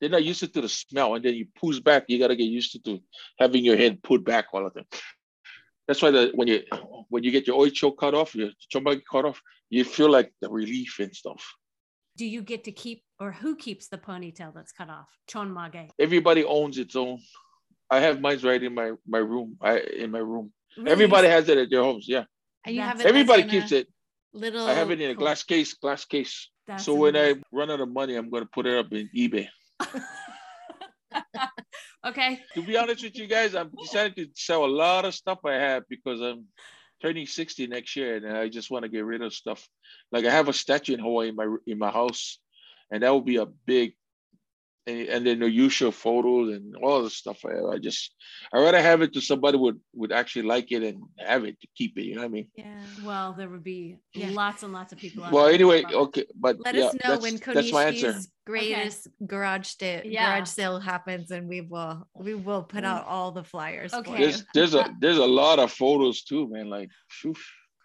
They're 0.00 0.10
not 0.10 0.24
used 0.24 0.40
to 0.40 0.60
the 0.60 0.68
smell, 0.68 1.14
and 1.14 1.24
then 1.24 1.34
you 1.34 1.46
pulls 1.58 1.80
back. 1.80 2.04
You 2.08 2.18
gotta 2.18 2.36
get 2.36 2.44
used 2.44 2.72
to, 2.72 2.78
to 2.82 3.02
having 3.38 3.64
your 3.64 3.76
head 3.76 4.02
put 4.02 4.24
back 4.24 4.46
all 4.52 4.66
of 4.66 4.74
them. 4.74 4.84
That's 5.86 6.02
why 6.02 6.10
the 6.10 6.32
when 6.34 6.48
you 6.48 6.62
when 7.08 7.22
you 7.22 7.30
get 7.30 7.46
your 7.46 7.64
oicho 7.64 7.96
cut 7.96 8.14
off, 8.14 8.34
your 8.34 8.50
chomagi 8.72 9.02
cut 9.10 9.24
off, 9.24 9.40
you 9.70 9.84
feel 9.84 10.10
like 10.10 10.32
the 10.40 10.48
relief 10.48 10.98
and 10.98 11.14
stuff. 11.14 11.54
Do 12.16 12.26
you 12.26 12.42
get 12.42 12.64
to 12.64 12.72
keep 12.72 13.02
or 13.18 13.32
who 13.32 13.56
keeps 13.56 13.88
the 13.88 13.98
ponytail 13.98 14.54
that's 14.54 14.72
cut 14.72 14.88
off? 14.88 15.08
Chonmage. 15.28 15.90
Everybody 15.98 16.44
owns 16.44 16.78
its 16.78 16.96
own. 16.96 17.18
I 17.90 18.00
have 18.00 18.20
mine's 18.20 18.44
right 18.44 18.62
in 18.62 18.74
my 18.74 18.92
my 19.06 19.18
room. 19.18 19.56
I 19.60 19.78
in 19.78 20.10
my 20.10 20.20
room. 20.20 20.52
Really? 20.76 20.90
Everybody 20.90 21.28
has 21.28 21.48
it 21.48 21.58
at 21.58 21.70
their 21.70 21.82
homes. 21.82 22.08
Yeah, 22.08 22.24
And 22.64 22.74
you 22.74 22.82
have 22.82 23.00
it 23.00 23.06
everybody 23.06 23.44
keeps 23.44 23.72
it. 23.72 23.88
Little. 24.32 24.66
I 24.66 24.72
have 24.72 24.90
it 24.90 25.00
in 25.00 25.10
a 25.10 25.14
glass 25.14 25.44
case. 25.44 25.74
Glass 25.74 26.04
case. 26.04 26.50
That's 26.66 26.84
so 26.84 26.94
when 26.94 27.14
I 27.14 27.34
run 27.52 27.70
out 27.70 27.80
of 27.80 27.88
money, 27.88 28.16
I'm 28.16 28.30
gonna 28.30 28.46
put 28.46 28.66
it 28.66 28.76
up 28.76 28.92
in 28.92 29.08
eBay. 29.14 29.48
okay, 32.06 32.40
to 32.54 32.62
be 32.62 32.76
honest 32.76 33.02
with 33.02 33.16
you 33.16 33.26
guys, 33.26 33.54
I'm 33.54 33.70
decided 33.80 34.16
to 34.16 34.28
sell 34.34 34.64
a 34.64 34.66
lot 34.66 35.04
of 35.04 35.14
stuff 35.14 35.40
I 35.44 35.54
have 35.54 35.84
because 35.88 36.20
I'm 36.20 36.46
turning 37.02 37.26
60 37.26 37.66
next 37.66 37.96
year 37.96 38.16
and 38.16 38.36
I 38.36 38.48
just 38.48 38.70
want 38.70 38.84
to 38.84 38.88
get 38.88 39.04
rid 39.04 39.22
of 39.22 39.34
stuff. 39.34 39.66
Like 40.12 40.24
I 40.24 40.30
have 40.30 40.48
a 40.48 40.52
statue 40.52 40.94
in 40.94 41.00
Hawaii 41.00 41.28
in 41.28 41.36
my 41.36 41.56
in 41.66 41.78
my 41.78 41.90
house, 41.90 42.38
and 42.90 43.02
that 43.02 43.14
would 43.14 43.24
be 43.24 43.36
a 43.36 43.46
big 43.46 43.94
and, 44.86 44.98
and 45.08 45.26
then 45.26 45.38
the 45.40 45.50
usual 45.50 45.90
photos 45.90 46.54
and 46.54 46.74
all 46.76 47.02
the 47.02 47.10
stuff 47.10 47.38
I 47.44 47.54
have. 47.54 47.64
I 47.66 47.78
just 47.78 48.14
I 48.52 48.58
rather 48.60 48.80
have 48.82 49.02
it 49.02 49.12
to 49.14 49.20
somebody 49.20 49.56
would 49.58 49.80
would 49.94 50.12
actually 50.12 50.46
like 50.46 50.72
it 50.72 50.82
and 50.82 51.02
have 51.18 51.44
it 51.44 51.60
to 51.60 51.68
keep 51.76 51.96
it, 51.98 52.02
you 52.04 52.14
know 52.14 52.20
what 52.22 52.26
I 52.26 52.30
mean? 52.30 52.48
Yeah. 52.56 52.84
well, 53.02 53.32
there 53.32 53.48
would 53.48 53.64
be 53.64 53.98
Yeah. 54.14 54.30
lots 54.30 54.62
and 54.62 54.72
lots 54.72 54.92
of 54.92 54.98
people. 54.98 55.24
out 55.24 55.32
Well, 55.32 55.46
anyway, 55.46 55.82
love 55.82 56.08
okay, 56.08 56.26
but 56.34 56.58
Let 56.64 56.74
yeah, 56.74 56.86
us 56.86 56.94
know 56.94 57.00
that's, 57.10 57.22
when 57.22 57.36
that's 57.54 57.72
my 57.72 57.84
answer. 57.84 58.12
Konishi's 58.12 58.28
greatest 58.46 59.08
garage 59.26 59.68
sale 59.68 60.02
Yeah. 60.04 60.36
garage 60.38 60.48
sale 60.48 60.78
happens, 60.80 61.30
and 61.30 61.48
we 61.48 61.60
will 61.62 62.06
we 62.14 62.34
will 62.34 62.62
put 62.62 62.84
Mm. 62.84 62.88
out 62.88 63.06
all 63.06 63.32
the 63.32 63.44
flyers. 63.44 63.92
for 63.92 63.98
Okay. 64.00 64.12
you. 64.12 64.18
There's 64.18 64.44
there's 64.54 64.74
a 64.74 64.94
there's 65.00 65.18
a 65.18 65.26
lot 65.26 65.58
of 65.58 65.72
photos 65.72 66.22
too, 66.24 66.48
man. 66.48 66.68
Like, 66.68 66.90
phew. 67.10 67.34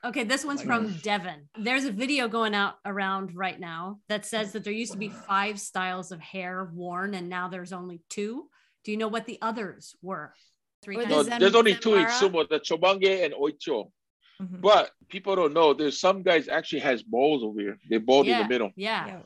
Okay, 0.05 0.23
this 0.23 0.45
one's 0.45 0.61
from 0.61 0.93
Devon. 1.03 1.49
There's 1.57 1.83
a 1.83 1.91
video 1.91 2.27
going 2.29 2.55
out 2.55 2.75
around 2.85 3.35
right 3.35 3.59
now 3.59 3.99
that 4.07 4.25
says 4.25 4.53
that 4.53 4.63
there 4.63 4.71
used 4.71 4.93
to 4.93 4.97
be 4.97 5.09
five 5.09 5.59
styles 5.59 6.11
of 6.13 6.21
hair 6.21 6.69
worn, 6.73 7.13
and 7.15 7.27
now 7.27 7.49
there's 7.49 7.73
only 7.73 8.01
two. 8.09 8.49
Do 8.85 8.91
you 8.91 8.97
know 8.97 9.09
what 9.09 9.25
the 9.25 9.37
others 9.41 9.95
were? 10.01 10.33
Three 10.81 10.95
Or 10.95 10.99
kinds 11.03 11.09
no, 11.09 11.15
the 11.15 11.19
of- 11.21 11.25
Zen- 11.27 11.39
there's 11.41 11.55
only 11.55 11.75
two 11.75 11.95
in 11.95 12.05
sumo: 12.05 12.47
the 12.47 12.61
chonmage 12.61 13.25
and 13.25 13.33
oicho. 13.33 13.91
Mhm. 14.41 14.61
But 14.61 14.91
people 15.09 15.35
don't 15.35 15.53
know 15.53 15.73
there's 15.73 15.99
some 15.99 16.23
guys 16.23 16.47
actually 16.47 16.79
has 16.79 17.03
balls 17.03 17.43
over 17.43 17.59
here. 17.59 17.77
They 17.89 17.97
bald 17.97 18.25
in 18.27 18.37
the 18.37 18.47
middle. 18.47 18.71
yeah. 18.77 19.05
Yeah. 19.05 19.19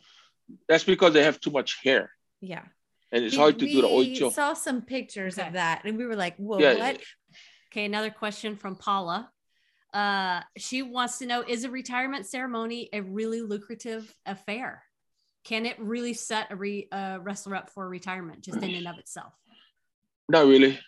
That's 0.68 0.84
because 0.84 1.14
they 1.14 1.24
have 1.24 1.40
too 1.40 1.52
much 1.52 1.78
hair, 1.84 2.12
Yeah. 2.42 2.64
and 3.12 3.24
it's 3.24 3.36
We- 3.36 3.40
hard 3.42 3.60
to 3.60 3.66
do 3.68 3.82
the 3.84 3.88
oicho. 3.88 3.98
we 3.98 4.16
oicho. 4.20 4.32
saw 4.34 4.54
some 4.56 4.82
pictures 4.82 5.38
Okay. 5.38 5.48
of 5.48 5.54
that, 5.54 5.84
and 5.86 5.98
we 6.00 6.06
were 6.08 6.16
like, 6.16 6.36
"Whoa, 6.38 6.58
Yeah, 6.60 6.74
what?" 6.78 7.00
Okay, 7.72 7.86
another 7.86 8.10
question 8.10 8.56
from 8.58 8.76
Paula. 8.76 9.32
Uh, 9.94 10.42
she 10.58 10.82
wants 10.82 11.20
to 11.20 11.26
know 11.26 11.44
Is 11.48 11.64
a 11.64 11.70
retirement 11.70 12.26
ceremony 12.26 12.90
a 12.94 13.02
really 13.02 13.42
lucrative 13.42 14.14
affair? 14.26 14.84
Can 15.44 15.66
it 15.66 15.80
really 15.80 16.14
set 16.14 16.52
a 16.52 16.56
re, 16.56 16.88
uh, 16.92 17.20
wrestler 17.22 17.56
up 17.56 17.70
for 17.70 17.88
retirement 17.88 18.44
just 18.44 18.58
in 18.58 18.74
and 18.76 18.88
of 18.88 18.98
itself? 18.98 19.34
Not 20.30 20.46
really. 20.48 20.80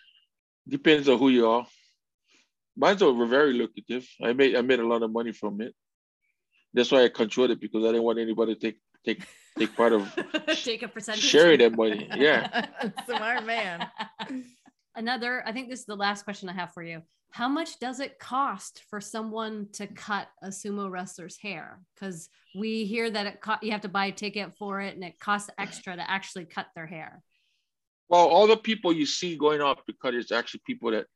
Depends 0.68 1.08
on 1.08 1.18
who 1.18 1.28
you 1.28 1.46
are. 1.48 1.66
Mine's 2.76 3.02
were 3.02 3.26
very 3.26 3.52
lucrative. 3.52 4.08
I 4.22 4.32
made 4.32 4.56
I 4.56 4.60
made 4.60 4.80
a 4.80 4.86
lot 4.86 5.02
of 5.02 5.10
money 5.10 5.32
from 5.32 5.60
it. 5.60 5.74
That's 6.74 6.90
why 6.90 7.04
I 7.04 7.08
controlled 7.08 7.50
it 7.50 7.60
because 7.60 7.84
I 7.84 7.88
didn't 7.88 8.02
want 8.02 8.18
anybody 8.18 8.54
to 8.54 8.60
take 8.60 8.78
take 9.04 9.22
take 9.58 9.74
part 9.76 9.92
of 9.92 10.12
Take 10.48 10.82
a 10.82 10.88
percentage. 10.88 11.22
sharing 11.22 11.60
that 11.60 11.76
money. 11.76 12.08
Yeah. 12.16 12.66
Smart 13.06 13.46
man. 13.46 13.86
Another, 14.94 15.42
I 15.46 15.52
think 15.52 15.68
this 15.68 15.80
is 15.80 15.86
the 15.86 15.96
last 15.96 16.24
question 16.24 16.48
I 16.48 16.52
have 16.52 16.72
for 16.72 16.82
you. 16.82 17.02
How 17.36 17.50
much 17.50 17.78
does 17.78 18.00
it 18.00 18.18
cost 18.18 18.82
for 18.88 18.98
someone 18.98 19.68
to 19.74 19.86
cut 19.86 20.28
a 20.42 20.48
sumo 20.48 20.90
wrestler's 20.90 21.36
hair? 21.36 21.80
Because 21.94 22.30
we 22.54 22.86
hear 22.86 23.10
that 23.10 23.26
it 23.26 23.42
co- 23.42 23.60
you 23.60 23.72
have 23.72 23.82
to 23.82 23.90
buy 23.90 24.06
a 24.06 24.12
ticket 24.12 24.56
for 24.56 24.80
it 24.80 24.94
and 24.94 25.04
it 25.04 25.20
costs 25.20 25.50
extra 25.58 25.94
to 25.94 26.10
actually 26.10 26.46
cut 26.46 26.68
their 26.74 26.86
hair. 26.86 27.22
Well, 28.08 28.26
all 28.26 28.46
the 28.46 28.56
people 28.56 28.90
you 28.90 29.04
see 29.04 29.36
going 29.36 29.60
up 29.60 29.82
because 29.86 30.14
it's 30.14 30.32
actually 30.32 30.62
people 30.66 30.92
that 30.92 31.08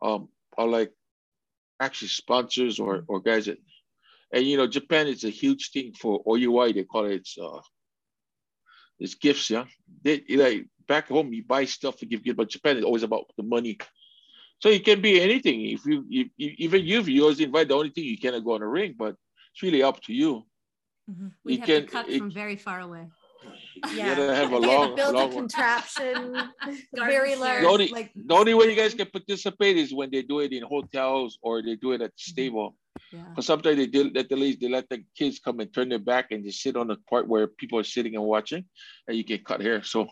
um 0.00 0.30
are 0.56 0.66
like 0.66 0.90
actually 1.80 2.08
sponsors 2.08 2.80
or 2.80 3.04
or 3.06 3.20
guys 3.20 3.44
that 3.44 3.58
and 4.32 4.46
you 4.46 4.56
know 4.56 4.66
Japan 4.66 5.06
is 5.06 5.24
a 5.24 5.28
huge 5.28 5.70
thing 5.70 5.92
for 5.92 6.22
OUI. 6.26 6.72
They 6.72 6.84
call 6.84 7.04
it 7.04 7.16
it's 7.16 7.36
uh 7.36 7.60
it's 8.98 9.16
gifts, 9.16 9.50
yeah. 9.50 9.66
They 10.02 10.24
like 10.30 10.66
back 10.86 11.08
home 11.08 11.30
you 11.34 11.44
buy 11.44 11.66
stuff 11.66 11.98
to 11.98 12.06
give 12.06 12.24
gifts, 12.24 12.38
but 12.38 12.48
Japan 12.48 12.78
is 12.78 12.84
always 12.84 13.02
about 13.02 13.26
the 13.36 13.42
money. 13.42 13.76
So 14.60 14.68
it 14.68 14.84
can 14.84 15.00
be 15.00 15.20
anything. 15.20 15.62
If 15.66 15.86
you, 15.86 16.04
you, 16.08 16.30
you 16.36 16.54
even 16.58 16.84
you, 16.84 17.00
if 17.00 17.08
you 17.08 17.22
always 17.22 17.40
invite, 17.40 17.68
the 17.68 17.74
only 17.74 17.90
thing 17.90 18.04
you 18.04 18.18
cannot 18.18 18.44
go 18.44 18.54
on 18.54 18.62
a 18.62 18.66
ring, 18.68 18.94
but 18.98 19.14
it's 19.52 19.62
really 19.62 19.82
up 19.82 20.00
to 20.02 20.12
you. 20.12 20.44
Mm-hmm. 21.10 21.28
We 21.44 21.52
You 21.54 21.58
have 21.60 21.66
can- 21.66 21.82
to 21.86 21.86
cut 21.86 22.08
it- 22.08 22.18
from 22.18 22.30
very 22.30 22.56
far 22.56 22.80
away. 22.80 23.06
Yeah, 23.86 23.92
you 23.92 24.16
gotta 24.16 24.34
have 24.34 24.52
a 24.52 24.58
We 24.58 24.66
had 24.66 24.72
to 24.72 24.78
long, 24.78 24.96
build 24.96 25.14
long 25.14 25.30
a 25.30 25.32
contraption, 25.32 26.36
very 26.92 27.30
share. 27.30 27.38
large. 27.38 27.62
The 27.62 27.68
only, 27.68 27.88
like 27.88 28.10
the 28.16 28.34
only 28.34 28.52
way 28.52 28.68
you 28.68 28.74
guys 28.74 28.94
can 28.94 29.06
participate 29.06 29.76
is 29.76 29.94
when 29.94 30.10
they 30.10 30.22
do 30.22 30.40
it 30.40 30.52
in 30.52 30.64
hotels 30.64 31.38
or 31.40 31.62
they 31.62 31.76
do 31.76 31.92
it 31.92 32.02
at 32.02 32.10
the 32.10 32.20
mm-hmm. 32.20 32.30
stable. 32.32 32.76
Yeah. 33.12 33.22
Because 33.30 33.46
sometimes 33.46 33.76
they 33.76 33.86
did 33.86 34.12
let 34.12 34.28
the 34.28 34.34
ladies, 34.34 34.58
they 34.60 34.68
let 34.68 34.88
the 34.88 35.04
kids 35.16 35.38
come 35.38 35.60
and 35.60 35.72
turn 35.72 35.88
their 35.88 36.00
back 36.00 36.32
and 36.32 36.44
just 36.44 36.60
sit 36.60 36.76
on 36.76 36.88
the 36.88 36.96
part 37.08 37.28
where 37.28 37.46
people 37.46 37.78
are 37.78 37.84
sitting 37.84 38.16
and 38.16 38.24
watching, 38.24 38.64
and 39.06 39.16
you 39.16 39.22
get 39.22 39.44
cut 39.44 39.60
hair. 39.62 39.84
So 39.84 40.08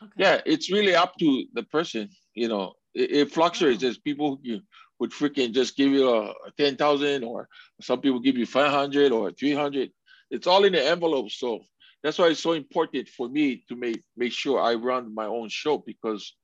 Okay. 0.00 0.12
yeah, 0.16 0.40
it's 0.46 0.70
really 0.70 0.94
up 0.94 1.16
to 1.18 1.44
the 1.54 1.64
person. 1.64 2.08
You 2.34 2.46
know, 2.46 2.74
it, 2.94 3.10
it 3.10 3.32
fluctuates. 3.32 3.82
There's 3.82 3.98
people 3.98 4.30
who 4.30 4.38
you 4.42 4.60
would 4.98 5.10
freaking 5.10 5.52
just 5.52 5.76
give 5.76 5.90
you 5.90 6.08
a, 6.08 6.30
a 6.30 6.50
ten 6.56 6.76
thousand, 6.76 7.24
or 7.24 7.48
some 7.80 8.00
people 8.00 8.20
give 8.20 8.36
you 8.36 8.46
five 8.46 8.70
hundred 8.70 9.12
or 9.12 9.32
three 9.32 9.54
hundred. 9.54 9.90
It's 10.30 10.46
all 10.46 10.64
in 10.64 10.72
the 10.72 10.84
envelope. 10.84 11.30
So 11.30 11.60
that's 12.02 12.18
why 12.18 12.28
it's 12.28 12.42
so 12.42 12.52
important 12.52 13.08
for 13.08 13.28
me 13.28 13.64
to 13.68 13.76
make 13.76 14.02
make 14.16 14.32
sure 14.32 14.60
I 14.60 14.74
run 14.74 15.14
my 15.14 15.26
own 15.26 15.48
show 15.48 15.78
because 15.78 16.34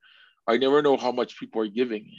I 0.47 0.57
never 0.57 0.81
know 0.81 0.97
how 0.97 1.11
much 1.11 1.39
people 1.39 1.61
are 1.61 1.67
giving. 1.67 2.09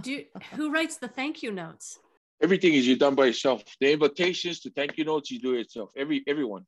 Do 0.00 0.12
you, 0.12 0.24
who 0.54 0.70
writes 0.70 0.96
the 0.98 1.08
thank 1.08 1.42
you 1.42 1.50
notes? 1.50 1.98
Everything 2.40 2.74
is 2.74 2.86
you 2.86 2.96
done 2.96 3.14
by 3.14 3.26
yourself. 3.26 3.62
The 3.80 3.92
invitations 3.92 4.60
to 4.60 4.70
thank 4.70 4.96
you 4.96 5.04
notes, 5.04 5.30
you 5.30 5.40
do 5.40 5.54
it 5.54 5.58
yourself. 5.58 5.90
Every 5.96 6.22
everyone, 6.26 6.64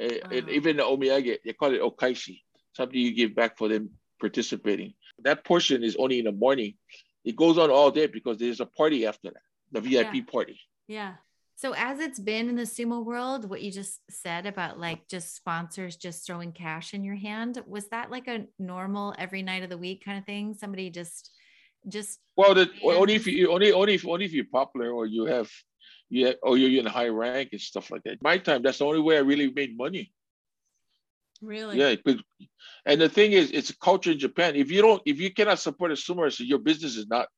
Uh, 0.00 0.16
and 0.32 0.48
even 0.48 0.78
the 0.78 0.82
omiyage, 0.82 1.38
they 1.44 1.52
call 1.52 1.74
it 1.74 1.82
okaishi, 1.82 2.40
something 2.72 2.98
you 2.98 3.12
give 3.12 3.34
back 3.34 3.58
for 3.58 3.68
them 3.68 3.90
participating. 4.18 4.94
That 5.24 5.44
portion 5.44 5.82
is 5.82 5.96
only 5.96 6.18
in 6.18 6.24
the 6.26 6.32
morning. 6.32 6.74
It 7.24 7.36
goes 7.36 7.58
on 7.58 7.70
all 7.70 7.90
day 7.90 8.06
because 8.06 8.38
there's 8.38 8.60
a 8.60 8.66
party 8.66 9.06
after 9.06 9.30
that, 9.30 9.42
the 9.72 9.80
VIP 9.80 10.26
party. 10.30 10.58
Yeah. 10.88 11.14
So 11.56 11.74
as 11.76 12.00
it's 12.00 12.18
been 12.18 12.48
in 12.48 12.56
the 12.56 12.62
sumo 12.62 13.04
world, 13.04 13.48
what 13.50 13.60
you 13.60 13.70
just 13.70 14.00
said 14.10 14.46
about 14.46 14.80
like 14.80 15.06
just 15.08 15.36
sponsors 15.36 15.96
just 15.96 16.26
throwing 16.26 16.52
cash 16.52 16.94
in 16.94 17.04
your 17.04 17.16
hand, 17.16 17.62
was 17.66 17.86
that 17.88 18.10
like 18.10 18.28
a 18.28 18.46
normal 18.58 19.14
every 19.18 19.42
night 19.42 19.62
of 19.62 19.68
the 19.68 19.76
week 19.76 20.02
kind 20.02 20.16
of 20.18 20.24
thing? 20.24 20.54
Somebody 20.54 20.88
just 20.88 21.30
just 21.86 22.20
Well, 22.36 22.54
the, 22.54 22.70
Yeah. 22.82 22.92
only 22.94 23.14
if 23.14 23.26
you 23.26 23.52
only 23.52 23.72
only 23.72 23.94
if 23.94 24.06
only 24.06 24.24
if 24.24 24.32
you're 24.32 24.46
popular 24.46 24.90
or 24.90 25.04
you 25.04 25.26
have, 25.26 25.50
yeah, 26.08 26.32
or 26.42 26.56
you're 26.56 26.80
in 26.80 26.86
high 26.86 27.08
rank 27.08 27.50
and 27.52 27.60
stuff 27.60 27.90
like 27.90 28.02
that. 28.04 28.22
My 28.22 28.38
time, 28.38 28.62
that's 28.62 28.78
the 28.78 28.86
only 28.86 29.00
way 29.00 29.16
I 29.16 29.20
really 29.20 29.50
made 29.52 29.76
money. 29.76 30.12
Really? 31.40 31.78
Yeah, 31.78 31.94
and 32.84 33.00
the 33.00 33.08
thing 33.08 33.32
is, 33.32 33.50
it's 33.50 33.70
a 33.70 33.78
culture 33.78 34.12
in 34.12 34.18
Japan. 34.18 34.56
If 34.56 34.70
you 34.70 34.82
don't, 34.82 35.02
if 35.06 35.20
you 35.20 35.32
cannot 35.32 35.58
support 35.58 35.90
a 35.90 35.94
sumo 35.94 36.30
your 36.40 36.58
business 36.58 36.96
is 36.96 37.06
not 37.06 37.28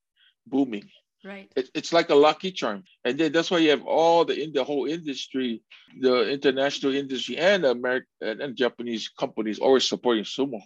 booming. 0.47 0.88
Right. 1.25 1.53
It, 1.55 1.71
it's 1.73 1.93
like 1.93 2.11
a 2.11 2.17
lucky 2.17 2.51
charm, 2.51 2.83
and 3.05 3.17
then 3.17 3.31
that's 3.31 3.49
why 3.51 3.59
you 3.59 3.71
have 3.71 3.85
all 3.85 4.25
the 4.25 4.43
in 4.43 4.53
the 4.53 4.65
whole 4.65 4.87
industry, 4.87 5.62
the 6.01 6.29
international 6.29 6.95
industry, 6.95 7.37
and 7.38 7.65
American 7.65 8.09
and, 8.21 8.41
and 8.41 8.57
Japanese 8.57 9.09
companies 9.09 9.61
always 9.61 9.85
supporting 9.87 10.25
sumo, 10.25 10.61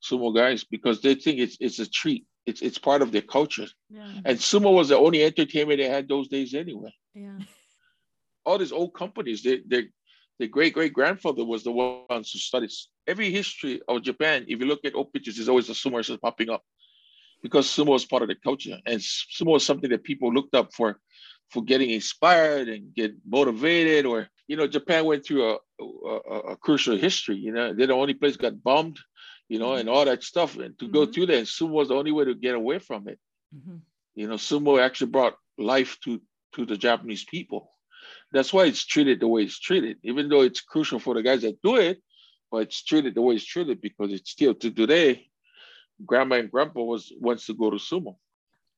sumo 0.00 0.32
guys 0.34 0.62
because 0.62 1.00
they 1.02 1.16
think 1.16 1.40
it's 1.40 1.56
it's 1.58 1.80
a 1.80 1.90
treat. 1.90 2.26
It's 2.46 2.62
it's 2.62 2.78
part 2.78 3.02
of 3.02 3.10
their 3.10 3.22
culture, 3.22 3.66
Yeah. 3.90 4.06
and 4.24 4.38
sumo 4.38 4.72
was 4.72 4.90
the 4.90 4.98
only 4.98 5.24
entertainment 5.24 5.78
they 5.78 5.88
had 5.88 6.08
those 6.08 6.28
days 6.28 6.54
anyway. 6.54 6.94
Yeah. 7.14 7.38
all 8.44 8.58
these 8.58 8.72
old 8.72 8.94
companies, 8.94 9.42
they, 9.42 9.60
they, 9.66 9.88
the 10.38 10.48
great 10.48 10.74
great 10.74 10.92
grandfather 10.92 11.44
was 11.44 11.62
the 11.62 11.70
ones 11.70 12.30
who 12.32 12.38
studied 12.38 12.70
every 13.06 13.30
history 13.30 13.80
of 13.88 14.02
Japan. 14.02 14.44
If 14.48 14.60
you 14.60 14.66
look 14.66 14.66
at 14.84 14.94
old 14.94 15.12
pictures, 15.12 15.36
there's 15.36 15.48
always 15.48 15.68
a 15.68 15.72
sumo 15.72 15.96
wrestler 15.96 16.16
popping 16.18 16.50
up 16.50 16.62
because 17.42 17.66
sumo 17.66 17.88
was 17.88 18.04
part 18.04 18.22
of 18.22 18.28
the 18.28 18.34
culture, 18.36 18.78
and 18.86 19.00
sumo 19.00 19.52
was 19.52 19.64
something 19.64 19.90
that 19.90 20.04
people 20.04 20.32
looked 20.32 20.54
up 20.54 20.72
for, 20.72 20.98
for 21.50 21.62
getting 21.62 21.90
inspired 21.90 22.68
and 22.68 22.94
get 22.94 23.12
motivated. 23.26 24.06
Or 24.06 24.28
you 24.48 24.56
know, 24.56 24.66
Japan 24.66 25.04
went 25.04 25.24
through 25.24 25.44
a 25.50 25.58
a, 25.80 26.38
a 26.52 26.56
crucial 26.56 26.96
history. 26.96 27.36
You 27.36 27.52
know, 27.52 27.74
they're 27.74 27.88
the 27.88 27.94
only 27.94 28.14
place 28.14 28.36
got 28.36 28.62
bombed, 28.62 28.98
you 29.48 29.58
know, 29.58 29.74
and 29.74 29.88
all 29.88 30.04
that 30.04 30.22
stuff. 30.22 30.56
And 30.56 30.78
to 30.78 30.88
go 30.88 31.06
Mhm. 31.06 31.12
through 31.12 31.26
that, 31.26 31.38
and 31.38 31.46
sumo 31.46 31.70
was 31.70 31.88
the 31.88 31.94
only 31.96 32.12
way 32.12 32.24
to 32.24 32.34
get 32.34 32.54
away 32.54 32.78
from 32.78 33.08
it. 33.08 33.18
Mhm. 33.54 33.80
You 34.14 34.28
know, 34.28 34.34
sumo 34.36 34.80
actually 34.80 35.10
brought 35.10 35.36
life 35.58 35.98
to 36.04 36.20
to 36.54 36.66
the 36.66 36.76
Japanese 36.76 37.24
people. 37.24 37.70
That's 38.32 38.52
why 38.52 38.64
it's 38.66 38.84
treated 38.84 39.20
the 39.20 39.28
way 39.28 39.42
it's 39.42 39.58
treated, 39.58 39.98
even 40.02 40.28
though 40.28 40.42
it's 40.42 40.60
crucial 40.60 40.98
for 40.98 41.14
the 41.14 41.22
guys 41.22 41.42
that 41.42 41.60
do 41.62 41.76
it, 41.76 42.02
but 42.50 42.58
it's 42.62 42.82
treated 42.82 43.14
the 43.14 43.22
way 43.22 43.34
it's 43.36 43.44
treated 43.44 43.80
because 43.80 44.12
it's 44.12 44.30
still 44.30 44.54
to 44.54 44.70
today. 44.70 45.26
Grandma 46.04 46.36
and 46.36 46.50
grandpa 46.50 46.80
was 46.82 47.12
wants 47.20 47.46
to 47.46 47.54
go 47.54 47.70
to 47.70 47.76
sumo. 47.76 48.16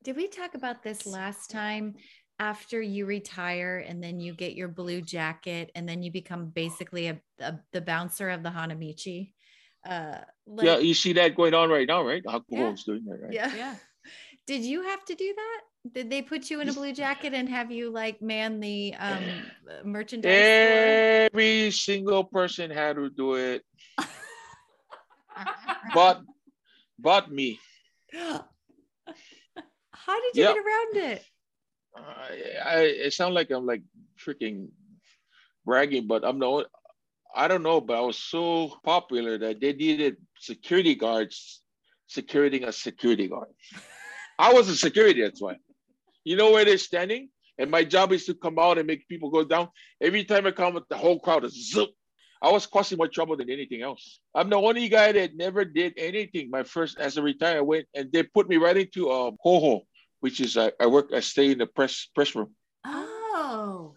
did 0.03 0.17
we 0.17 0.29
talk 0.29 0.55
about 0.55 0.83
this 0.83 1.07
last 1.07 1.51
time? 1.51 1.95
After 2.41 2.83
you 2.83 3.07
retire 3.07 3.79
and 3.89 4.03
then 4.03 4.19
you 4.19 4.35
get 4.35 4.57
your 4.57 4.67
blue 4.67 5.01
jacket 5.01 5.71
and 5.77 5.89
then 5.89 6.03
you 6.03 6.11
become 6.11 6.47
basically 6.47 7.07
a, 7.07 7.21
a 7.39 7.61
the 7.73 7.81
bouncer 7.81 8.29
of 8.29 8.43
the 8.43 8.51
Hanamichi. 8.51 9.33
Uh 9.89 10.19
like- 10.47 10.67
yeah, 10.67 10.79
you 10.79 10.95
see 10.95 11.13
that 11.13 11.37
going 11.37 11.55
on 11.55 11.71
right 11.71 11.87
now, 11.87 12.03
right? 12.05 12.25
Hakuho's 12.25 12.51
Yeah. 12.51 12.75
doing 12.87 13.05
that, 13.07 13.19
right? 13.23 13.33
yeah. 13.33 13.55
Yeah. 13.57 13.75
Did 14.49 14.63
you 14.63 14.83
have 14.83 15.05
to 15.07 15.15
do 15.15 15.33
that? 15.37 15.61
Did 15.93 16.09
they 16.09 16.23
put 16.23 16.49
you 16.51 16.61
in 16.61 16.69
a 16.69 16.73
blue 16.73 16.93
jacket 16.95 17.35
and 17.35 17.49
have 17.49 17.71
you 17.71 17.91
like 17.91 18.23
man 18.23 18.59
the 18.61 18.95
um 18.95 19.51
merchandise 19.85 20.47
store? 20.47 21.29
Every 21.33 21.71
single 21.71 22.25
person 22.25 22.71
had 22.71 22.97
to 22.97 23.11
do 23.11 23.35
it, 23.35 23.63
but 25.95 26.23
but 26.99 27.31
me. 27.31 27.61
How 28.15 28.47
did 30.21 30.37
you 30.37 30.45
Yep. 30.45 30.55
get 30.55 30.65
around 30.65 30.97
it? 31.13 31.25
I, 31.97 32.29
I 32.65 32.81
it 33.07 33.13
sounds 33.13 33.35
like 33.35 33.51
I'm 33.51 33.67
like 33.67 33.83
freaking 34.19 34.69
bragging, 35.65 36.07
but 36.07 36.25
I'm 36.25 36.39
no 36.39 36.65
I 37.35 37.49
don't 37.49 37.63
know, 37.63 37.81
but 37.81 37.97
I 37.99 38.01
was 38.01 38.19
so 38.19 38.79
popular 38.85 39.39
that 39.39 39.61
they 39.61 39.73
needed 39.73 40.17
security 40.39 40.95
guards 40.95 41.63
securing 42.07 42.65
a 42.65 42.73
security 42.73 43.29
guard. 43.29 43.49
I 44.39 44.53
was 44.53 44.69
a 44.69 44.77
security, 44.77 45.23
that's 45.23 45.41
why. 45.43 45.57
You 46.25 46.37
know 46.37 46.53
where 46.53 46.65
they're 46.65 46.79
standing? 46.79 47.29
And 47.59 47.71
my 47.71 47.85
job 47.85 48.13
is 48.13 48.27
to 48.27 48.35
come 48.35 48.59
out 48.59 48.79
and 48.79 48.87
make 48.87 49.07
people 49.09 49.31
go 49.31 49.45
down. 49.45 49.69
Every 50.01 50.25
time 50.25 50.47
I 50.47 50.51
come, 50.51 50.83
the 50.89 50.97
whole 50.97 51.21
crowd 51.21 51.45
is 51.45 51.71
zip. 51.71 51.91
I 52.43 52.51
was 52.51 52.67
causing 52.67 52.99
more 52.99 53.09
trouble 53.09 53.37
than 53.37 53.49
anything 53.49 53.81
else. 53.83 54.21
I'm 54.35 54.51
the 54.51 54.57
only 54.57 54.89
guy 54.89 55.13
that 55.13 55.37
never 55.37 55.65
did 55.65 55.95
anything. 55.97 56.51
My 56.51 56.63
first, 56.63 56.99
as 56.99 57.17
a 57.17 57.23
retired, 57.23 57.59
I 57.59 57.63
went 57.63 57.87
and 57.95 58.13
they 58.13 58.23
put 58.23 58.49
me 58.49 58.57
right 58.57 58.77
into 58.77 59.09
a 59.09 59.29
um, 59.29 59.37
Hoho, 59.45 59.83
which 60.21 60.41
is 60.41 60.57
I, 60.57 60.73
I 60.79 60.87
work, 60.87 61.11
I 61.15 61.21
stay 61.21 61.53
in 61.53 61.59
the 61.59 61.67
press 61.67 62.09
press 62.15 62.35
room. 62.35 62.55
Oh. 62.85 63.95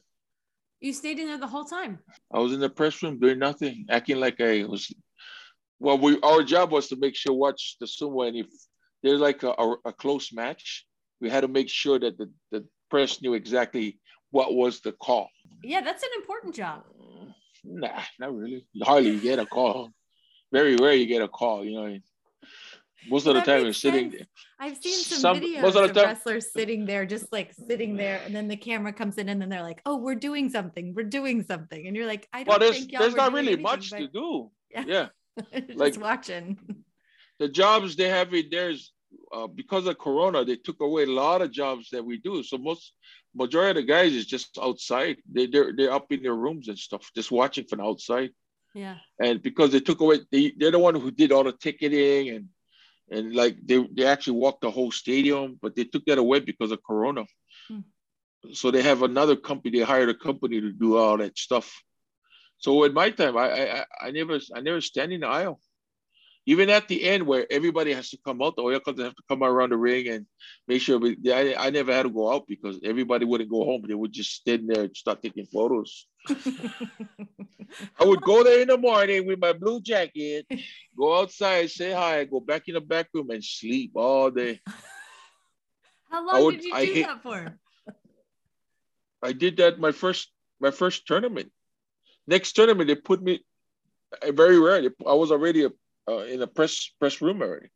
You 0.80 0.94
stayed 0.94 1.20
in 1.20 1.28
there 1.28 1.40
the 1.40 1.48
whole 1.48 1.66
time. 1.66 2.00
I 2.34 2.40
was 2.40 2.54
in 2.54 2.62
the 2.62 2.70
press 2.70 3.04
room 3.04 3.20
doing 3.20 3.40
nothing, 3.40 3.86
acting 3.90 4.18
like 4.18 4.40
I 4.40 4.64
was. 4.64 4.94
Well, 5.80 5.98
we 5.98 6.20
our 6.22 6.44
job 6.44 6.72
was 6.72 6.88
to 6.88 6.96
make 6.96 7.16
sure 7.16 7.34
watch 7.34 7.76
the 7.82 7.86
sumo, 7.86 8.28
and 8.28 8.38
if 8.38 8.48
there's 9.04 9.20
like 9.20 9.44
a, 9.44 9.50
a, 9.50 9.76
a 9.86 9.94
close 9.94 10.32
match, 10.32 10.87
we 11.22 11.30
had 11.30 11.42
to 11.42 11.48
make 11.48 11.70
sure 11.70 12.00
that 12.00 12.18
the, 12.18 12.32
the 12.52 12.66
press 12.90 13.22
knew 13.22 13.34
exactly 13.34 14.00
what 14.32 14.54
was 14.54 14.80
the 14.82 14.92
call. 14.94 15.30
Yeah, 15.64 15.82
that's 15.82 16.04
an 16.04 16.10
important 16.18 16.56
job. 16.56 16.84
Mm, 17.02 17.34
nah, 17.66 18.02
not 18.20 18.36
really. 18.36 18.66
Hardly 18.84 19.12
you 19.12 19.20
get 19.20 19.40
a 19.40 19.46
call. 19.46 19.92
Very 20.52 20.76
rare 20.76 20.94
you 20.94 21.06
get 21.08 21.22
a 21.22 21.28
call. 21.28 21.66
You 21.66 21.74
know, 21.82 21.98
most 23.10 23.26
of 23.28 23.36
the 23.36 23.42
time 23.42 23.64
you're 23.64 23.74
sitting. 23.74 24.12
sense. 24.12 24.24
I've 24.60 24.78
seen 24.78 24.94
some, 25.00 25.20
Some- 25.20 25.40
videos 25.40 25.62
most 25.62 25.76
of 25.76 25.84
the 25.84 25.90
of 25.90 25.96
time- 25.96 26.06
wrestlers 26.06 26.52
sitting 26.52 26.86
there, 26.86 27.06
just 27.06 27.32
like 27.32 27.54
sitting 27.54 27.96
there, 27.96 28.22
and 28.26 28.36
then 28.36 28.48
the 28.48 28.58
camera 28.58 28.94
comes 28.94 29.18
in, 29.18 29.30
and 29.30 29.42
then 29.42 29.50
they're 29.50 29.62
like, 29.64 29.82
"Oh, 29.86 29.98
we're 29.98 30.16
doing 30.16 30.50
something. 30.50 30.94
We're 30.96 31.04
doing 31.06 31.44
something," 31.44 31.86
and 31.88 31.96
you're 31.96 32.08
like, 32.08 32.28
"I 32.34 32.40
don't 32.44 32.48
Well, 32.50 32.60
there's 32.60 32.78
think 32.80 32.92
y'all 32.92 33.02
there's 33.02 33.16
not 33.16 33.34
really 33.34 33.48
anything, 33.48 33.64
much 33.64 33.92
but 33.92 33.98
to 34.00 34.08
do. 34.08 34.52
Yeah. 34.72 34.84
Yeah. 34.88 35.08
just 35.68 35.80
like- 35.80 36.00
watching." 36.00 36.58
the 37.40 37.48
jobs 37.48 37.96
they 37.96 38.10
have 38.10 38.34
it 38.34 38.50
there's 38.50 38.92
uh, 39.34 39.48
because 39.48 39.86
of 39.88 39.98
corona 39.98 40.44
they 40.46 40.56
took 40.56 40.80
away 40.82 41.04
a 41.04 41.08
lot 41.24 41.42
of 41.42 41.52
jobs 41.52 41.90
that 41.92 42.04
we 42.06 42.18
do. 42.18 42.44
So 42.44 42.58
most 42.58 42.94
majority 43.36 43.72
of 43.80 43.86
the 43.86 43.92
guys 43.94 44.14
is 44.14 44.26
just 44.26 44.58
outside. 44.62 45.18
They, 45.32 45.46
they're, 45.48 45.72
they're 45.76 45.92
up 45.94 46.12
in 46.12 46.24
their 46.24 46.36
rooms 46.36 46.68
and 46.68 46.78
stuff 46.80 47.10
just 47.16 47.32
watching 47.32 47.66
from 47.68 47.82
outside. 47.82 48.32
Yeah. 48.74 48.98
and 49.20 49.42
because 49.42 49.72
they 49.72 49.80
took 49.80 50.02
away 50.02 50.20
they, 50.32 50.54
they're 50.58 50.72
the 50.72 50.78
one 50.88 50.94
who 50.96 51.10
did 51.10 51.32
all 51.32 51.44
the 51.46 51.52
ticketing 51.54 52.30
and 52.36 52.46
and 53.10 53.34
like 53.34 53.56
they, 53.66 53.78
they 53.96 54.06
actually 54.06 54.38
walked 54.38 54.62
the 54.62 54.70
whole 54.70 54.92
stadium 54.92 55.58
but 55.62 55.76
they 55.76 55.86
took 55.86 56.06
that 56.06 56.20
away 56.20 56.40
because 56.42 56.72
of 56.72 56.84
corona. 56.84 57.24
Hmm. 57.70 57.80
so 58.54 58.70
they 58.72 58.84
have 58.84 59.02
another 59.04 59.36
company 59.36 59.72
they 59.80 59.86
hired 59.86 60.10
a 60.10 60.14
company 60.14 60.62
to 60.62 60.72
do 60.72 60.98
all 60.98 61.18
that 61.18 61.38
stuff. 61.38 61.68
So 62.60 62.84
in 62.84 62.94
my 62.94 63.10
time 63.20 63.36
i 63.38 63.48
i, 63.62 63.64
I- 63.80 63.86
I 64.08 64.12
never 64.12 64.36
i 64.58 64.60
never 64.62 64.82
stand 64.82 65.12
in 65.14 65.22
the 65.22 65.28
aisle 65.28 65.60
even 66.48 66.70
at 66.70 66.88
the 66.88 67.04
end 67.04 67.28
where 67.28 67.46
everybody 67.52 67.94
has 67.94 68.10
to 68.10 68.18
come 68.26 68.42
out, 68.42 68.56
the 68.56 68.62
oil 68.64 68.80
Oyakas 68.80 69.04
have 69.04 69.16
to 69.16 69.24
come 69.28 69.44
around 69.44 69.72
the 69.74 69.78
ring 69.78 70.08
and 70.08 70.26
make 70.66 70.82
sure. 70.82 70.98
We, 70.98 71.18
I, 71.30 71.56
I 71.68 71.70
never 71.72 71.92
had 71.94 72.04
to 72.04 72.10
go 72.10 72.32
out 72.34 72.48
because 72.48 72.80
everybody 72.86 73.26
wouldn't 73.26 73.50
go 73.50 73.66
home. 73.66 73.84
They 73.86 73.94
would 73.94 74.14
just 74.14 74.32
stand 74.32 74.70
there 74.70 74.86
and 74.86 74.96
start 74.96 75.22
taking 75.22 75.46
photos. 75.46 76.08
I 78.00 78.06
would 78.06 78.22
go 78.22 78.44
there 78.46 78.62
in 78.62 78.70
the 78.70 78.78
morning 78.78 79.28
with 79.28 79.40
my 79.40 79.52
blue 79.52 79.82
jacket, 79.82 80.48
go 80.98 81.20
outside, 81.20 81.70
say 81.70 81.92
hi, 81.92 82.24
go 82.24 82.40
back 82.40 82.64
in 82.68 82.76
the 82.76 82.82
back 82.82 83.10
room 83.14 83.30
and 83.30 83.44
sleep 83.44 83.92
all 83.96 84.32
day. 84.32 84.62
How 86.10 86.26
long 86.26 86.46
would- 86.46 86.56
did 86.56 86.64
you 86.64 86.74
I 86.74 86.86
do 86.86 86.94
hate- 86.94 87.06
that 87.08 87.22
for? 87.24 87.60
I 89.22 89.34
did 89.34 89.58
that 89.58 89.80
my 89.80 89.92
first 89.92 90.32
my 90.62 90.72
first 90.72 91.06
tournament. 91.08 91.52
Next 92.26 92.54
tournament, 92.54 92.88
they 92.88 92.96
put 92.96 93.22
me 93.22 93.44
very 94.24 94.58
rare. 94.60 94.90
I 95.06 95.14
was 95.14 95.32
already 95.32 95.66
a, 95.66 95.70
uh, 96.10 96.20
in 96.20 96.42
a 96.42 96.48
press 96.48 96.92
press 97.00 97.22
room 97.22 97.42
already. 97.42 97.70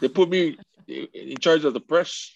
They 0.00 0.08
put 0.08 0.28
me 0.30 0.58
in 0.88 1.38
charge 1.38 1.64
of 1.64 1.74
the 1.74 1.80
press. 1.80 2.32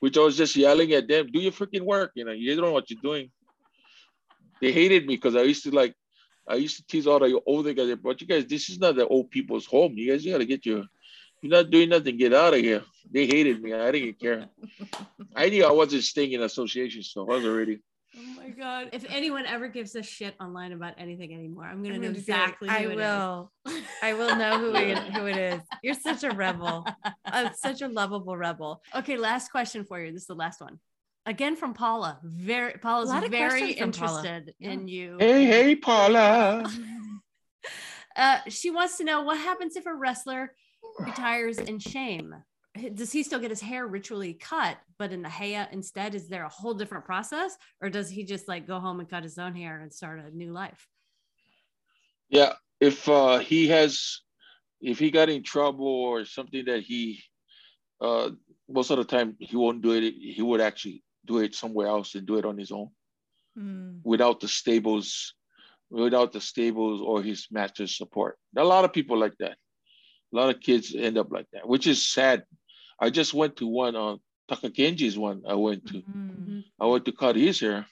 which 0.00 0.16
I 0.18 0.20
was 0.20 0.36
just 0.36 0.56
yelling 0.56 0.92
at 0.92 1.08
them, 1.08 1.28
do 1.32 1.40
your 1.40 1.52
freaking 1.52 1.82
work. 1.82 2.12
You 2.14 2.24
know, 2.24 2.32
you 2.32 2.54
don't 2.54 2.64
know 2.66 2.72
what 2.72 2.90
you're 2.90 3.00
doing. 3.02 3.30
They 4.60 4.72
hated 4.72 5.06
me 5.06 5.16
because 5.16 5.36
I 5.36 5.42
used 5.42 5.64
to 5.64 5.70
like, 5.70 5.94
I 6.48 6.56
used 6.56 6.76
to 6.78 6.86
tease 6.86 7.06
all 7.06 7.18
the 7.18 7.40
older 7.46 7.72
guys, 7.74 7.96
but 8.02 8.20
you 8.20 8.26
guys, 8.26 8.46
this 8.46 8.68
is 8.70 8.78
not 8.78 8.96
the 8.96 9.06
old 9.06 9.30
people's 9.30 9.66
home. 9.66 9.94
You 9.96 10.12
guys 10.12 10.24
you 10.24 10.32
gotta 10.32 10.44
get 10.44 10.66
your, 10.66 10.84
you're 11.42 11.52
not 11.52 11.70
doing 11.70 11.90
nothing, 11.90 12.16
get 12.16 12.34
out 12.34 12.54
of 12.54 12.60
here. 12.60 12.82
They 13.10 13.26
hated 13.26 13.62
me. 13.62 13.74
I 13.74 13.90
didn't 13.90 14.20
care. 14.20 14.46
I 15.34 15.48
knew 15.48 15.64
I 15.64 15.72
wasn't 15.72 16.04
staying 16.04 16.32
in 16.32 16.42
association, 16.42 17.02
so 17.02 17.22
I 17.22 17.36
was 17.36 17.44
already. 17.44 17.80
Oh 18.18 18.22
my 18.36 18.48
god! 18.48 18.90
If 18.92 19.04
anyone 19.10 19.44
ever 19.46 19.68
gives 19.68 19.94
a 19.94 20.02
shit 20.02 20.34
online 20.40 20.72
about 20.72 20.94
anything 20.96 21.34
anymore, 21.34 21.64
I'm 21.64 21.82
gonna 21.82 21.96
I'm 21.96 22.00
know 22.00 22.08
gonna 22.08 22.20
be 22.24 22.32
like, 22.32 22.38
exactly. 22.40 22.68
I 22.68 22.82
who 22.82 22.88
it 22.88 22.92
is. 22.92 22.96
will. 22.96 23.52
I 24.02 24.12
will 24.14 24.36
know 24.36 24.58
who 24.58 24.74
it, 24.74 24.98
who 24.98 25.26
it 25.26 25.36
is. 25.36 25.60
You're 25.82 25.94
such 25.94 26.24
a 26.24 26.30
rebel, 26.30 26.86
I'm 27.24 27.52
such 27.58 27.82
a 27.82 27.88
lovable 27.88 28.36
rebel. 28.36 28.82
Okay, 28.94 29.16
last 29.16 29.50
question 29.50 29.84
for 29.84 30.00
you. 30.00 30.12
This 30.12 30.22
is 30.22 30.26
the 30.28 30.34
last 30.34 30.60
one. 30.60 30.78
Again 31.26 31.56
from 31.56 31.74
Paula. 31.74 32.18
Very 32.22 32.74
Paula's 32.80 33.10
lot 33.10 33.28
very 33.28 33.74
questions 33.74 33.78
from 33.78 33.92
Paula. 33.92 34.18
interested 34.20 34.54
in 34.60 34.88
you. 34.88 35.16
Hey, 35.18 35.44
hey, 35.44 35.76
Paula. 35.76 36.64
Uh, 38.16 38.38
she 38.48 38.70
wants 38.70 38.96
to 38.96 39.04
know 39.04 39.20
what 39.20 39.36
happens 39.36 39.76
if 39.76 39.84
a 39.84 39.94
wrestler 39.94 40.54
retires 41.00 41.58
in 41.58 41.78
shame. 41.78 42.34
Does 42.94 43.12
he 43.12 43.22
still 43.22 43.38
get 43.38 43.50
his 43.50 43.60
hair 43.60 43.86
ritually 43.86 44.34
cut, 44.34 44.76
but 44.98 45.12
in 45.12 45.22
the 45.22 45.28
Heya 45.28 45.72
instead? 45.72 46.14
Is 46.14 46.28
there 46.28 46.44
a 46.44 46.48
whole 46.48 46.74
different 46.74 47.04
process, 47.04 47.56
or 47.80 47.90
does 47.90 48.10
he 48.10 48.24
just 48.24 48.48
like 48.48 48.66
go 48.66 48.78
home 48.80 49.00
and 49.00 49.08
cut 49.08 49.22
his 49.22 49.38
own 49.38 49.54
hair 49.54 49.80
and 49.80 49.92
start 49.92 50.20
a 50.20 50.30
new 50.36 50.52
life? 50.52 50.86
Yeah, 52.28 52.54
if 52.80 53.08
uh, 53.08 53.38
he 53.38 53.68
has, 53.68 54.20
if 54.80 54.98
he 54.98 55.10
got 55.10 55.28
in 55.28 55.42
trouble 55.42 55.86
or 55.86 56.24
something 56.24 56.64
that 56.66 56.82
he, 56.82 57.22
uh, 58.00 58.30
most 58.68 58.90
of 58.90 58.98
the 58.98 59.04
time 59.04 59.36
he 59.38 59.56
won't 59.56 59.82
do 59.82 59.92
it. 59.92 60.14
He 60.18 60.42
would 60.42 60.60
actually 60.60 61.02
do 61.24 61.38
it 61.38 61.54
somewhere 61.54 61.86
else 61.86 62.14
and 62.14 62.26
do 62.26 62.36
it 62.38 62.44
on 62.44 62.58
his 62.58 62.72
own 62.72 62.90
Mm. 63.58 64.00
without 64.04 64.40
the 64.40 64.48
stables, 64.48 65.32
without 65.88 66.30
the 66.32 66.40
stables 66.40 67.00
or 67.00 67.22
his 67.22 67.46
master's 67.50 67.96
support. 67.96 68.38
A 68.56 68.64
lot 68.64 68.84
of 68.84 68.92
people 68.92 69.16
like 69.16 69.34
that. 69.38 69.56
A 70.32 70.36
lot 70.36 70.54
of 70.54 70.60
kids 70.60 70.94
end 70.94 71.16
up 71.16 71.32
like 71.32 71.46
that, 71.52 71.66
which 71.66 71.86
is 71.86 72.06
sad. 72.06 72.44
I 72.98 73.10
just 73.10 73.34
went 73.34 73.56
to 73.56 73.66
one 73.66 73.96
on 73.96 74.20
Takagenji's 74.50 75.18
one. 75.18 75.42
I 75.48 75.54
went 75.54 75.86
to. 75.88 76.02
Mm. 76.02 76.64
I 76.80 76.86
went 76.86 77.04
to 77.06 77.12
cut 77.12 77.36
his 77.36 77.60
hair. 77.60 77.86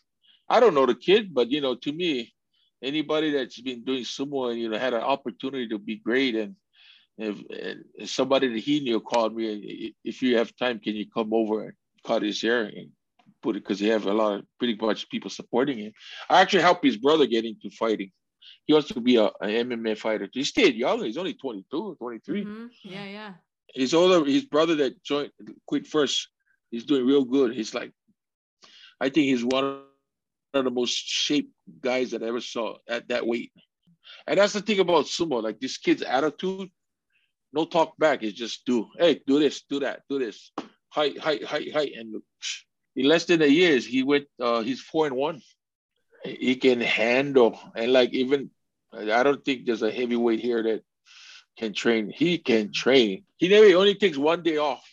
I 0.48 0.60
don't 0.60 0.74
know 0.74 0.86
the 0.86 0.94
kid, 0.94 1.34
but 1.34 1.50
you 1.50 1.60
know, 1.60 1.74
to 1.74 1.92
me, 1.92 2.32
anybody 2.82 3.30
that's 3.32 3.60
been 3.60 3.84
doing 3.84 4.04
sumo 4.04 4.50
and 4.50 4.60
you 4.60 4.68
know 4.68 4.78
had 4.78 4.94
an 4.94 5.00
opportunity 5.02 5.68
to 5.68 5.78
be 5.78 5.96
great, 5.96 6.34
and 6.34 6.56
if, 7.18 7.36
and 7.50 7.84
if 7.94 8.10
somebody 8.10 8.48
that 8.48 8.58
he 8.58 8.80
knew 8.80 9.00
called 9.00 9.34
me, 9.34 9.52
and 9.52 9.94
if 10.04 10.22
you 10.22 10.36
have 10.38 10.54
time, 10.56 10.78
can 10.78 10.94
you 10.94 11.06
come 11.10 11.32
over 11.32 11.64
and 11.64 11.72
cut 12.06 12.22
his 12.22 12.40
hair 12.42 12.64
and 12.64 12.90
put 13.42 13.56
it 13.56 13.62
because 13.62 13.78
he 13.78 13.88
have 13.88 14.06
a 14.06 14.12
lot 14.12 14.38
of 14.38 14.46
pretty 14.58 14.76
much 14.80 15.08
people 15.10 15.30
supporting 15.30 15.78
him. 15.78 15.92
I 16.30 16.40
actually 16.40 16.62
helped 16.62 16.84
his 16.84 16.96
brother 16.96 17.26
get 17.26 17.44
into 17.44 17.70
fighting. 17.70 18.10
He 18.66 18.72
wants 18.72 18.88
to 18.88 19.00
be 19.00 19.16
a, 19.16 19.26
an 19.40 19.68
MMA 19.68 19.98
fighter. 19.98 20.28
He 20.32 20.44
stayed 20.44 20.74
young. 20.74 21.04
He's 21.04 21.18
only 21.18 21.34
22, 21.34 21.96
23 21.98 22.44
Mhm. 22.44 22.70
Yeah, 22.84 23.04
yeah. 23.04 23.32
His 23.74 23.94
older 23.94 24.24
his 24.24 24.44
brother 24.44 24.76
that 24.76 25.02
joined 25.02 25.30
quit 25.66 25.86
first 25.86 26.28
he's 26.70 26.84
doing 26.84 27.06
real 27.06 27.24
good. 27.24 27.54
He's 27.54 27.74
like 27.74 27.92
i 29.00 29.08
think 29.08 29.26
he's 29.26 29.44
one 29.44 29.82
of 30.54 30.64
the 30.64 30.70
most 30.70 30.94
shaped 30.94 31.52
guys 31.80 32.12
that 32.12 32.22
i 32.22 32.26
ever 32.26 32.40
saw 32.40 32.76
at 32.88 33.08
that 33.08 33.26
weight. 33.26 33.52
And 34.26 34.38
that's 34.38 34.52
the 34.52 34.62
thing 34.62 34.80
about 34.80 35.06
sumo 35.06 35.42
like 35.42 35.60
this 35.60 35.78
kid's 35.78 36.02
attitude 36.02 36.70
no 37.52 37.64
talk 37.64 37.96
back 37.98 38.22
it's 38.22 38.38
just 38.38 38.64
do 38.64 38.88
hey 38.98 39.20
do 39.26 39.38
this 39.38 39.62
do 39.68 39.80
that 39.80 40.02
do 40.08 40.18
this 40.18 40.52
height 40.90 41.18
height 41.18 41.44
height 41.44 41.72
height. 41.72 41.92
And 41.96 42.22
in 42.96 43.06
less 43.06 43.24
than 43.24 43.42
a 43.42 43.46
year 43.46 43.78
he 43.78 44.02
went 44.02 44.26
uh 44.40 44.62
he's 44.62 44.80
four 44.80 45.06
and 45.06 45.16
one. 45.16 45.42
He 46.24 46.56
can 46.56 46.80
handle 46.80 47.58
and 47.76 47.92
like 47.92 48.12
even 48.14 48.50
i 48.96 49.22
don't 49.22 49.44
think 49.44 49.66
there's 49.66 49.82
a 49.82 49.90
heavyweight 49.90 50.40
here 50.40 50.62
that 50.62 50.82
can 51.56 51.72
train. 51.72 52.10
He 52.10 52.38
can 52.38 52.72
train. 52.72 53.24
He 53.36 53.48
never 53.48 53.66
he 53.66 53.74
only 53.74 53.94
takes 53.94 54.16
one 54.18 54.42
day 54.42 54.56
off, 54.58 54.84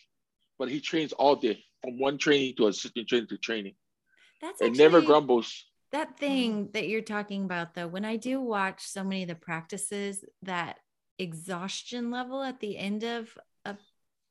but 0.59 0.69
he 0.69 0.79
trains 0.79 1.11
all 1.13 1.35
day 1.35 1.63
from 1.81 1.97
one 1.99 2.17
training 2.17 2.55
to 2.57 2.67
assistant 2.67 3.07
training 3.07 3.27
to 3.27 3.37
training. 3.37 3.75
That's 4.41 4.61
And 4.61 4.77
never 4.77 5.01
grumbles. 5.01 5.65
that 5.91 6.17
thing 6.17 6.69
that 6.73 6.87
you're 6.87 7.01
talking 7.01 7.43
about 7.43 7.73
though 7.73 7.87
when 7.87 8.05
i 8.05 8.15
do 8.15 8.39
watch 8.39 8.79
so 8.87 9.03
many 9.03 9.23
of 9.23 9.27
the 9.27 9.35
practices 9.35 10.23
that 10.41 10.79
exhaustion 11.19 12.09
level 12.11 12.41
at 12.41 12.59
the 12.61 12.77
end 12.77 13.03
of 13.03 13.37
a 13.65 13.75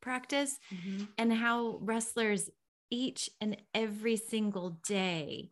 practice 0.01 0.59
Mhm. 0.73 1.07
and 1.19 1.31
how 1.33 1.77
wrestlers 1.81 2.49
each 2.89 3.29
and 3.39 3.55
every 3.75 4.17
single 4.17 4.71
day 4.87 5.51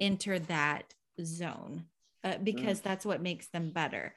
enter 0.00 0.38
that 0.38 0.94
zone 1.24 1.88
uh, 2.26 2.38
because 2.42 2.80
that's 2.82 3.06
what 3.06 3.22
makes 3.22 3.48
them 3.48 3.70
better 3.72 4.14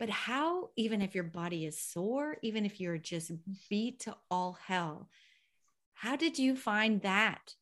but 0.00 0.10
how 0.10 0.70
even 0.76 1.02
if 1.02 1.14
your 1.14 1.24
body 1.24 1.66
is 1.66 1.80
sore 1.80 2.38
even 2.42 2.66
if 2.66 2.80
you're 2.80 2.98
just 2.98 3.32
beat 3.70 4.00
to 4.00 4.16
all 4.30 4.58
hell 4.66 5.08
how 5.94 6.16
did 6.16 6.38
you 6.38 6.56
find 6.56 7.02
that 7.02 7.54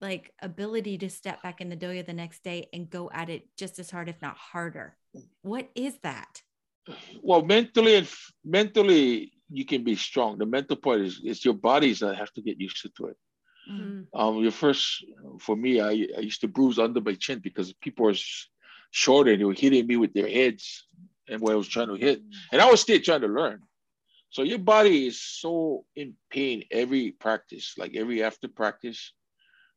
like 0.00 0.32
ability 0.42 0.98
to 0.98 1.08
step 1.10 1.42
back 1.42 1.60
in 1.60 1.70
the 1.70 1.76
dohyo 1.76 2.04
the 2.04 2.12
next 2.12 2.44
day 2.44 2.68
and 2.72 2.90
go 2.90 3.10
at 3.12 3.30
it 3.30 3.48
just 3.56 3.78
as 3.78 3.90
hard 3.90 4.08
if 4.08 4.20
not 4.22 4.36
harder 4.36 4.96
what 5.42 5.68
is 5.74 5.98
that 6.02 6.42
Well, 7.22 7.42
mentally 7.44 7.96
and 7.96 8.06
f- 8.06 8.32
mentally, 8.44 9.32
you 9.50 9.64
can 9.64 9.84
be 9.84 9.96
strong. 9.96 10.38
The 10.38 10.46
mental 10.46 10.76
part 10.76 11.00
is 11.00 11.20
it's 11.24 11.44
your 11.44 11.54
bodies 11.54 12.00
that 12.00 12.16
have 12.16 12.32
to 12.34 12.42
get 12.42 12.60
used 12.60 12.82
to 12.96 13.06
it. 13.06 13.16
Mhm. 13.70 14.06
Um, 14.14 14.42
your 14.42 14.52
first 14.52 15.04
for 15.40 15.56
me, 15.56 15.80
I, 15.80 15.90
I 16.18 16.20
used 16.20 16.42
to 16.42 16.48
bruise 16.48 16.78
under 16.78 17.00
my 17.00 17.14
chin 17.14 17.40
because 17.40 17.72
people 17.74 18.04
were 18.06 18.12
s- 18.12 18.48
shorter 18.94 19.32
and 19.32 19.40
they 19.40 19.44
were 19.44 19.54
hitting 19.54 19.86
me 19.86 19.96
with 19.96 20.14
their 20.14 20.28
heads 20.28 20.86
and 21.28 21.40
where 21.42 21.54
I 21.54 21.58
was 21.58 21.68
trying 21.68 21.88
to 21.88 21.96
hit. 21.96 22.22
And 22.52 22.62
I 22.62 22.70
was 22.70 22.80
still 22.80 23.00
trying 23.00 23.22
to 23.22 23.28
learn. 23.28 23.60
So 24.30 24.42
your 24.42 24.58
body 24.58 25.06
is 25.08 25.20
so 25.22 25.84
in 25.96 26.14
pain 26.30 26.64
every 26.70 27.12
practice, 27.12 27.74
like 27.78 27.96
every 27.96 28.22
after 28.22 28.48
practice, 28.48 29.12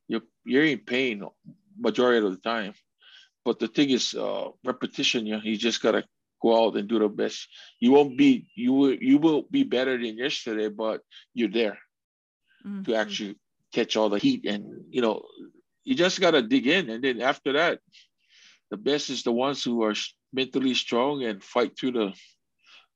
you're 0.07 0.23
you're 0.45 0.65
in 0.65 0.79
pain 0.79 1.23
majority 1.77 2.25
of 2.25 2.31
the 2.33 2.41
time. 2.41 2.73
But 3.45 3.59
the 3.59 3.67
thing 3.67 3.89
is, 3.91 4.13
uh, 4.13 4.49
repetition. 4.63 5.25
You 5.25 5.37
know, 5.37 5.43
you 5.43 5.57
just 5.57 5.81
gotta 5.81 6.03
go 6.41 6.65
out 6.65 6.77
and 6.77 6.87
do 6.87 6.99
the 6.99 7.09
best. 7.09 7.47
You 7.79 7.91
won't 7.93 8.17
be 8.17 8.47
you 8.55 8.73
will 8.73 8.95
you 8.95 9.17
will 9.17 9.43
be 9.49 9.63
better 9.63 9.97
than 9.97 10.17
yesterday, 10.17 10.69
but 10.69 11.01
you're 11.33 11.49
there 11.61 11.79
Mhm. 12.65 12.85
to 12.85 12.95
actually 12.95 13.35
catch 13.73 13.95
all 13.97 14.09
the 14.09 14.19
heat 14.19 14.45
and 14.45 14.63
you 14.89 15.01
know 15.01 15.25
you 15.83 15.95
just 15.95 16.19
got 16.19 16.31
to 16.31 16.41
dig 16.41 16.67
in 16.67 16.89
and 16.89 17.03
then 17.03 17.21
after 17.21 17.53
that 17.53 17.79
the 18.69 18.77
best 18.77 19.09
is 19.09 19.23
the 19.23 19.31
ones 19.31 19.63
who 19.63 19.83
are 19.83 19.95
mentally 20.33 20.73
strong 20.73 21.23
and 21.23 21.43
fight 21.43 21.77
through 21.77 21.91
the 21.91 22.13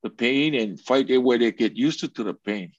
the 0.03 0.09
pain 0.09 0.55
and 0.55 0.79
fight 0.79 1.09
it 1.09 1.19
where 1.19 1.37
they 1.37 1.51
get 1.51 1.75
used 1.75 1.99
to, 1.99 2.07
to 2.07 2.23
the 2.23 2.33
pain. 2.33 2.71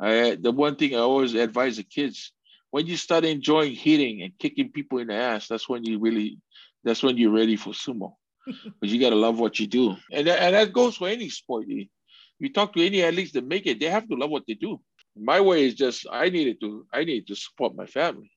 I, 0.00 0.36
the 0.40 0.50
one 0.50 0.74
thing 0.74 0.94
i 0.94 0.98
always 0.98 1.34
advise 1.34 1.76
the 1.76 1.84
kids 1.84 2.32
when 2.72 2.86
you 2.86 2.96
start 2.96 3.24
enjoying 3.24 3.74
hitting 3.74 4.22
and 4.22 4.36
kicking 4.36 4.72
people 4.72 4.98
in 4.98 5.06
the 5.06 5.14
ass 5.14 5.46
that's 5.46 5.68
when 5.68 5.84
you 5.84 6.00
really 6.00 6.38
that's 6.82 7.02
when 7.02 7.16
you're 7.16 7.30
ready 7.32 7.56
for 7.56 7.70
sumo. 7.72 8.14
Because 8.46 8.92
you 8.92 9.00
got 9.00 9.10
to 9.10 9.16
love 9.16 9.38
what 9.38 9.58
you 9.58 9.66
do. 9.66 9.96
And 10.12 10.26
that, 10.26 10.42
and 10.42 10.54
that 10.54 10.72
goes 10.72 10.96
for 10.96 11.08
any 11.08 11.30
sport. 11.30 11.66
You, 11.66 11.86
you 12.38 12.52
talk 12.52 12.74
to 12.74 12.84
any 12.84 13.02
athletes 13.02 13.32
that 13.32 13.46
make 13.46 13.66
it 13.66 13.80
they 13.80 13.88
have 13.88 14.06
to 14.08 14.16
love 14.16 14.30
what 14.30 14.42
they 14.46 14.54
do. 14.54 14.80
My 15.16 15.40
way 15.40 15.64
is 15.64 15.74
just 15.74 16.06
I 16.10 16.28
needed 16.28 16.60
to 16.60 16.86
I 16.92 17.04
needed 17.04 17.28
to 17.28 17.36
support 17.36 17.74
my 17.74 17.86
family. 17.86 18.30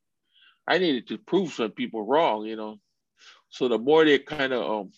I 0.68 0.78
needed 0.78 1.08
to 1.08 1.18
prove 1.18 1.54
some 1.54 1.72
people 1.72 2.06
wrong, 2.06 2.46
you 2.46 2.56
know. 2.56 2.78
So 3.50 3.68
the 3.68 3.78
more 3.78 4.06
they 4.06 4.20
kind 4.20 4.54
of 4.54 4.70
um, 4.70 4.92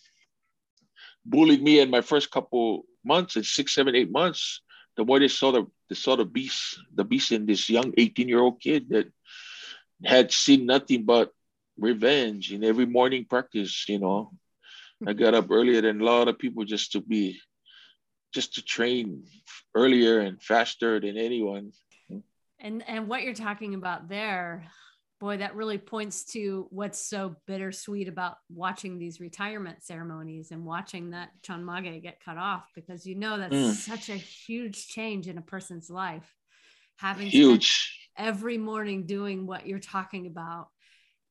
bullied 1.26 1.62
me 1.62 1.80
in 1.80 1.90
my 1.90 2.02
first 2.02 2.32
couple 2.32 2.86
months, 3.04 3.36
in 3.36 3.44
six, 3.44 3.74
seven, 3.74 3.96
eight 3.96 4.12
months, 4.12 4.62
the 4.98 5.06
more 5.06 5.20
they 5.20 5.28
saw 5.28 5.52
the 5.52 5.68
they 5.88 5.96
saw 5.96 6.16
the 6.16 6.26
beast, 6.26 6.80
the 6.94 7.04
beast 7.04 7.32
in 7.32 7.46
this 7.46 7.70
young 7.70 7.94
18 7.98 8.28
year 8.28 8.40
old 8.40 8.60
kid 8.60 8.90
that 8.90 9.12
had 10.04 10.32
seen 10.32 10.66
nothing 10.66 11.04
but 11.06 11.32
revenge 11.78 12.52
in 12.52 12.64
every 12.64 12.86
morning 12.86 13.26
practice. 13.26 13.88
You 13.88 14.00
know, 14.00 14.32
I 15.06 15.14
got 15.14 15.34
up 15.34 15.50
earlier 15.50 15.82
than 15.82 16.02
a 16.02 16.04
lot 16.04 16.28
of 16.28 16.38
people 16.38 16.66
just 16.66 16.92
to 16.94 17.02
be 17.02 17.40
just 18.34 18.56
to 18.56 18.62
train 18.62 19.24
earlier 19.74 20.20
and 20.20 20.42
faster 20.42 21.00
than 21.00 21.18
anyone. 21.18 21.72
And 22.60 22.84
and 22.88 23.08
what 23.08 23.24
you're 23.24 23.34
talking 23.34 23.74
about 23.74 24.10
there, 24.10 24.68
boy, 25.20 25.38
that 25.38 25.56
really 25.56 25.78
points 25.78 26.24
to 26.32 26.68
what's 26.70 27.00
so 27.00 27.36
bittersweet 27.46 28.08
about 28.08 28.38
watching 28.54 28.98
these 28.98 29.20
retirement 29.20 29.84
ceremonies 29.84 30.52
and 30.52 30.66
watching 30.66 31.10
that 31.12 31.30
Chonmage 31.44 32.02
get 32.02 32.24
cut 32.24 32.38
off 32.38 32.64
because 32.74 33.06
you 33.06 33.16
know 33.16 33.38
that's 33.38 33.54
Mm. 33.56 33.74
such 33.74 34.10
a 34.10 34.16
huge 34.16 34.88
change 34.88 35.28
in 35.28 35.38
a 35.38 35.42
person's 35.42 35.90
life. 35.90 36.34
Having 36.98 37.28
Huge. 37.28 38.10
every 38.18 38.58
morning 38.58 39.06
doing 39.06 39.46
what 39.46 39.66
you're 39.68 39.80
talking 39.80 40.26
about 40.28 40.68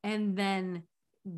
and 0.02 0.36
then 0.36 0.82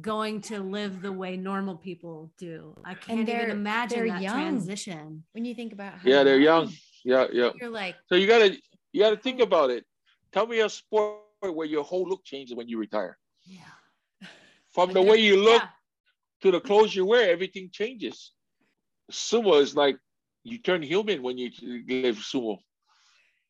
going 0.00 0.40
to 0.42 0.60
live 0.60 1.02
the 1.02 1.10
way 1.12 1.36
normal 1.36 1.76
people 1.76 2.30
do. 2.38 2.76
I 2.84 2.94
can't 2.94 3.28
even 3.28 3.50
imagine 3.50 4.06
that 4.08 4.22
young. 4.22 4.34
transition. 4.34 5.24
when 5.32 5.44
you 5.44 5.54
think 5.54 5.72
about 5.72 5.94
how 5.94 6.08
Yeah, 6.08 6.22
they're 6.22 6.38
young. 6.38 6.72
Yeah, 7.04 7.26
yeah. 7.32 7.50
you're 7.60 7.70
like 7.70 7.96
So 8.08 8.14
you 8.14 8.26
gotta 8.26 8.56
you 8.92 9.00
gotta 9.02 9.16
think 9.16 9.40
about 9.40 9.70
it. 9.70 9.84
Tell 10.32 10.46
me 10.46 10.60
a 10.60 10.68
sport 10.68 11.18
where 11.48 11.66
your 11.66 11.84
whole 11.84 12.06
look 12.06 12.24
changes 12.24 12.54
when 12.54 12.68
you 12.68 12.78
retire. 12.78 13.16
Yeah. 13.44 14.28
From 14.68 14.92
the 14.92 15.02
way 15.02 15.16
you 15.16 15.42
look 15.42 15.62
Yeah. 15.62 15.68
to 16.42 16.50
the 16.50 16.60
clothes 16.60 16.94
you 16.94 17.06
wear, 17.06 17.30
everything 17.30 17.70
changes. 17.72 18.32
Sumo 19.10 19.60
is 19.60 19.74
like 19.74 19.98
you 20.44 20.58
turn 20.58 20.82
human 20.82 21.22
when 21.22 21.38
you 21.38 21.50
live 21.88 22.16
sumo. 22.16 22.58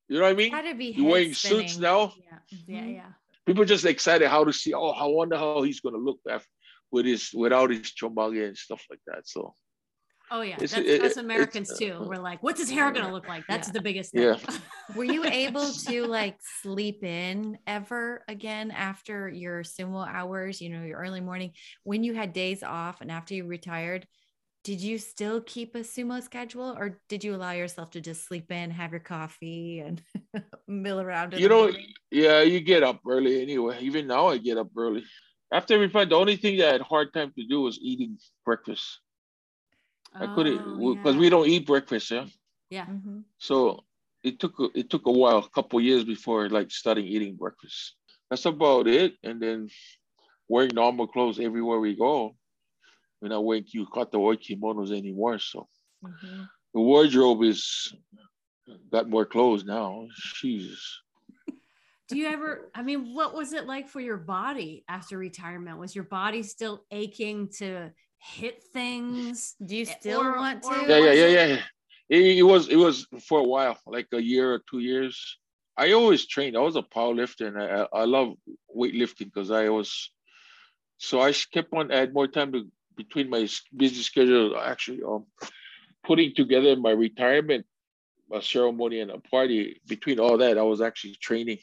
You 0.08 0.16
know 0.16 0.22
what 0.22 0.30
I 0.30 0.34
mean? 0.34 0.50
Gotta 0.52 0.74
be 0.74 0.86
You're 0.86 1.10
wearing 1.10 1.28
head 1.28 1.36
suits 1.36 1.78
now. 1.78 2.14
Yeah. 2.16 2.38
Yeah. 2.66 2.80
Mhm. 2.82 2.94
Yeah. 2.94 3.12
People 3.46 3.64
just 3.64 3.84
excited 3.84 4.28
how 4.28 4.44
to 4.44 4.52
see. 4.52 4.72
Oh, 4.72 4.90
I 4.90 5.06
wonder 5.06 5.36
how 5.36 5.62
he's 5.62 5.80
gonna 5.80 5.98
look 5.98 6.20
after 6.28 6.48
with 6.90 7.06
his 7.06 7.32
without 7.32 7.70
his 7.70 7.92
chonmage 7.92 8.46
and 8.46 8.56
stuff 8.56 8.84
like 8.90 9.00
that. 9.06 9.26
So 9.28 9.54
Oh 10.32 10.42
yeah. 10.42 10.54
It's- 10.54 10.70
That's 10.72 10.86
it- 10.86 11.00
us 11.02 11.06
it's, 11.08 11.16
Americans 11.16 11.72
uh, 11.72 11.76
too. 11.76 12.04
We're 12.06 12.16
like, 12.16 12.42
what's 12.42 12.60
his 12.60 12.70
hair 12.76 12.90
gonna 12.92 13.12
look 13.12 13.26
like? 13.28 13.44
That's 13.48 13.68
Yeah. 13.68 13.72
the 13.72 13.82
biggest 13.82 14.12
thing. 14.12 14.22
Yeah. 14.22 14.36
Were 14.96 15.04
you 15.04 15.24
able 15.24 15.68
to 15.70 16.06
like 16.06 16.36
sleep 16.62 17.02
in 17.04 17.58
ever 17.66 18.24
again 18.28 18.70
after 18.70 19.28
your 19.28 19.62
sumo 19.62 20.06
hours, 20.06 20.60
you 20.60 20.68
know, 20.70 20.82
your 20.84 20.98
early 20.98 21.20
morning 21.20 21.52
when 21.84 22.04
you 22.04 22.14
had 22.14 22.32
days 22.32 22.62
off 22.62 23.00
and 23.00 23.10
after 23.10 23.34
you 23.34 23.44
retired? 23.46 24.06
Did 24.62 24.82
you 24.82 24.98
still 24.98 25.40
keep 25.40 25.74
a 25.74 25.78
sumo 25.80 26.22
schedule 26.22 26.76
or 26.78 27.00
did 27.08 27.24
you 27.24 27.34
allow 27.34 27.52
yourself 27.52 27.92
to 27.92 28.00
just 28.00 28.26
sleep 28.28 28.52
in, 28.52 28.70
have 28.70 28.90
your 28.90 29.00
coffee 29.00 29.80
and 29.80 30.02
mill 30.68 31.00
around? 31.00 31.32
you 31.32 31.48
know, 31.48 31.62
morning? 31.62 31.86
yeah, 32.10 32.42
you 32.42 32.60
get 32.60 32.82
up 32.82 33.00
early 33.08 33.40
anyway. 33.40 33.78
Even 33.80 34.06
now, 34.06 34.28
I 34.28 34.36
get 34.36 34.58
up 34.58 34.68
early. 34.76 35.02
After 35.52 35.78
we 35.78 35.88
find 35.88 36.10
the 36.10 36.16
only 36.16 36.36
thing 36.36 36.58
that 36.58 36.68
I 36.68 36.72
had 36.72 36.82
hard 36.82 37.12
time 37.14 37.32
to 37.36 37.46
do 37.46 37.62
was 37.62 37.78
eating 37.80 38.18
breakfast. 38.44 39.00
I 40.18 40.26
couldn't 40.26 40.60
Oh, 40.60 40.94
because 40.94 41.14
yeah. 41.14 41.20
we 41.20 41.28
don't 41.28 41.48
eat 41.48 41.66
breakfast, 41.66 42.10
yeah. 42.10 42.26
Yeah. 42.70 42.86
Mhm. 42.86 43.24
So 43.38 43.84
it 44.22 44.38
took 44.38 44.58
a, 44.58 44.68
it 44.74 44.90
took 44.90 45.06
a 45.06 45.12
while, 45.12 45.38
a 45.38 45.48
couple 45.48 45.80
years 45.80 46.04
before 46.04 46.48
like 46.48 46.70
starting 46.70 47.06
eating 47.06 47.36
breakfast. 47.36 47.96
That's 48.28 48.44
about 48.44 48.86
it. 48.86 49.16
And 49.22 49.40
then 49.40 49.68
wearing 50.48 50.74
normal 50.74 51.06
clothes 51.06 51.40
everywhere 51.40 51.80
we 51.80 51.96
go. 51.96 52.36
We're 53.20 53.28
not 53.28 53.44
wearing 53.44 53.64
yukata 53.64 54.14
or 54.14 54.34
kimonos 54.34 54.96
anymore. 54.96 55.38
So 55.38 55.68
Mhm. 56.04 56.48
the 56.74 56.80
wardrobe 56.80 57.42
is 57.42 57.94
got 58.90 59.08
more 59.08 59.26
clothes 59.26 59.64
now. 59.64 60.06
Jesus. 60.40 61.02
Do 62.08 62.18
you 62.18 62.26
ever, 62.26 62.70
I 62.74 62.82
mean, 62.82 63.14
what 63.14 63.34
was 63.34 63.52
it 63.52 63.66
like 63.66 63.88
for 63.88 64.00
your 64.00 64.16
body 64.16 64.84
after 64.88 65.16
retirement? 65.16 65.78
Was 65.78 65.94
your 65.94 66.04
body 66.04 66.42
still 66.42 66.84
aching 66.90 67.48
to 67.58 67.92
hit 68.20 68.62
things? 68.72 69.56
Do 69.64 69.76
you 69.76 69.84
still 69.86 70.20
Or- 70.20 70.36
want 70.36 70.62
to? 70.64 70.84
Yeah, 70.88 70.98
yeah, 70.98 71.12
yeah, 71.12 71.26
yeah. 71.26 71.46
yeah. 71.46 71.62
It, 72.08 72.38
it 72.38 72.42
was 72.42 72.68
it 72.68 72.76
was 72.76 73.06
for 73.28 73.40
a 73.40 73.44
while, 73.44 73.78
like 73.86 74.08
a 74.12 74.20
year 74.22 74.52
or 74.54 74.60
two 74.70 74.80
years. 74.80 75.38
I 75.76 75.92
always 75.92 76.26
trained. 76.26 76.56
I 76.56 76.60
was 76.60 76.76
a 76.76 76.82
power 76.82 77.14
lifter, 77.14 77.46
and 77.46 77.56
I 77.62 77.66
I 77.82 78.02
I 78.02 78.04
love 78.04 78.34
weightlifting 78.76 79.26
because 79.32 79.50
I 79.50 79.68
was. 79.68 80.10
So 80.98 81.20
I 81.20 81.32
kept 81.32 81.72
on 81.72 81.90
add 81.90 82.12
more 82.12 82.28
time 82.28 82.52
to 82.52 82.68
between 82.96 83.30
my 83.30 83.40
s- 83.42 83.62
busy 83.74 84.02
schedule. 84.02 84.58
Actually, 84.58 85.02
um, 85.02 85.26
putting 86.04 86.34
together 86.34 86.76
my 86.76 86.90
retirement 86.90 87.64
a 88.32 88.42
ceremony 88.42 89.00
and 89.00 89.10
a 89.10 89.18
party. 89.18 89.80
Between 89.86 90.18
all 90.20 90.36
that, 90.38 90.58
I 90.58 90.62
was 90.62 90.80
actually 90.80 91.14
training 91.14 91.58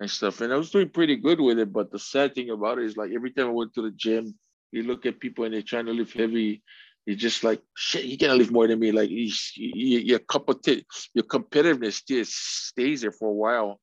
and 0.00 0.10
stuff, 0.10 0.40
and 0.40 0.52
I 0.52 0.56
was 0.56 0.70
doing 0.70 0.88
pretty 0.88 1.16
good 1.16 1.40
with 1.40 1.58
it. 1.58 1.72
But 1.72 1.90
the 1.92 1.98
sad 1.98 2.34
thing 2.34 2.50
about 2.50 2.78
it 2.78 2.86
is, 2.86 2.96
like 2.96 3.12
every 3.12 3.30
time 3.32 3.48
I 3.48 3.50
went 3.60 3.74
to 3.74 3.82
the 3.82 3.90
gym, 3.92 4.34
you 4.74 4.82
look 4.84 5.06
at 5.06 5.20
people 5.20 5.44
and 5.44 5.54
they're 5.54 5.62
trying 5.62 5.86
to 5.86 5.92
lift 5.92 6.14
heavy 6.14 6.62
you're 7.06 7.16
just 7.16 7.44
like 7.44 7.60
shit. 7.76 8.04
You 8.04 8.18
cannot 8.18 8.38
live 8.38 8.50
more 8.52 8.66
than 8.66 8.78
me. 8.78 8.92
Like 8.92 9.10
you, 9.10 9.30
you, 9.56 9.98
your 9.98 10.18
competi- 10.20 10.84
your 11.14 11.24
competitiveness 11.24 12.02
just 12.06 12.32
stays 12.68 13.02
there 13.02 13.12
for 13.12 13.28
a 13.28 13.32
while, 13.34 13.80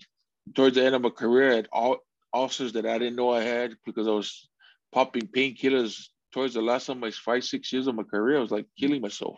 Towards 0.55 0.75
the 0.75 0.85
end 0.85 0.95
of 0.95 1.01
my 1.01 1.09
career, 1.09 1.65
all 1.71 1.97
ulcers 2.33 2.73
that 2.73 2.85
I 2.85 2.97
didn't 2.97 3.15
know 3.15 3.31
I 3.31 3.43
had 3.43 3.75
because 3.85 4.07
I 4.07 4.11
was 4.11 4.49
popping 4.91 5.27
painkillers. 5.27 6.07
Towards 6.31 6.55
the 6.55 6.63
last 6.63 6.89
of 6.89 6.97
my 6.97 7.11
five 7.11 7.43
six 7.43 7.71
years 7.71 7.85
of 7.85 7.93
my 7.93 8.01
career, 8.03 8.37
I 8.37 8.41
was 8.41 8.49
like 8.49 8.65
killing 8.79 9.01
myself. 9.01 9.37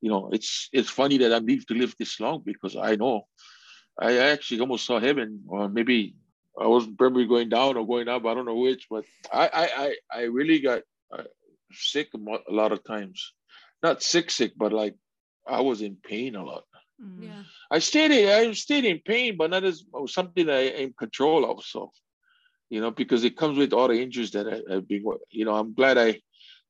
You 0.00 0.10
know, 0.10 0.30
it's 0.32 0.68
it's 0.72 0.88
funny 0.88 1.18
that 1.18 1.32
I'm 1.32 1.44
lived 1.44 1.66
to 1.68 1.74
live 1.74 1.94
this 1.98 2.20
long 2.20 2.42
because 2.44 2.76
I 2.76 2.94
know 2.94 3.26
I 3.98 4.18
actually 4.18 4.60
almost 4.60 4.86
saw 4.86 5.00
heaven, 5.00 5.42
or 5.48 5.68
maybe 5.68 6.14
I 6.58 6.68
was 6.68 6.86
probably 6.86 7.26
going 7.26 7.48
down 7.48 7.76
or 7.76 7.86
going 7.86 8.08
up. 8.08 8.24
I 8.26 8.34
don't 8.34 8.46
know 8.46 8.56
which, 8.56 8.86
but 8.88 9.04
I 9.32 9.48
I 9.48 9.64
I, 9.84 9.96
I 10.20 10.22
really 10.24 10.60
got 10.60 10.82
uh, 11.12 11.24
sick 11.72 12.10
a 12.14 12.52
lot 12.52 12.72
of 12.72 12.84
times. 12.84 13.32
Not 13.82 14.02
sick, 14.02 14.30
sick, 14.30 14.52
but 14.56 14.72
like 14.72 14.94
I 15.46 15.60
was 15.62 15.82
in 15.82 15.96
pain 15.96 16.36
a 16.36 16.44
lot. 16.44 16.64
Mm. 17.02 17.24
Yeah. 17.24 17.42
I 17.70 17.78
stayed 17.78 18.10
in, 18.10 18.28
I 18.28 18.52
stayed 18.52 18.84
in 18.84 19.00
pain, 19.04 19.36
but 19.36 19.50
not 19.50 19.64
as 19.64 19.84
something 20.06 20.48
I 20.48 20.68
in 20.82 20.92
control 20.92 21.50
of. 21.50 21.64
So, 21.64 21.92
you 22.70 22.80
know, 22.80 22.90
because 22.90 23.24
it 23.24 23.36
comes 23.36 23.58
with 23.58 23.72
all 23.72 23.88
the 23.88 24.00
injuries 24.00 24.30
that 24.30 24.46
I, 24.46 24.74
I've 24.74 24.88
been. 24.88 25.04
You 25.30 25.44
know, 25.44 25.56
I'm 25.56 25.74
glad 25.74 25.98
I 25.98 26.20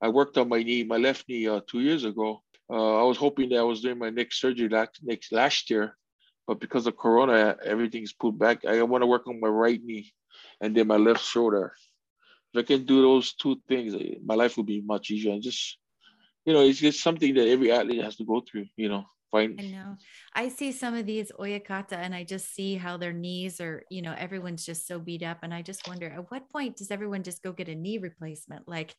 I 0.01 0.09
worked 0.09 0.39
on 0.39 0.49
my 0.49 0.63
knee, 0.63 0.83
my 0.83 0.97
left 0.97 1.29
knee, 1.29 1.47
uh, 1.47 1.61
two 1.67 1.81
years 1.81 2.05
ago. 2.05 2.43
Uh, 2.69 3.01
I 3.01 3.03
was 3.05 3.19
hoping 3.19 3.51
that 3.51 3.59
I 3.59 3.63
was 3.63 3.83
doing 3.83 3.99
my 3.99 4.11
next 4.11 4.41
surgery 4.41 4.69
last 4.69 4.99
next 5.03 5.31
last 5.31 5.71
year, 5.71 5.97
but 6.47 6.59
because 6.59 6.87
of 6.87 6.97
Corona, 6.97 7.57
everything's 7.65 8.15
pulled 8.15 8.39
back. 8.39 8.65
I 8.65 8.83
want 8.83 9.03
to 9.03 9.07
work 9.07 9.29
on 9.29 9.41
my 9.41 9.49
right 9.49 9.81
knee, 9.83 10.13
and 10.61 10.75
then 10.75 10.87
my 10.87 10.97
left 10.97 11.25
shoulder. 11.25 11.75
If 12.53 12.61
I 12.61 12.67
can 12.67 12.85
do 12.85 13.03
those 13.03 13.35
two 13.35 13.61
things, 13.69 13.95
eh, 13.95 14.17
my 14.25 14.35
life 14.35 14.57
will 14.57 14.65
be 14.65 14.81
much 14.81 15.11
easier. 15.11 15.33
And 15.33 15.43
just, 15.43 15.79
you 16.45 16.53
know, 16.53 16.63
it's 16.63 16.81
just 16.81 17.03
something 17.03 17.35
that 17.35 17.47
every 17.49 17.71
athlete 17.71 18.03
has 18.03 18.17
to 18.17 18.25
go 18.25 18.41
through. 18.41 18.67
You 18.77 18.89
know, 18.89 19.05
I 19.35 19.47
know. 19.47 19.97
I 20.35 20.49
see 20.49 20.73
some 20.73 20.95
of 20.95 21.07
these 21.07 21.31
oyakata 21.39 21.93
and 21.93 22.15
I 22.15 22.25
just 22.25 22.55
see 22.55 22.75
how 22.77 22.97
their 22.97 23.13
knees 23.13 23.61
are, 23.61 23.85
you 23.91 24.03
know, 24.03 24.15
everyone's 24.17 24.65
just 24.67 24.87
so 24.87 24.99
beat 24.99 25.23
up. 25.23 25.39
And 25.43 25.55
I 25.55 25.63
just 25.63 25.87
wonder 25.87 26.07
at 26.09 26.31
what 26.31 26.51
point 26.51 26.77
does 26.77 26.91
everyone 26.91 27.23
just 27.23 27.43
go 27.43 27.53
get 27.53 27.69
a 27.69 27.75
knee 27.75 27.99
replacement? 27.99 28.67
Like, 28.69 28.95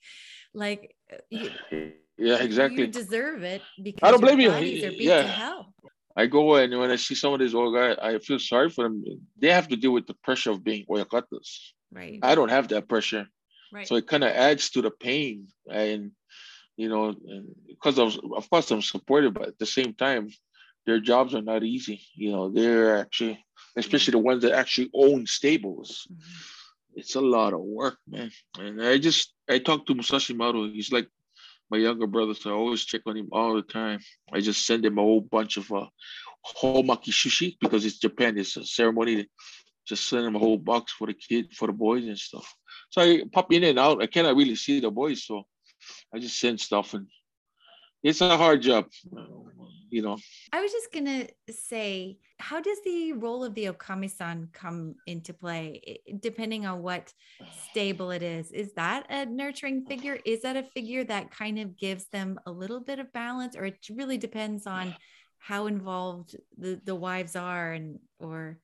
like 0.54 0.96
uh, 1.12 1.18
you, 1.30 1.52
yeah, 2.18 2.38
exactly. 2.38 2.82
you 2.82 2.88
deserve 2.88 3.44
it 3.44 3.62
because 3.82 4.00
I 4.04 4.12
don't 4.12 4.22
your 4.22 4.30
blame 4.30 4.40
you. 4.40 4.50
bodies 4.52 4.84
are 4.84 4.92
beat 4.92 5.02
Yeah. 5.04 5.24
to 5.24 5.28
hell. 5.28 5.74
I 6.16 6.28
go 6.28 6.56
and 6.56 6.78
when 6.78 6.92
I 6.92 6.98
see 6.98 7.16
some 7.16 7.34
of 7.34 7.40
these 7.40 7.56
old 7.56 7.74
guys, 7.74 7.98
I 8.02 8.20
feel 8.20 8.40
sorry 8.40 8.70
for 8.70 8.84
them. 8.84 9.04
They 9.38 9.52
have 9.52 9.68
to 9.70 9.78
deal 9.78 9.92
with 9.94 10.08
the 10.08 10.14
pressure 10.24 10.52
of 10.52 10.64
being 10.64 10.86
oyakatas. 10.90 11.72
Right. 11.92 12.20
I 12.22 12.36
don't 12.36 12.50
have 12.50 12.68
that 12.70 12.88
pressure, 12.88 13.28
Right. 13.72 13.88
so 13.88 13.96
it 13.96 14.08
kind 14.08 14.24
of 14.24 14.32
adds 14.32 14.70
to 14.72 14.82
the 14.82 14.92
pain. 14.92 15.48
And 15.70 16.12
you 16.82 16.90
know, 16.94 17.06
because 17.74 17.98
of 18.04 18.10
of 18.40 18.50
course 18.52 18.68
I'm 18.72 18.82
supportive, 18.94 19.34
but 19.38 19.48
at 19.52 19.60
the 19.60 19.72
same 19.78 19.94
time, 20.06 20.24
their 20.86 21.00
jobs 21.12 21.32
are 21.36 21.48
not 21.52 21.64
easy. 21.76 21.98
You 22.24 22.32
know, 22.34 22.46
they're 22.56 22.98
actually, 23.04 23.36
especially 23.84 24.14
the 24.14 24.26
ones 24.30 24.42
that 24.44 24.60
actually 24.62 24.90
own 25.06 25.20
stables. 25.40 25.90
Mhm. 26.12 26.20
It's 27.00 27.16
a 27.16 27.22
lot 27.38 27.54
of 27.58 27.62
work, 27.82 27.98
man. 28.16 28.30
And 28.64 28.76
I 28.92 28.98
just 29.08 29.34
I 29.54 29.60
talk 29.60 29.86
to 29.86 29.96
Musashimaru. 30.00 30.74
He's 30.78 30.92
like 30.98 31.08
my 31.72 31.78
younger 31.88 32.08
brother, 32.16 32.34
so 32.34 32.50
I 32.50 32.54
always 32.54 32.84
check 32.92 33.04
on 33.06 33.18
him 33.22 33.30
all 33.32 33.54
the 33.56 33.68
time. 33.82 34.00
I 34.36 34.42
just 34.50 34.62
send 34.68 34.86
him 34.86 34.98
a 34.98 35.02
whole 35.08 35.22
bunch 35.22 35.54
of 35.58 35.72
uh, 35.72 35.88
ehomaki 36.48 37.12
sushi 37.22 37.58
because 37.64 37.86
it's 37.86 38.00
Japan. 38.06 38.38
It's 38.38 38.58
a 38.58 38.66
ceremony. 38.66 39.16
Just 39.92 40.04
send 40.10 40.26
him 40.28 40.36
a 40.36 40.40
whole 40.46 40.58
box 40.72 40.92
for 40.98 41.08
the 41.08 41.14
kid, 41.28 41.44
for 41.58 41.68
the 41.68 41.74
boys 41.88 42.06
and 42.12 42.18
stuff. 42.18 42.48
So 42.90 43.02
I 43.02 43.24
pop 43.36 43.52
in 43.54 43.64
and 43.64 43.80
out. 43.80 44.02
I 44.04 44.08
cannot 44.08 44.36
really 44.36 44.56
see 44.56 44.80
the 44.80 44.92
boys, 44.92 45.26
so 45.28 45.36
I 46.14 46.20
just 46.20 46.40
send 46.40 46.60
stuff, 46.60 46.94
and 46.94 47.08
it's 48.04 48.22
a 48.22 48.38
hard 48.38 48.62
job, 48.62 48.88
you 49.90 50.02
know. 50.02 50.18
I 50.52 50.62
was 50.62 50.72
just 50.72 50.92
gonna 50.92 51.28
say, 51.50 52.18
how 52.40 52.60
does 52.60 52.80
the 52.84 53.14
role 53.14 53.44
of 53.44 53.54
the 53.54 53.66
okami-san 53.66 54.50
come 54.54 54.96
into 55.06 55.34
play, 55.34 56.02
depending 56.20 56.66
on 56.66 56.82
what 56.82 57.14
stable 57.70 58.12
it 58.12 58.24
is? 58.24 58.52
Is 58.52 58.74
that 58.74 59.06
a 59.10 59.26
nurturing 59.26 59.86
figure? 59.86 60.18
Is 60.26 60.42
that 60.42 60.58
a 60.58 60.64
figure 60.64 61.04
that 61.04 61.32
kind 61.32 61.60
of 61.60 61.78
gives 61.78 62.08
them 62.08 62.40
a 62.46 62.52
little 62.52 62.80
bit 62.80 63.00
of 63.00 63.14
balance, 63.14 63.56
or 63.56 63.66
it 63.66 63.78
really 63.90 64.18
depends 64.18 64.66
on 64.66 64.96
how 65.38 65.68
involved 65.68 66.36
the 66.58 66.82
the 66.84 66.96
wives 66.96 67.36
are, 67.36 67.74
and 67.74 68.00
or 68.20 68.60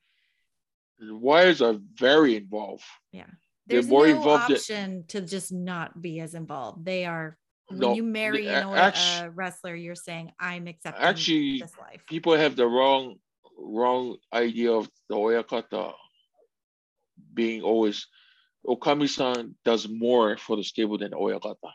The 0.98 1.14
wives 1.14 1.62
are 1.62 1.76
very 1.94 2.34
involved. 2.36 2.84
They're 3.12 3.38
there's 3.68 3.86
more 3.86 4.06
no 4.06 4.16
involved 4.16 4.52
option 4.52 5.04
to 5.08 5.20
just 5.20 5.52
not 5.52 6.00
be 6.00 6.20
as 6.20 6.34
involved. 6.34 6.84
They 6.84 7.04
are. 7.04 7.36
When 7.68 7.80
No, 7.80 7.94
you 7.94 8.02
marry 8.02 8.44
the- 8.46 8.54
an 8.56 8.62
a- 8.64 8.70
Oya- 8.70 8.78
actu- 8.78 9.24
a 9.26 9.30
wrestler, 9.30 9.74
you're 9.74 9.94
saying 9.94 10.32
I'm 10.40 10.66
accepting 10.66 11.02
Actually, 11.04 11.58
this 11.60 11.76
life. 11.78 12.02
people 12.06 12.32
have 12.34 12.56
the 12.56 12.66
wrong 12.66 13.16
wrong 13.60 14.16
idea 14.32 14.72
of 14.72 14.88
the 15.08 15.16
oyakata 15.16 15.92
being 17.34 17.60
always 17.62 18.06
okami-san 18.66 19.54
does 19.64 19.88
more 19.88 20.36
for 20.38 20.56
the 20.56 20.62
stable 20.62 20.96
than 20.96 21.10
oyakata 21.10 21.72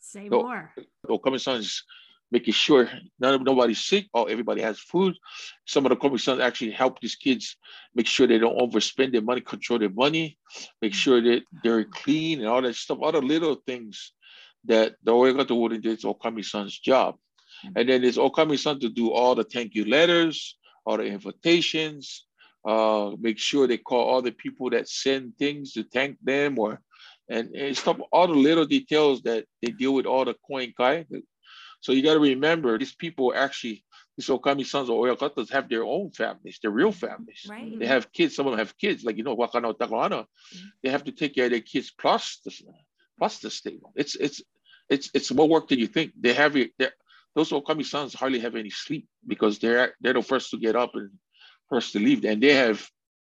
Say 0.00 0.28
No. 0.28 0.42
more. 0.42 0.74
okami-san 1.06 1.56
is 1.60 1.84
making 2.30 2.54
sure 2.54 2.90
none 3.18 3.34
of 3.34 3.42
nobody's 3.42 3.84
sick 3.84 4.06
or 4.12 4.28
everybody 4.28 4.60
has 4.60 4.78
food. 4.78 5.14
Some 5.66 5.86
of 5.86 5.90
the 5.90 5.96
Okami-sans 5.96 6.40
actually 6.40 6.72
help 6.72 7.00
these 7.00 7.16
kids 7.16 7.56
make 7.94 8.06
sure 8.06 8.26
they 8.26 8.38
don't 8.38 8.58
overspend 8.58 9.12
their 9.12 9.22
money, 9.22 9.40
control 9.40 9.78
their 9.78 9.88
money, 9.90 10.38
make 10.82 10.94
sure 10.94 11.20
that 11.22 11.42
they're 11.62 11.84
clean 11.84 12.40
and 12.40 12.48
all 12.48 12.62
that 12.62 12.76
stuff, 12.76 12.98
all 13.00 13.12
the 13.12 13.20
little 13.20 13.56
things 13.66 14.12
that 14.64 14.96
the 15.04 15.12
Oyakata 15.12 15.58
wouldn't 15.58 15.82
do. 15.82 15.92
It's 15.92 16.04
Okami-san's 16.04 16.78
job. 16.78 17.16
And 17.74 17.88
then 17.88 18.04
it's 18.04 18.18
Okami-san 18.18 18.80
to 18.80 18.88
do 18.88 19.10
all 19.10 19.34
the 19.34 19.44
thank 19.44 19.74
you 19.74 19.86
letters, 19.86 20.56
all 20.84 20.98
the 20.98 21.04
invitations, 21.04 22.26
uh, 22.64 23.12
make 23.18 23.38
sure 23.38 23.66
they 23.66 23.78
call 23.78 24.04
all 24.04 24.22
the 24.22 24.32
people 24.32 24.70
that 24.70 24.88
send 24.88 25.36
things 25.38 25.72
to 25.72 25.84
thank 25.84 26.18
them 26.22 26.58
or 26.58 26.80
and, 27.30 27.54
and 27.54 27.76
stuff, 27.76 27.98
all 28.10 28.26
the 28.26 28.34
little 28.34 28.64
details 28.64 29.22
that 29.22 29.44
they 29.62 29.70
deal 29.70 29.92
with 29.92 30.06
all 30.06 30.24
the 30.24 30.34
koenkai. 30.50 31.04
So 31.80 31.92
you 31.92 32.02
got 32.02 32.14
to 32.14 32.20
remember 32.20 32.78
these 32.78 32.94
people 32.94 33.32
actually, 33.34 33.84
these 34.16 34.28
Okami-sans 34.28 34.90
or 34.90 35.06
Oyakatas 35.06 35.50
have 35.52 35.68
their 35.68 35.84
own 35.84 36.10
families, 36.10 36.58
their 36.60 36.70
real 36.70 36.92
families. 36.92 37.46
Right. 37.48 37.78
They 37.78 37.86
have 37.86 38.12
kids, 38.12 38.34
some 38.34 38.46
of 38.46 38.52
them 38.52 38.58
have 38.58 38.76
kids, 38.76 39.04
like 39.04 39.16
you 39.16 39.24
know, 39.24 39.36
Wakano 39.36 39.76
Takahana. 39.76 40.26
Mm-hmm. 40.26 40.66
They 40.82 40.90
have 40.90 41.04
to 41.04 41.12
take 41.12 41.34
care 41.34 41.46
of 41.46 41.52
their 41.52 41.60
kids 41.60 41.90
plus 41.90 42.40
the 42.44 42.52
plus 43.18 43.38
the 43.38 43.50
stable. 43.50 43.92
It's 43.96 44.16
it's 44.16 44.42
it's 44.88 45.10
it's 45.14 45.32
more 45.32 45.48
work 45.48 45.68
than 45.68 45.78
you 45.78 45.86
think. 45.86 46.12
They 46.18 46.32
have 46.32 46.56
it 46.56 46.72
those 47.34 47.50
Okami-sans 47.50 48.14
hardly 48.14 48.40
have 48.40 48.56
any 48.56 48.70
sleep 48.70 49.06
because 49.26 49.58
they're 49.58 49.94
they're 50.00 50.14
the 50.14 50.22
first 50.22 50.50
to 50.50 50.58
get 50.58 50.74
up 50.74 50.94
and 50.94 51.10
first 51.68 51.92
to 51.92 52.00
leave. 52.00 52.24
And 52.24 52.42
they 52.42 52.54
have 52.54 52.84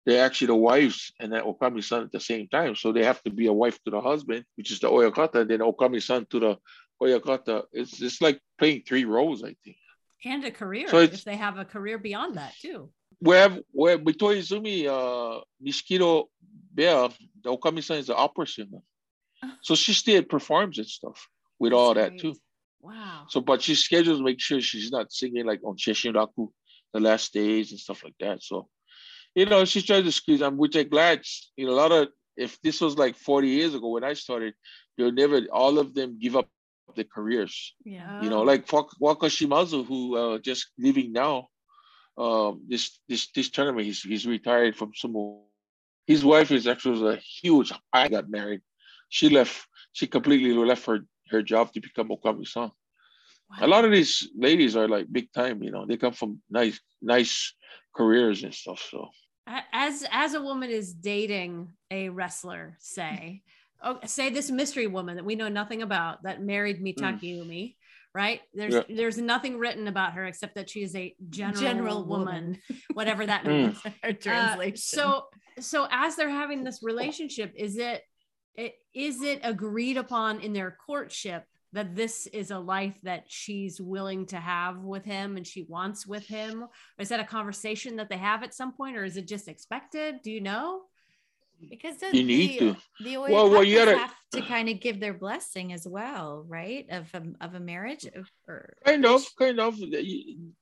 they're 0.05 0.25
actually 0.25 0.47
the 0.47 0.55
wives 0.55 1.13
and 1.19 1.31
that 1.31 1.45
Okami-san 1.45 2.03
at 2.03 2.11
the 2.11 2.19
same 2.19 2.47
time. 2.49 2.75
So 2.75 2.91
they 2.91 3.05
have 3.05 3.23
to 3.23 3.29
be 3.29 3.47
a 3.47 3.53
wife 3.53 3.81
to 3.83 3.91
the 3.91 4.01
husband, 4.01 4.43
which 4.55 4.71
is 4.71 4.79
the 4.79 4.89
Oyakata, 4.89 5.35
and 5.41 5.49
then 5.49 5.59
Okami-san 5.59 6.25
to 6.31 6.39
the 6.39 6.57
Oyakata. 7.01 7.63
It's 7.71 8.01
it's 8.01 8.21
like 8.21 8.39
playing 8.57 8.83
three 8.87 9.05
roles, 9.05 9.43
I 9.43 9.55
think. 9.63 9.77
And 10.25 10.43
a 10.45 10.51
career 10.51 10.87
So 10.87 10.99
if 10.99 11.23
they 11.23 11.35
have 11.35 11.57
a 11.57 11.65
career 11.65 11.97
beyond 11.97 12.37
that 12.37 12.53
too. 12.61 12.89
Where 13.19 13.59
where 13.71 13.97
Mitoizumi, 13.97 14.87
uh 14.87 15.41
Nishikido 15.65 16.25
Beya, 16.75 17.13
the 17.43 17.55
Okami-san 17.55 17.97
is 17.97 18.07
the 18.07 18.15
opera 18.15 18.47
singer. 18.47 18.79
So 19.61 19.75
she 19.75 19.93
still 19.93 20.23
performs 20.23 20.77
and 20.77 20.87
stuff 20.87 21.27
with 21.59 21.73
all 21.73 21.93
that 21.93 22.11
That's 22.11 22.21
too. 22.21 22.35
Wow. 22.81 23.25
So 23.29 23.41
but 23.41 23.61
she 23.61 23.75
schedules 23.75 24.21
make 24.21 24.39
sure 24.39 24.61
she's 24.61 24.91
not 24.91 25.11
singing 25.11 25.45
like 25.45 25.61
on 25.63 25.75
senshuraku 25.75 26.49
the 26.93 26.99
last 26.99 27.33
days 27.33 27.71
and 27.71 27.79
stuff 27.79 28.03
like 28.03 28.15
that. 28.19 28.41
So 28.43 28.69
you 29.35 29.45
know, 29.45 29.65
she's 29.65 29.85
trying 29.85 30.03
to 30.03 30.11
squeeze 30.11 30.39
them, 30.39 30.57
which 30.57 30.75
I'm 30.75 30.89
glad, 30.89 31.21
you 31.55 31.65
know, 31.65 31.73
a 31.73 31.75
lot 31.75 31.91
of 31.91 32.09
if 32.35 32.59
this 32.61 32.81
was 32.81 32.97
like 32.97 33.15
40 33.15 33.47
years 33.47 33.75
ago 33.75 33.89
when 33.89 34.03
I 34.03 34.13
started, 34.13 34.53
they'll 34.97 35.11
never 35.11 35.41
all 35.51 35.79
of 35.79 35.93
them 35.93 36.19
give 36.19 36.35
up 36.35 36.47
their 36.95 37.05
careers. 37.05 37.73
Yeah. 37.83 38.21
You 38.21 38.29
know, 38.29 38.41
like 38.41 38.71
Wak- 38.71 38.99
Wakashimazu, 39.01 39.85
who 39.85 40.17
uh, 40.17 40.37
just 40.39 40.67
leaving 40.77 41.11
now. 41.11 41.49
Um, 42.15 42.61
this 42.67 42.99
this 43.09 43.31
this 43.31 43.49
tournament, 43.49 43.87
he's 43.87 44.01
he's 44.01 44.27
retired 44.27 44.75
from 44.75 44.91
sumo. 44.91 45.41
His 46.05 46.23
wife 46.23 46.51
is 46.51 46.67
actually 46.67 47.15
a 47.15 47.17
huge. 47.17 47.73
I 47.91 48.07
got 48.07 48.29
married. 48.29 48.61
She 49.09 49.29
left. 49.29 49.67
She 49.93 50.05
completely 50.05 50.53
left 50.53 50.85
her 50.85 50.99
her 51.29 51.41
job 51.41 51.73
to 51.73 51.81
become 51.81 52.09
okami-san. 52.09 52.69
A 53.61 53.67
lot 53.67 53.85
of 53.85 53.91
these 53.91 54.29
ladies 54.35 54.75
are 54.75 54.87
like 54.87 55.11
big 55.11 55.31
time. 55.33 55.63
You 55.63 55.71
know, 55.71 55.85
they 55.85 55.97
come 55.97 56.13
from 56.13 56.41
nice 56.49 56.79
nice 57.01 57.53
careers 57.95 58.43
and 58.43 58.53
stuff. 58.53 58.85
So 58.91 59.09
as 59.71 60.05
as 60.11 60.33
a 60.33 60.41
woman 60.41 60.69
is 60.69 60.93
dating 60.93 61.73
a 61.91 62.09
wrestler 62.09 62.75
say 62.79 63.41
oh, 63.83 63.99
say 64.05 64.29
this 64.29 64.49
mystery 64.49 64.87
woman 64.87 65.15
that 65.17 65.25
we 65.25 65.35
know 65.35 65.49
nothing 65.49 65.81
about 65.81 66.23
that 66.23 66.41
married 66.41 66.81
Mitakeumi 66.83 67.75
right 68.15 68.41
there's 68.53 68.75
Yeah. 68.75 68.83
there's 68.95 69.17
nothing 69.17 69.57
written 69.57 69.87
about 69.87 70.13
her 70.13 70.25
except 70.25 70.55
that 70.55 70.69
she 70.69 70.83
is 70.83 70.95
a 70.95 71.15
general, 71.29 71.61
General 71.61 72.05
woman, 72.05 72.25
woman. 72.25 72.59
whatever 72.93 73.25
that 73.25 73.43
Mm. 73.43 73.47
means 73.47 73.81
Our 74.03 74.11
Uh, 74.33 74.71
so 74.75 75.23
so 75.59 75.87
as 75.91 76.15
they're 76.15 76.29
having 76.29 76.63
this 76.63 76.79
relationship 76.83 77.53
is 77.55 77.77
it, 77.77 78.01
it 78.55 78.73
is 78.93 79.21
it 79.21 79.39
agreed 79.43 79.97
upon 79.97 80.39
in 80.41 80.53
their 80.53 80.77
courtship 80.85 81.45
that 81.73 81.95
this 81.95 82.27
is 82.27 82.51
a 82.51 82.59
life 82.59 82.95
that 83.01 83.23
she's 83.27 83.81
willing 83.81 84.27
to 84.27 84.37
have 84.37 84.77
with 84.83 85.03
him 85.05 85.37
and 85.37 85.47
she 85.47 85.63
wants 85.63 86.05
with 86.05 86.25
him 86.27 86.61
or 86.63 86.69
is 86.99 87.09
that 87.09 87.19
a 87.19 87.23
conversation 87.23 87.95
that 87.95 88.09
they 88.09 88.17
have 88.17 88.43
at 88.43 88.53
some 88.53 88.73
point 88.73 88.95
or 88.95 89.03
is 89.03 89.17
it 89.17 89.27
just 89.27 89.47
expected 89.47 90.21
do 90.23 90.31
you 90.31 90.39
know 90.41 90.81
because 91.69 91.97
the, 91.97 92.15
You 92.15 92.23
need 92.23 92.59
the, 92.59 92.59
to. 92.59 92.77
the 93.01 93.17
Well, 93.17 93.49
well, 93.49 93.63
you 93.63 93.77
gotta- 93.77 93.97
have 93.97 94.13
to 94.31 94.41
kind 94.41 94.69
of 94.69 94.79
give 94.79 94.99
their 94.99 95.13
blessing 95.13 95.73
as 95.73 95.87
well, 95.87 96.43
right? 96.47 96.85
Of 96.89 97.13
a, 97.13 97.23
of 97.45 97.55
a 97.55 97.59
marriage 97.59 98.05
or 98.47 98.73
kind 98.85 99.05
of, 99.05 99.23
kind 99.37 99.59
of. 99.59 99.77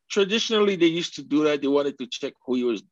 Traditionally, 0.10 0.76
they 0.76 0.88
used 0.88 1.16
to 1.16 1.24
do 1.24 1.44
that. 1.46 1.62
They 1.62 1.68
wanted 1.68 1.98
to 2.00 2.08
check 2.08 2.34
who 2.46 2.56
he 2.56 2.64
was 2.64 2.84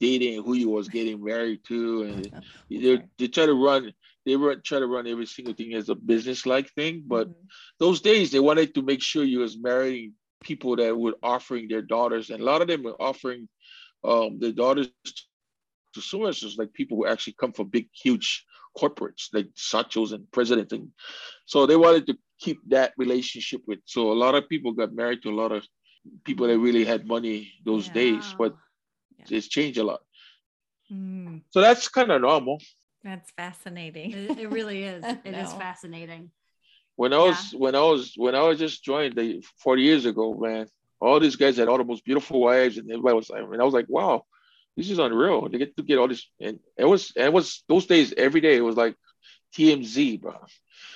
dating, 0.00 0.42
who 0.42 0.52
he 0.52 0.64
was 0.64 0.88
getting 0.88 1.22
married 1.22 1.60
to, 1.68 2.02
and 2.02 2.24
they, 2.70 2.94
Okay. 2.94 3.04
they 3.18 3.28
try 3.28 3.46
to 3.46 3.54
run. 3.54 3.92
They 4.24 4.36
run, 4.36 4.62
try 4.64 4.78
to 4.78 4.86
run 4.86 5.06
every 5.08 5.26
single 5.26 5.54
thing 5.54 5.74
as 5.74 5.88
a 5.88 5.96
business-like 5.96 6.70
thing. 6.74 7.02
But 7.06 7.28
Mhm. 7.28 7.34
those 7.80 8.00
days, 8.00 8.30
they 8.30 8.38
wanted 8.40 8.74
to 8.74 8.82
make 8.82 9.02
sure 9.02 9.24
you 9.24 9.40
was 9.40 9.58
marrying 9.58 10.14
people 10.44 10.76
that 10.76 10.96
were 10.96 11.16
offering 11.22 11.66
their 11.68 11.82
daughters, 11.82 12.30
and 12.30 12.40
a 12.40 12.44
lot 12.44 12.62
of 12.62 12.68
them 12.68 12.82
were 12.84 13.00
offering 13.02 13.48
um, 14.04 14.38
their 14.40 14.52
daughters 14.52 14.88
to 15.94 16.00
sources 16.00 16.56
like 16.58 16.72
people 16.72 16.96
who 16.96 17.06
actually 17.06 17.34
come 17.40 17.52
from 17.52 17.68
big, 17.68 17.88
huge 17.92 18.44
corporates 18.76 19.28
like 19.32 19.48
shachos 19.54 20.12
and 20.12 20.30
president, 20.32 20.72
and 20.72 20.88
so 21.46 21.66
they 21.66 21.76
wanted 21.76 22.06
to 22.06 22.16
keep 22.38 22.58
that 22.68 22.92
relationship 22.96 23.60
with. 23.66 23.80
So 23.84 24.10
a 24.12 24.18
lot 24.24 24.34
of 24.34 24.48
people 24.48 24.72
got 24.72 24.92
married 24.94 25.22
to 25.22 25.30
a 25.30 25.38
lot 25.42 25.52
of 25.52 25.66
people 26.24 26.46
that 26.48 26.58
really 26.58 26.84
had 26.84 27.06
money 27.06 27.52
those 27.64 27.86
Yeah. 27.88 27.94
days, 27.94 28.34
but 28.38 28.54
Yeah. 29.18 29.36
it's 29.36 29.48
changed 29.48 29.78
a 29.78 29.84
lot. 29.84 30.00
Mm, 30.90 31.42
So 31.50 31.60
that's 31.60 31.88
kind 31.88 32.10
of 32.10 32.20
normal. 32.20 32.58
that's 33.04 33.30
fascinating. 33.32 34.12
it, 34.12 34.38
it 34.38 34.48
really 34.50 34.82
is 34.84 35.04
It 35.24 35.34
is 35.34 35.52
No. 35.52 35.58
fascinating 35.58 36.30
When 36.96 37.12
I 37.12 37.18
was 37.18 37.52
when 37.52 37.74
I 37.74 37.80
was 37.82 38.12
when 38.16 38.34
I 38.34 38.42
was 38.42 38.58
just 38.58 38.84
joined 38.84 39.14
the 39.16 39.42
40 39.64 39.82
years 39.82 40.04
ago, 40.06 40.34
man, 40.34 40.66
all 41.00 41.18
these 41.20 41.36
guys 41.36 41.56
had 41.56 41.68
all 41.68 41.78
the 41.78 41.84
most 41.84 42.04
beautiful 42.04 42.40
wives, 42.40 42.78
and 42.78 42.90
everybody 42.90 43.16
was 43.16 43.30
like, 43.30 43.42
and 43.42 43.60
I 43.60 43.64
was 43.64 43.74
like, 43.74 43.86
wow, 43.88 44.24
this 44.76 44.90
is 44.90 44.98
unreal. 44.98 45.48
They 45.48 45.58
get 45.58 45.76
to 45.76 45.82
get 45.82 45.98
all 45.98 46.08
this, 46.08 46.26
and 46.40 46.58
it 46.76 46.84
was 46.84 47.12
and 47.16 47.26
it 47.26 47.32
was 47.32 47.64
those 47.68 47.86
days 47.86 48.12
every 48.16 48.40
day. 48.40 48.56
It 48.56 48.60
was 48.60 48.76
like 48.76 48.96
TMZ, 49.54 50.20
bro. 50.20 50.36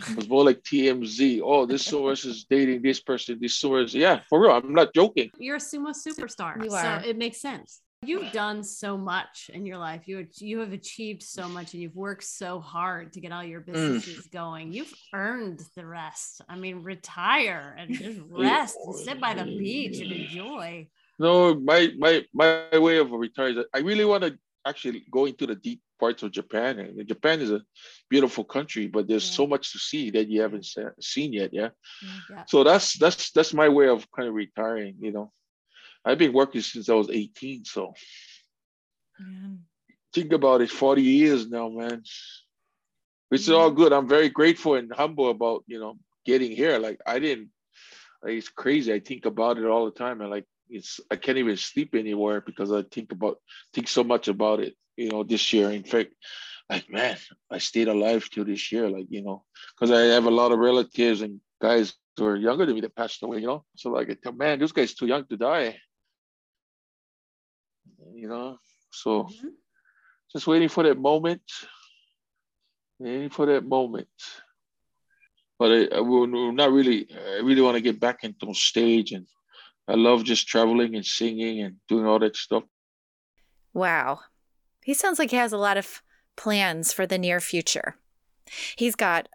It 0.08 0.16
was 0.16 0.28
more 0.28 0.44
like 0.44 0.62
TMZ. 0.62 1.40
Oh, 1.42 1.66
this 1.66 1.84
source 1.84 2.24
is 2.24 2.44
dating 2.44 2.82
this 2.82 3.00
person. 3.00 3.38
This 3.40 3.54
source, 3.54 3.94
yeah, 3.94 4.20
for 4.28 4.40
real. 4.40 4.52
I'm 4.52 4.74
not 4.74 4.94
joking. 4.94 5.30
you're 5.38 5.56
a 5.56 5.60
sumo 5.60 5.94
superstar 5.94 6.62
You 6.62 6.70
so 6.70 6.76
are. 6.76 7.02
it 7.04 7.16
makes 7.16 7.40
sense 7.40 7.80
you've 8.02 8.32
done 8.32 8.62
so 8.62 8.96
much 8.96 9.50
in 9.52 9.64
your 9.64 9.78
life 9.78 10.02
you 10.06 10.26
you 10.38 10.60
have 10.60 10.72
achieved 10.72 11.22
so 11.22 11.48
much 11.48 11.72
and 11.72 11.82
you've 11.82 11.96
worked 11.96 12.24
so 12.24 12.60
hard 12.60 13.12
to 13.12 13.20
get 13.20 13.32
all 13.32 13.42
your 13.42 13.60
mm. 13.60 13.66
businesses 13.66 14.26
going 14.28 14.72
you've 14.72 14.92
earned 15.14 15.60
the 15.76 15.86
rest 15.86 16.42
i 16.48 16.56
mean 16.56 16.82
retire 16.82 17.74
and 17.78 17.94
just 17.94 18.20
rest 18.30 18.76
and 18.84 18.94
sit 18.96 19.20
by 19.20 19.34
the 19.34 19.44
beach 19.44 19.98
and 20.00 20.12
enjoy 20.12 20.86
No, 21.18 21.54
my 21.54 21.92
my 21.98 22.24
my 22.34 22.78
way 22.78 22.98
of 22.98 23.10
retiring. 23.10 23.64
I 23.74 23.78
really 23.78 24.04
want 24.04 24.24
to 24.24 24.38
actually 24.66 25.04
go 25.10 25.26
into 25.26 25.46
the 25.46 25.54
deep 25.54 25.80
parts 25.98 26.22
of 26.22 26.30
Japan. 26.30 26.78
And 26.78 27.08
Japan 27.08 27.40
is 27.40 27.50
a 27.50 27.62
beautiful 28.10 28.44
country, 28.44 28.86
but 28.86 29.06
there's 29.08 29.28
Yeah. 29.28 29.36
so 29.36 29.46
much 29.46 29.72
to 29.72 29.78
see 29.78 30.10
that 30.10 30.28
you 30.28 30.40
haven't 30.42 30.66
seen 31.00 31.32
yet. 31.32 31.52
Yeah. 31.52 31.70
Mm, 32.04 32.22
yeah 32.30 32.44
So 32.46 32.64
that's 32.64 32.98
that's 32.98 33.30
that's 33.32 33.54
my 33.54 33.68
way 33.68 33.88
of 33.88 34.06
kind 34.12 34.28
of 34.28 34.34
retiring. 34.34 34.96
You 35.00 35.12
know, 35.12 35.32
I've 36.04 36.18
been 36.18 36.32
working 36.32 36.60
since 36.62 36.88
I 36.88 36.94
was 36.94 37.10
18. 37.10 37.64
So 37.64 37.94
Yeah. 39.18 39.56
think 40.12 40.32
about 40.32 40.60
it, 40.60 40.70
40 40.70 41.02
years 41.02 41.48
now, 41.48 41.68
man. 41.68 42.02
Which 43.28 43.42
is 43.42 43.50
all 43.50 43.70
mm. 43.70 43.76
good. 43.76 43.92
I'm 43.92 44.08
very 44.08 44.28
grateful 44.28 44.74
and 44.74 44.92
humble 44.92 45.30
about 45.30 45.64
you 45.66 45.80
know 45.80 45.98
getting 46.24 46.52
here. 46.52 46.78
Like 46.78 47.00
I 47.06 47.18
didn't. 47.18 47.50
Like, 48.22 48.34
it's 48.34 48.48
crazy. 48.48 48.92
I 48.92 49.00
think 49.00 49.26
about 49.26 49.58
it 49.58 49.64
all 49.66 49.84
the 49.84 49.90
time, 49.92 50.20
and 50.20 50.30
like 50.30 50.46
it's 50.70 51.00
I 51.10 51.16
can't 51.16 51.38
even 51.38 51.56
sleep 51.56 51.94
anywhere 51.94 52.40
because 52.40 52.72
I 52.72 52.82
think 52.82 53.12
about 53.12 53.38
think 53.72 53.88
so 53.88 54.04
much 54.04 54.28
about 54.28 54.60
it. 54.60 54.74
You 54.96 55.10
know, 55.10 55.22
this 55.24 55.52
year. 55.52 55.70
In 55.70 55.84
fact, 55.84 56.12
like 56.70 56.88
man, 56.90 57.16
I 57.50 57.58
stayed 57.58 57.88
alive 57.88 58.28
till 58.30 58.44
this 58.44 58.70
year. 58.72 58.88
Like 58.90 59.06
you 59.10 59.22
know, 59.22 59.44
because 59.74 59.90
I 59.90 60.02
have 60.14 60.26
a 60.26 60.30
lot 60.30 60.52
of 60.52 60.58
relatives 60.58 61.22
and 61.22 61.40
guys 61.60 61.94
who 61.94 62.02
are 62.04 62.08
younger 62.36 62.42
than 62.42 62.48
me 62.48 62.58
that 62.60 62.70
passed 62.96 63.00
away. 63.00 63.18
You 63.18 63.22
know, 63.22 63.42
so 63.54 63.68
like 63.90 63.92
I 63.92 63.96
tell 64.00 64.16
man, 64.16 64.44
this 64.44 64.72
guy's 64.72 64.94
too 64.94 65.06
young 65.06 65.24
to 65.26 65.36
die. 65.36 65.76
You 68.14 68.28
know, 68.28 68.58
so 68.90 69.24
Mhm. 69.24 69.56
just 70.32 70.46
waiting 70.46 70.68
for 70.68 70.82
that 70.84 70.98
moment. 70.98 71.42
Waiting 72.98 73.30
for 73.30 73.46
that 73.46 73.64
moment. 73.64 74.08
But 75.58 75.72
I, 75.72 75.96
I 75.96 76.00
will 76.00 76.26
will 76.28 76.52
not 76.52 76.72
really. 76.72 77.08
I 77.12 77.40
really 77.40 77.60
want 77.62 77.76
to 77.76 77.80
get 77.82 78.00
back 78.00 78.24
into 78.24 78.52
stage, 78.54 79.12
and 79.12 79.26
I 79.88 79.94
love 79.94 80.24
just 80.24 80.48
traveling 80.48 80.94
and 80.96 81.04
singing 81.06 81.60
and 81.62 81.76
doing 81.88 82.06
all 82.06 82.18
that 82.18 82.36
stuff. 82.36 82.64
Wow. 83.72 84.20
He 84.84 84.94
sounds 84.94 85.18
like 85.18 85.30
he 85.30 85.36
has 85.36 85.52
a 85.52 85.58
lot 85.58 85.76
of 85.76 86.02
plans 86.36 86.92
for 86.92 87.06
the 87.06 87.18
near 87.18 87.40
future. 87.40 87.96
He's 88.76 88.94
got 88.94 89.28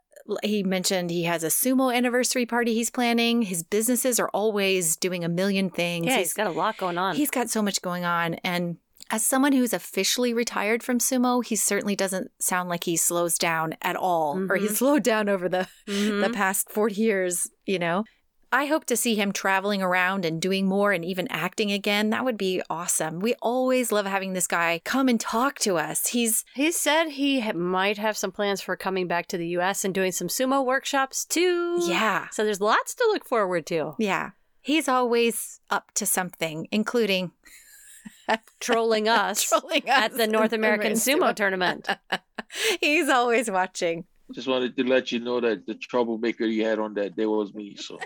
he 0.44 0.62
mentioned 0.62 1.10
he 1.10 1.24
has 1.24 1.44
a 1.44 1.48
sumo 1.48 1.94
anniversary 1.94 2.46
party 2.46 2.74
he's 2.76 2.92
planning. 2.92 3.42
His 3.42 3.64
businesses 3.64 4.20
are 4.20 4.30
always 4.30 4.96
doing 4.96 5.24
a 5.24 5.30
million 5.30 5.70
things. 5.70 6.06
Yeah, 6.06 6.18
he's 6.20 6.34
got 6.34 6.48
a 6.48 6.52
lot 6.52 6.78
going 6.78 6.98
on. 6.98 7.16
He's 7.16 7.32
got 7.32 7.50
so 7.50 7.62
much 7.62 7.82
going 7.82 8.06
on. 8.06 8.36
And 8.36 8.78
as 9.10 9.26
someone 9.26 9.52
who's 9.52 9.74
officially 9.74 10.34
retired 10.34 10.84
from 10.84 11.00
sumo, 11.00 11.44
he 11.44 11.56
certainly 11.56 11.96
doesn't 11.96 12.32
sound 12.40 12.70
like 12.70 12.84
he 12.86 12.96
slows 12.96 13.38
down 13.38 13.76
at 13.82 13.96
all 13.96 14.40
or 14.50 14.56
he's 14.58 14.74
Mhm. 14.74 14.78
slowed 14.78 15.04
down 15.04 15.28
over 15.28 15.50
the, 15.50 15.68
the 15.88 15.92
Mhm. 15.92 16.34
past 16.34 16.70
40 16.70 16.96
years, 16.96 17.50
you 17.66 17.80
know? 17.80 18.06
I 18.54 18.66
hope 18.66 18.86
to 18.86 18.98
see 18.98 19.16
him 19.16 19.32
traveling 19.32 19.82
around 19.82 20.26
and 20.26 20.42
doing 20.42 20.66
more 20.68 20.92
and 20.92 21.06
even 21.06 21.28
acting 21.30 21.72
again. 21.72 22.10
That 22.10 22.26
would 22.26 22.38
be 22.38 22.62
awesome. 22.70 23.20
We 23.20 23.34
always 23.42 23.92
love 23.92 24.06
having 24.06 24.34
this 24.34 24.48
guy 24.48 24.82
come 24.84 25.08
and 25.08 25.20
talk 25.20 25.58
to 25.60 25.78
us. 25.78 26.08
He's, 26.08 26.44
He 26.54 26.72
said 26.72 27.10
he 27.10 27.40
ha- 27.40 27.54
might 27.54 27.98
have 27.98 28.18
some 28.18 28.32
plans 28.32 28.62
for 28.62 28.76
coming 28.76 29.08
back 29.08 29.28
to 29.28 29.38
the 29.38 29.48
US 29.60 29.86
and 29.86 29.94
doing 29.94 30.12
some 30.12 30.28
sumo 30.28 30.66
workshops 30.66 31.24
too. 31.26 31.80
yeah, 31.88 32.28
So 32.32 32.44
there's 32.44 32.60
lots 32.62 32.94
to 32.96 33.06
look 33.12 33.26
forward 33.26 33.66
to. 33.68 33.96
yeah. 34.00 34.32
He's 34.64 34.88
always 34.88 35.60
up 35.72 35.92
to 35.96 36.06
something, 36.06 36.68
including 36.72 37.32
Trolling 38.60 39.08
us 39.10 39.44
trolling 39.50 39.88
at 39.90 40.16
the 40.16 40.28
North 40.28 40.54
American 40.54 40.94
sumo. 40.94 41.20
Sumo 41.32 41.36
Tournament. 41.36 41.88
He's 42.80 43.10
always 43.10 43.50
watching. 43.50 44.06
Just 44.34 44.48
wanted 44.48 44.76
to 44.78 44.84
let 44.84 45.12
you 45.12 45.20
know 45.20 45.40
that 45.42 45.66
the 45.66 45.76
troublemaker 45.76 46.46
you 46.46 46.66
had 46.66 46.80
on 46.80 46.94
that 46.96 47.16
day 47.16 47.26
was 47.26 47.54
me. 47.54 47.76
So 47.76 48.00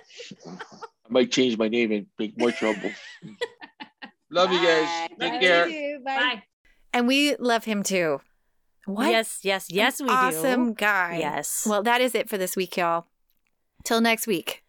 I 0.46 1.10
might 1.10 1.32
change 1.32 1.58
my 1.58 1.68
name 1.68 1.92
and 1.92 2.08
make 2.18 2.38
more 2.38 2.52
trouble. 2.52 2.92
Love 4.32 4.52
you 4.52 4.60
guys. 4.60 5.10
Take 5.20 5.34
Bye. 5.34 5.40
care. 5.40 6.00
Bye. 6.00 6.44
And 6.94 7.08
we 7.08 7.36
love 7.38 7.66
him 7.66 7.84
too. 7.84 8.22
What? 8.86 9.10
Yes, 9.10 9.40
yes, 9.44 9.72
yes, 9.72 10.00
an 10.00 10.08
we 10.08 10.14
awesome 10.14 10.68
do. 10.70 10.74
guy. 10.76 11.18
Yes. 11.20 11.66
Well, 11.70 11.84
that 11.84 12.02
is 12.02 12.14
it 12.16 12.30
for 12.30 12.38
this 12.38 12.56
week, 12.56 12.78
y'all. 12.78 13.06
Till 13.84 14.02
next 14.02 14.28
week. 14.28 14.64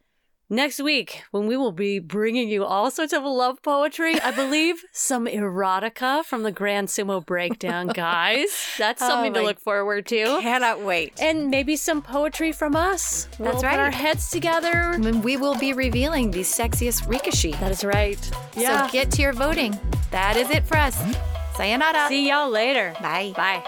Next 0.49 0.81
week, 0.81 1.25
when 1.33 1.49
we 1.49 1.57
will 1.57 1.73
be 1.73 1.99
bringing 1.99 2.49
you 2.49 2.65
all 2.65 2.89
sorts 2.93 3.13
of 3.13 3.25
love 3.25 3.61
poetry, 3.63 4.21
I 4.21 4.31
believe 4.31 4.85
some 4.93 5.27
erotica 5.27 6.25
from 6.25 6.45
the 6.45 6.53
Grand 6.53 6.87
Sumo 6.87 7.25
Breakdown, 7.25 7.89
guys. 7.89 8.49
That's 8.79 9.03
Oh 9.03 9.09
something 9.09 9.35
to 9.35 9.43
look 9.43 9.59
forward 9.59 10.07
to. 10.07 10.39
Cannot 10.41 10.83
wait. 10.83 11.21
And 11.21 11.51
maybe 11.51 11.75
some 11.75 12.01
poetry 12.01 12.53
from 12.53 12.77
us. 12.77 13.29
We'll 13.41 13.51
That's 13.51 13.65
Put 13.65 13.73
our 13.73 13.91
heads 13.91 14.31
together. 14.31 14.93
And 14.93 15.25
we 15.25 15.37
will 15.37 15.59
be 15.59 15.73
revealing 15.73 16.31
the 16.31 16.43
sexiest 16.43 17.09
Rikishi. 17.09 17.59
That 17.59 17.73
is 17.73 17.85
right. 17.85 18.31
Yeah. 18.57 18.87
So 18.87 18.93
get 18.93 19.11
to 19.13 19.23
your 19.23 19.33
voting. 19.33 19.77
That 20.13 20.37
is 20.37 20.49
it 20.51 20.65
for 20.65 20.77
us. 20.77 20.97
Sayonara. 21.57 22.07
See 22.09 22.29
y'all 22.29 22.51
later. 22.51 22.95
Bye. 23.01 23.33
Bye. 23.35 23.65